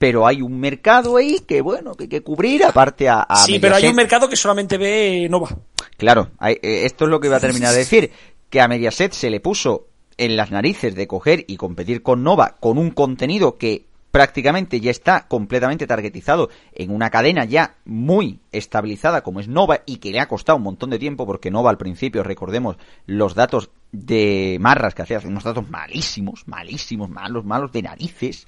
[0.00, 3.20] pero hay un mercado ahí que bueno, que hay que cubrir aparte a...
[3.20, 5.54] a sí, pero hay un mercado que solamente ve Nova.
[5.98, 8.10] Claro, hay- eh, esto es lo que iba a terminar de decir,
[8.48, 12.56] que a Mediaset se le puso en las narices de coger y competir con Nova
[12.60, 19.22] con un contenido que prácticamente ya está completamente targetizado en una cadena ya muy estabilizada
[19.22, 21.76] como es Nova y que le ha costado un montón de tiempo porque Nova al
[21.76, 27.82] principio, recordemos, los datos de Marras que hacía, unos datos malísimos, malísimos, malos, malos de
[27.82, 28.46] narices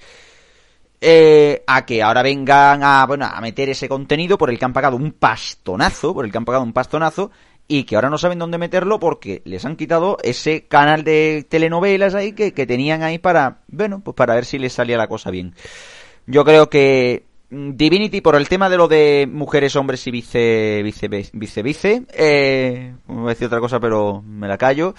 [1.04, 4.72] eh, a que ahora vengan a, bueno, a meter ese contenido por el que han
[4.72, 7.32] pagado un pastonazo, por el que han pagado un pastonazo,
[7.66, 12.14] y que ahora no saben dónde meterlo porque les han quitado ese canal de telenovelas
[12.14, 15.30] ahí que, que tenían ahí para, bueno, pues para ver si les salía la cosa
[15.30, 15.54] bien.
[16.26, 20.82] Yo creo que mm, Divinity por el tema de lo de mujeres, hombres y vice,
[20.84, 24.94] vice, vice, vice, eh, voy a decir otra cosa pero me la callo.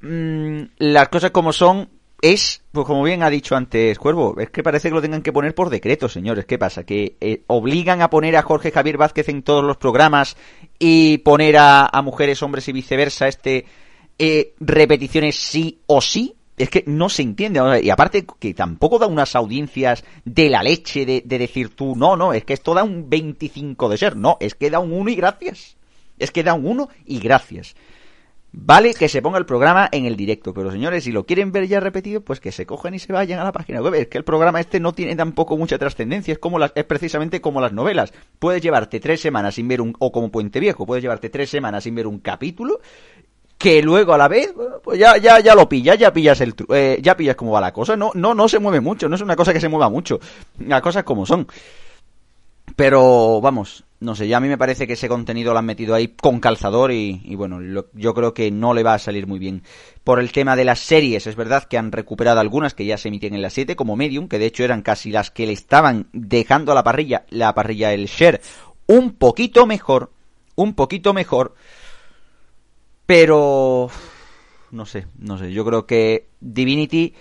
[0.00, 1.90] Mm, las cosas como son,
[2.22, 5.32] es, pues como bien ha dicho antes Cuervo, es que parece que lo tengan que
[5.32, 6.46] poner por decreto, señores.
[6.46, 6.84] ¿Qué pasa?
[6.84, 10.36] Que eh, obligan a poner a Jorge Javier Vázquez en todos los programas
[10.78, 13.66] y poner a, mujeres, hombres y viceversa, este,
[14.20, 16.36] eh, repeticiones sí o sí.
[16.56, 17.60] es que no se entiende.
[17.82, 22.16] Y aparte que tampoco da unas audiencias de la leche de, de decir tú, no,
[22.16, 24.16] no, es que esto da un 25 de ser.
[24.16, 25.76] No, es que da un 1 y gracias.
[26.20, 27.74] Es que da un 1 y gracias.
[28.54, 31.66] Vale que se ponga el programa en el directo, pero señores, si lo quieren ver
[31.66, 33.94] ya repetido, pues que se cojan y se vayan a la página web.
[33.94, 37.40] Es que el programa este no tiene tampoco mucha trascendencia, es como las, es precisamente
[37.40, 38.12] como las novelas.
[38.38, 41.84] Puedes llevarte tres semanas sin ver un, o como Puente Viejo, puedes llevarte tres semanas
[41.84, 42.80] sin ver un capítulo,
[43.56, 44.52] que luego a la vez,
[44.84, 47.72] pues ya, ya, ya lo pillas, ya pillas el, eh, ya pillas cómo va la
[47.72, 47.96] cosa.
[47.96, 50.20] No, no, no se mueve mucho, no es una cosa que se mueva mucho.
[50.58, 51.46] Las cosas como son.
[52.76, 55.94] Pero vamos, no sé, ya a mí me parece que ese contenido lo han metido
[55.94, 57.60] ahí con calzador y, bueno,
[57.94, 59.62] yo creo que no le va a salir muy bien.
[60.02, 63.08] Por el tema de las series, es verdad que han recuperado algunas que ya se
[63.08, 66.08] emitían en las 7, como Medium, que de hecho eran casi las que le estaban
[66.12, 68.40] dejando a la parrilla, la parrilla, el share,
[68.86, 70.10] un poquito mejor,
[70.56, 71.54] un poquito mejor,
[73.06, 73.88] pero
[74.72, 77.14] no sé, no sé, yo creo que Divinity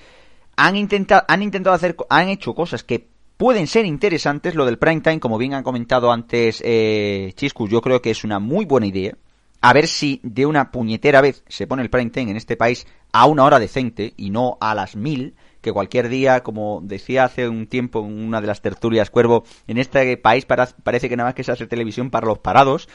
[0.56, 3.08] han intentado, han intentado hacer, han hecho cosas que
[3.42, 4.54] pueden ser interesantes.
[4.54, 8.24] Lo del prime time, como bien han comentado antes eh, Chiscus, yo creo que es
[8.24, 9.18] una muy buena idea.
[9.62, 12.86] A ver si de una puñetera vez se pone el prime time en este país
[13.12, 17.50] a una hora decente y no a las mil, que cualquier día, como decía hace
[17.50, 21.34] un tiempo en una de las tertulias Cuervo, en este país parece que nada más
[21.34, 22.88] que se hace televisión para los parados.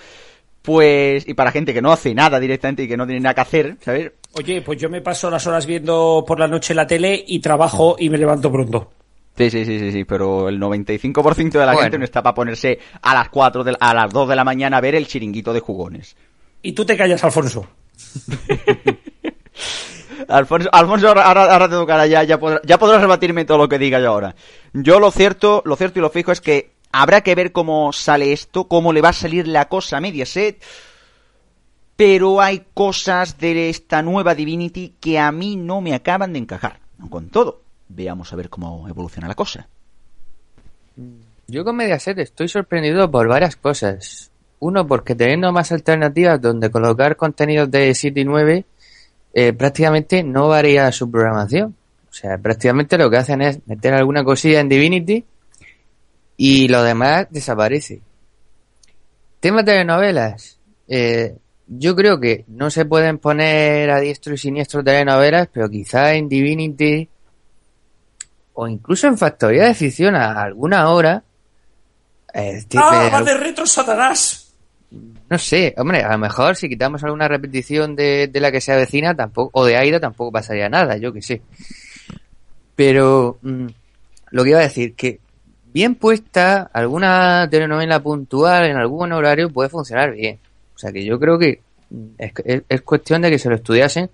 [0.62, 3.40] Pues, y para gente que no hace nada directamente y que no tiene nada que
[3.40, 4.12] hacer, ¿sabes?
[4.34, 7.96] Oye, pues yo me paso las horas viendo por la noche la tele y trabajo
[7.98, 8.92] y me levanto pronto.
[9.36, 11.80] Sí, sí, sí, sí, sí, pero el 95% de la Bueno.
[11.82, 14.44] gente no está para ponerse a las 4 de, la- a las 2 de la
[14.44, 16.16] mañana a ver el chiringuito de jugones.
[16.62, 17.66] Y tú te callas, Alfonso.
[20.28, 24.34] Alfonso, Alfonso ahora, te tocará ya, ya podrás rebatirme todo lo que diga yo ahora.
[24.72, 28.32] Yo lo cierto, lo cierto y lo fijo es que habrá que ver cómo sale
[28.32, 30.62] esto, cómo le va a salir la cosa a Mediaset,
[31.96, 36.80] pero hay cosas de esta nueva Divinity que a mí no me acaban de encajar.
[37.10, 39.68] Con todo, veamos a ver cómo evoluciona la cosa.
[41.48, 44.30] Yo con Mediaset estoy sorprendido por varias cosas.
[44.58, 48.64] Uno, porque teniendo más alternativas donde colocar contenidos de 7 y 9,
[49.34, 51.76] eh, prácticamente no varía su programación.
[52.10, 55.24] O sea, prácticamente lo que hacen es meter alguna cosilla en Divinity
[56.38, 58.00] y lo demás desaparece.
[59.38, 60.58] Tema telenovelas.
[60.88, 61.36] Eh,
[61.68, 66.28] yo creo que no se pueden poner a diestro y siniestro telenovelas, pero quizá en
[66.28, 67.08] Divinity
[68.56, 71.22] o incluso en Factoría de Ficción a alguna hora.
[72.34, 74.42] eh, ¡Ah, va de retro Satanás!
[75.28, 78.72] no sé, hombre, a lo mejor si quitamos alguna repetición de, de la que se
[78.72, 81.42] avecina tampoco, o de Aida tampoco pasaría nada, yo que sé.
[82.74, 83.66] Pero mm,
[84.30, 85.18] lo que iba a decir, que
[85.72, 90.38] bien puesta, alguna telenovela puntual en algún horario puede funcionar bien.
[90.74, 91.60] O sea que yo creo que
[91.90, 94.10] mm, es, es- es cuestión de que se lo estudiasen,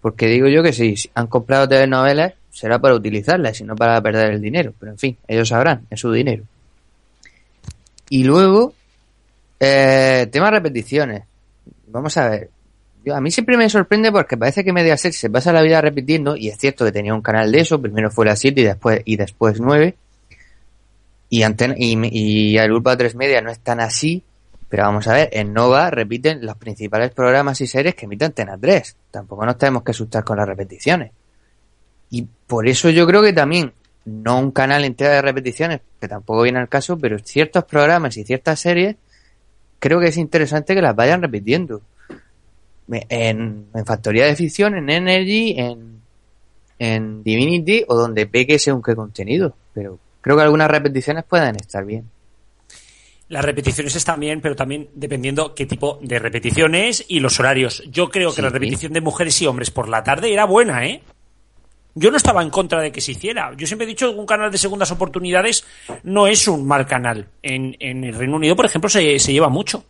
[0.00, 4.30] porque digo yo que si han comprado telenovelas será para utilizarlas y no para perder
[4.32, 4.72] el dinero.
[4.78, 6.44] Pero en fin, ellos sabrán, es su dinero.
[8.10, 8.74] Y luego,
[9.58, 11.24] eh, tema repeticiones.
[11.88, 12.50] Vamos a ver.
[13.04, 16.36] Yo- a mí siempre me sorprende porque parece que Mediaset se pasa la vida repitiendo,
[16.36, 19.00] y es cierto que tenía un canal de eso, primero fue la 7 y después,
[19.04, 19.96] y después 9.
[21.30, 21.96] Y, Antena, y,
[22.52, 24.22] y grupo 3 Media no es tan así,
[24.68, 28.56] pero vamos a ver, en Nova repiten los principales programas y series que emite Antena
[28.58, 28.94] 3.
[29.10, 31.10] Tampoco nos tenemos que asustar con las repeticiones.
[32.12, 33.72] Y por eso yo creo que también,
[34.04, 38.24] no un canal entero de repeticiones, que tampoco viene al caso, pero ciertos programas y
[38.24, 38.96] ciertas series,
[39.78, 41.80] creo que es interesante que las vayan repitiendo.
[43.08, 46.02] En, en Factoría de Ficción, en Energy, en,
[46.78, 49.56] en Divinity o donde peque según qué contenido.
[49.72, 52.10] Pero creo que algunas repeticiones pueden estar bien.
[53.28, 57.82] Las repeticiones están bien, pero también dependiendo qué tipo de repeticiones y los horarios.
[57.90, 61.02] Yo creo que la repetición de mujeres y hombres por la tarde era buena, ¿eh?
[61.94, 63.52] Yo no estaba en contra de que se hiciera.
[63.56, 65.64] Yo siempre he dicho que un canal de segundas oportunidades
[66.04, 67.28] no es un mal canal.
[67.42, 69.84] En, en el Reino Unido, por ejemplo, se, se lleva mucho.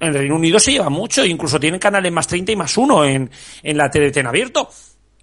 [0.00, 3.04] En el Reino Unido se lleva mucho, incluso tienen canales más 30 y más 1
[3.04, 3.30] en,
[3.62, 4.68] en la TDT en abierto.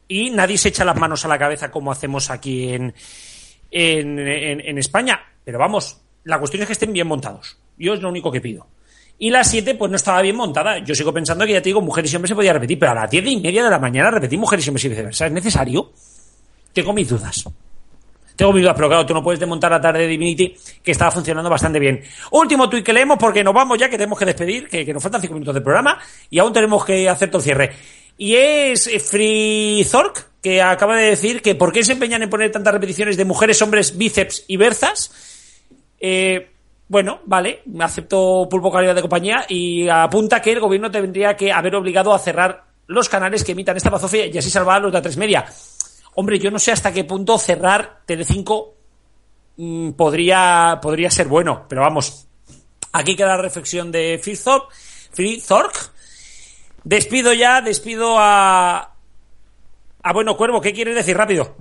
[0.07, 2.93] Y nadie se echa las manos a la cabeza como hacemos aquí en,
[3.71, 5.19] en, en- en España.
[5.43, 7.57] Pero vamos, la cuestión es que estén bien montados.
[7.77, 8.67] Yo es lo único que pido.
[9.23, 10.79] Y la 7, pues no estaba bien montada.
[10.79, 12.95] Yo sigo pensando que ya te digo, mujeres y hombres se podía repetir, pero a
[12.95, 15.27] las 10 y media de la mañana repetir mujeres y hombres y viceversa.
[15.27, 15.93] ¿Es necesario?
[16.73, 17.45] Tengo mis dudas.
[18.35, 21.09] Tengo mis dudas, pero claro, tú no puedes desmontar la tarde de Divinity, que estaba
[21.09, 22.03] funcionando bastante bien.
[22.31, 25.21] Último tuit que leemos, porque nos vamos ya, que tenemos que despedir, que, nos faltan
[25.21, 25.97] 5 minutos de programa,
[26.29, 27.71] y aún tenemos que hacer todo el cierre.
[28.17, 32.29] Y es eh, Free Zork, que acaba de decir que por qué se empeñan en
[32.29, 35.13] poner tantas repeticiones de mujeres, hombres, bíceps y berzas.
[36.01, 36.49] Eh,
[36.87, 41.75] bueno, vale, acepto pulpo calidad de compañía y apunta que el gobierno tendría que haber
[41.75, 45.17] obligado a cerrar los canales que emitan esta bazofia y así salvar los de A3
[45.17, 45.45] Media.
[46.15, 48.75] Hombre, yo no sé hasta qué punto cerrar Telecinco
[49.57, 52.27] mm, podría, podría ser bueno, pero vamos.
[52.91, 54.71] Aquí queda la reflexión de Frithork.
[55.11, 55.91] Frithork.
[56.83, 58.93] Despido ya, despido a...
[60.05, 61.55] A bueno, Cuervo, ¿qué quieres decir rápido?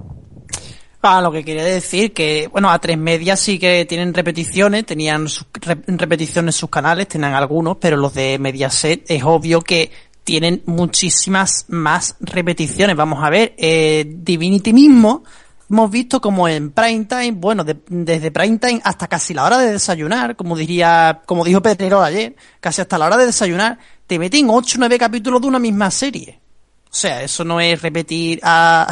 [1.04, 5.28] Ah, lo que quería decir que, bueno, a tres medias sí que tienen repeticiones, tenían
[5.28, 9.90] sus re- repeticiones sus canales, tenían algunos, pero los de Mediaset es obvio que
[10.22, 12.94] tienen muchísimas más repeticiones.
[12.94, 15.24] Vamos a ver, eh, Divinity mismo,
[15.68, 19.58] hemos visto como en prime time, bueno, de- desde prime time hasta casi la hora
[19.58, 23.76] de desayunar, como diría, como dijo Pedrero ayer, casi hasta la hora de desayunar,
[24.06, 26.38] te meten ocho o nueve capítulos de una misma serie.
[26.84, 28.86] O sea, eso no es repetir a-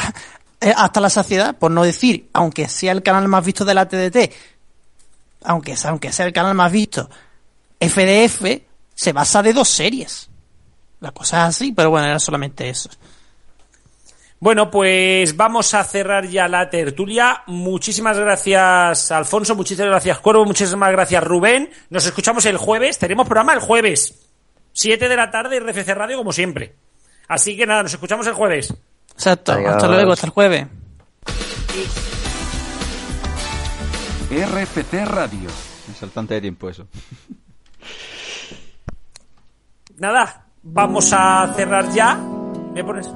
[0.61, 4.32] hasta la saciedad, por no decir, aunque sea el canal más visto de la TDT,
[5.45, 7.09] aunque, sea- aunque sea el canal más visto,
[7.78, 8.62] FDF
[8.95, 10.28] se basa de dos series.
[11.01, 12.91] La cosa es así, pero bueno, era solamente eso.
[14.39, 17.43] Bueno, pues vamos a cerrar ya la tertulia.
[17.47, 19.55] Muchísimas gracias, Alfonso.
[19.55, 20.47] Muchísimas gracias, Cuervo.
[20.47, 21.70] Muchísimas gracias, Rubén.
[21.91, 22.99] Nos escuchamos el jueves.
[22.99, 24.15] Tenemos programa el jueves.
[24.73, 26.74] 7 de la tarde, RFC Radio, como siempre.
[27.28, 28.73] Así que nada, nos escuchamos el jueves.
[29.20, 29.74] Exacto, Adiós.
[29.74, 30.66] hasta luego, hasta el jueves.
[34.30, 35.51] RFT Radio.
[35.94, 36.86] Saltante de tiempo eso.
[39.98, 42.14] Nada, vamos a cerrar ya.
[42.72, 43.10] ¿Me pones?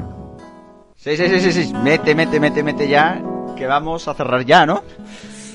[0.94, 1.72] Sí, sí, sí, sí, sí.
[1.72, 3.22] Mete, mete, mete, mete ya.
[3.56, 4.82] Que vamos a cerrar ya, ¿no?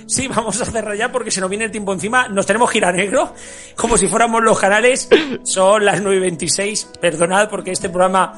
[0.08, 2.28] Sí, vamos a cerrar ya porque se nos viene el tiempo encima.
[2.28, 3.36] Nos tenemos gira negro,
[3.76, 5.08] como si fuéramos los canales.
[5.44, 6.98] Son las 9.26.
[7.00, 8.34] Perdonad porque este programa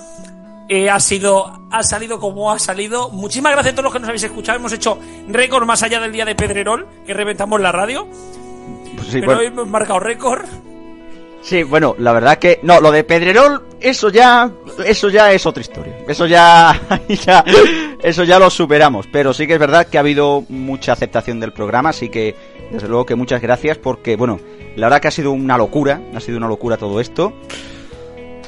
[0.72, 3.10] eh, ha sido, ha salido como ha salido.
[3.10, 4.58] Muchísimas gracias a todos los que nos habéis escuchado.
[4.58, 8.08] Hemos hecho récord más allá del día de Pedrerol, que reventamos la radio.
[8.96, 9.40] Pues sí, pero bueno.
[9.42, 10.46] hoy hemos marcado récord.
[11.42, 14.50] Sí, bueno, la verdad que no, lo de Pedrerol, eso ya,
[14.86, 15.94] eso ya es otra historia.
[16.08, 16.80] Eso ya,
[17.10, 17.44] ya,
[18.02, 19.08] eso ya lo superamos.
[19.12, 22.34] Pero sí que es verdad que ha habido mucha aceptación del programa, así que
[22.72, 24.40] desde luego que muchas gracias porque, bueno,
[24.78, 27.34] la verdad que ha sido una locura, ha sido una locura todo esto.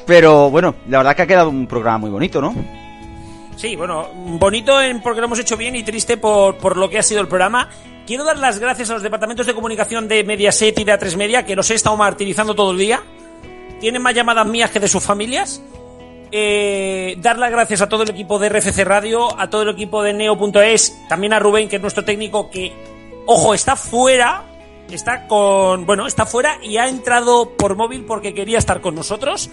[0.06, 2.54] Pero bueno, la verdad que ha quedado un programa muy bonito, ¿no?
[3.56, 6.98] Sí, bueno, bonito en porque lo hemos hecho bien y triste por, por lo que
[6.98, 7.68] ha sido el programa.
[8.06, 11.46] Quiero dar las gracias a los departamentos de comunicación de Mediaset y de A3 Media,
[11.46, 13.02] que los he estado martirizando todo el día.
[13.80, 15.62] Tienen más llamadas mías que de sus familias.
[16.30, 20.02] Eh, dar las gracias a todo el equipo de RFC Radio, a todo el equipo
[20.02, 22.72] de Neo.es, también a Rubén, que es nuestro técnico, que,
[23.24, 24.42] ojo, está fuera,
[24.90, 29.48] está con, bueno, está fuera y ha entrado por móvil porque quería estar con nosotros.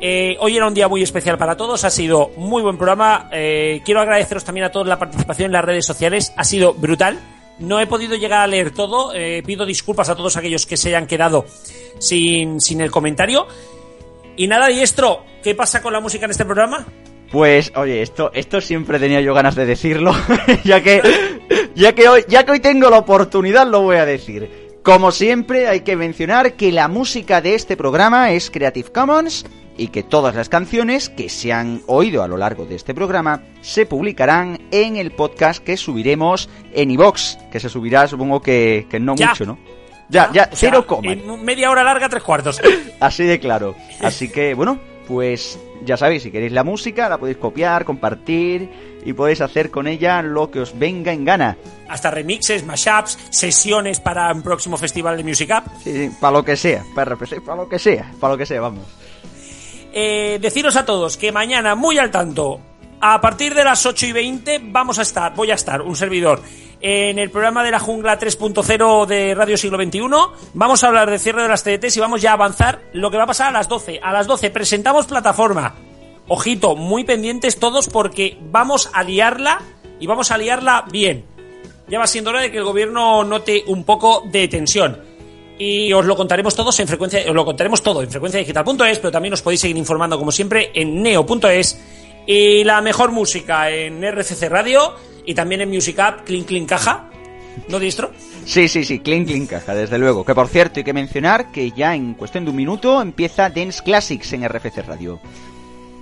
[0.00, 3.28] Eh, hoy era un día muy especial para todos, ha sido muy buen programa.
[3.32, 7.18] Eh, quiero agradeceros también a todos la participación en las redes sociales, ha sido brutal.
[7.58, 10.88] No he podido llegar a leer todo, eh, pido disculpas a todos aquellos que se
[10.88, 11.46] hayan quedado
[11.98, 13.46] sin, sin el comentario.
[14.36, 16.84] Y nada, Diestro, ¿qué pasa con la música en este programa?
[17.30, 20.12] Pues, oye, esto, esto siempre tenía yo ganas de decirlo,
[20.64, 21.00] ya que,
[21.74, 24.64] ya que hoy, ya que hoy tengo la oportunidad, lo voy a decir.
[24.82, 29.46] Como siempre, hay que mencionar que la música de este programa es Creative Commons
[29.76, 33.42] y que todas las canciones que se han oído a lo largo de este programa
[33.60, 39.00] se publicarán en el podcast que subiremos en iVox, que se subirá, supongo que, que
[39.00, 39.28] no Ya.
[39.30, 39.58] mucho, ¿no?
[40.10, 41.12] Ya, ya, O sea, cero coma.
[41.12, 42.60] En media hora larga, tres cuartos.
[43.00, 43.74] Así de claro.
[44.00, 44.78] Así que, bueno,
[45.08, 48.68] pues ya sabéis, si queréis la música, la podéis copiar, compartir
[49.04, 51.56] y podéis hacer con ella lo que os venga en gana.
[51.88, 55.70] Hasta remixes, mashups, sesiones para un próximo festival de Music Up.
[55.82, 58.60] Sí, sí, para lo que sea, para para lo que sea, para lo que sea,
[58.60, 58.84] vamos.
[59.96, 62.60] Eh, deciros a todos que mañana, muy al tanto,
[63.00, 66.42] a partir de las 8 y 20, vamos a estar, voy a estar, un servidor,
[66.80, 70.00] en el programa de la jungla 3.0 de Radio Siglo XXI.
[70.52, 73.18] Vamos a hablar de cierre de las TDTs y vamos ya a avanzar lo que
[73.18, 74.00] va a pasar a las 12.
[74.02, 75.76] A las 12 presentamos plataforma.
[76.26, 79.62] Ojito, muy pendientes todos porque vamos a liarla
[80.00, 81.24] y vamos a liarla bien.
[81.86, 85.13] Ya va siendo hora de que el gobierno note un poco de tensión.
[85.58, 89.34] Y os lo contaremos todos en frecuencia, os lo contaremos todo en frecuenciadigital.es, pero también
[89.34, 91.80] os podéis seguir informando como siempre en neo.es
[92.26, 94.94] y la mejor música en RCC Radio
[95.24, 97.10] y también en Music App, Clean Clean Caja,
[97.68, 98.12] ¿no distro?
[98.44, 100.24] Sí, sí, sí, clean, clean caja, desde luego.
[100.24, 103.82] Que por cierto, hay que mencionar que ya en cuestión de un minuto empieza Dance
[103.82, 105.20] Classics en RFC Radio.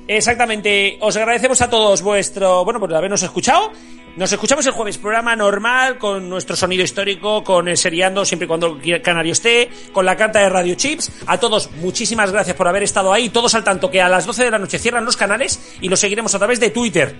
[0.09, 3.71] Exactamente, os agradecemos a todos vuestro, bueno, por habernos escuchado.
[4.15, 8.49] Nos escuchamos el jueves, programa normal, con nuestro sonido histórico, con el seriando, siempre y
[8.49, 11.11] cuando el canario esté, con la carta de Radio Chips.
[11.27, 14.45] A todos, muchísimas gracias por haber estado ahí, todos al tanto que a las 12
[14.45, 17.15] de la noche cierran los canales y los seguiremos a través de Twitter.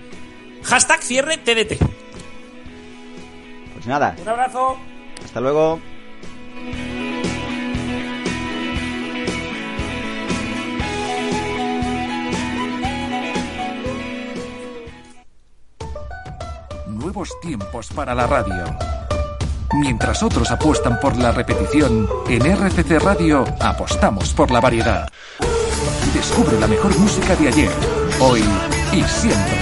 [0.63, 1.77] Hashtag cierre TDT.
[3.73, 4.77] Pues nada, Un abrazo.
[5.25, 5.79] hasta luego.
[17.03, 18.63] Nuevos tiempos para la radio.
[19.73, 25.09] Mientras otros apuestan por la repetición, en RCC Radio apostamos por la variedad.
[26.13, 27.71] Descubre la mejor música de ayer,
[28.21, 28.41] hoy
[28.93, 29.57] y siempre.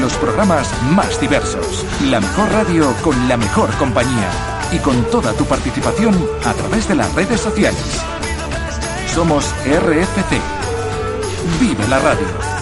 [0.00, 1.84] Los programas más diversos.
[2.04, 4.30] La mejor radio con la mejor compañía.
[4.70, 6.14] Y con toda tu participación
[6.44, 8.00] a través de las redes sociales.
[9.08, 10.40] Somos RFC.
[11.60, 12.54] Vive la radio.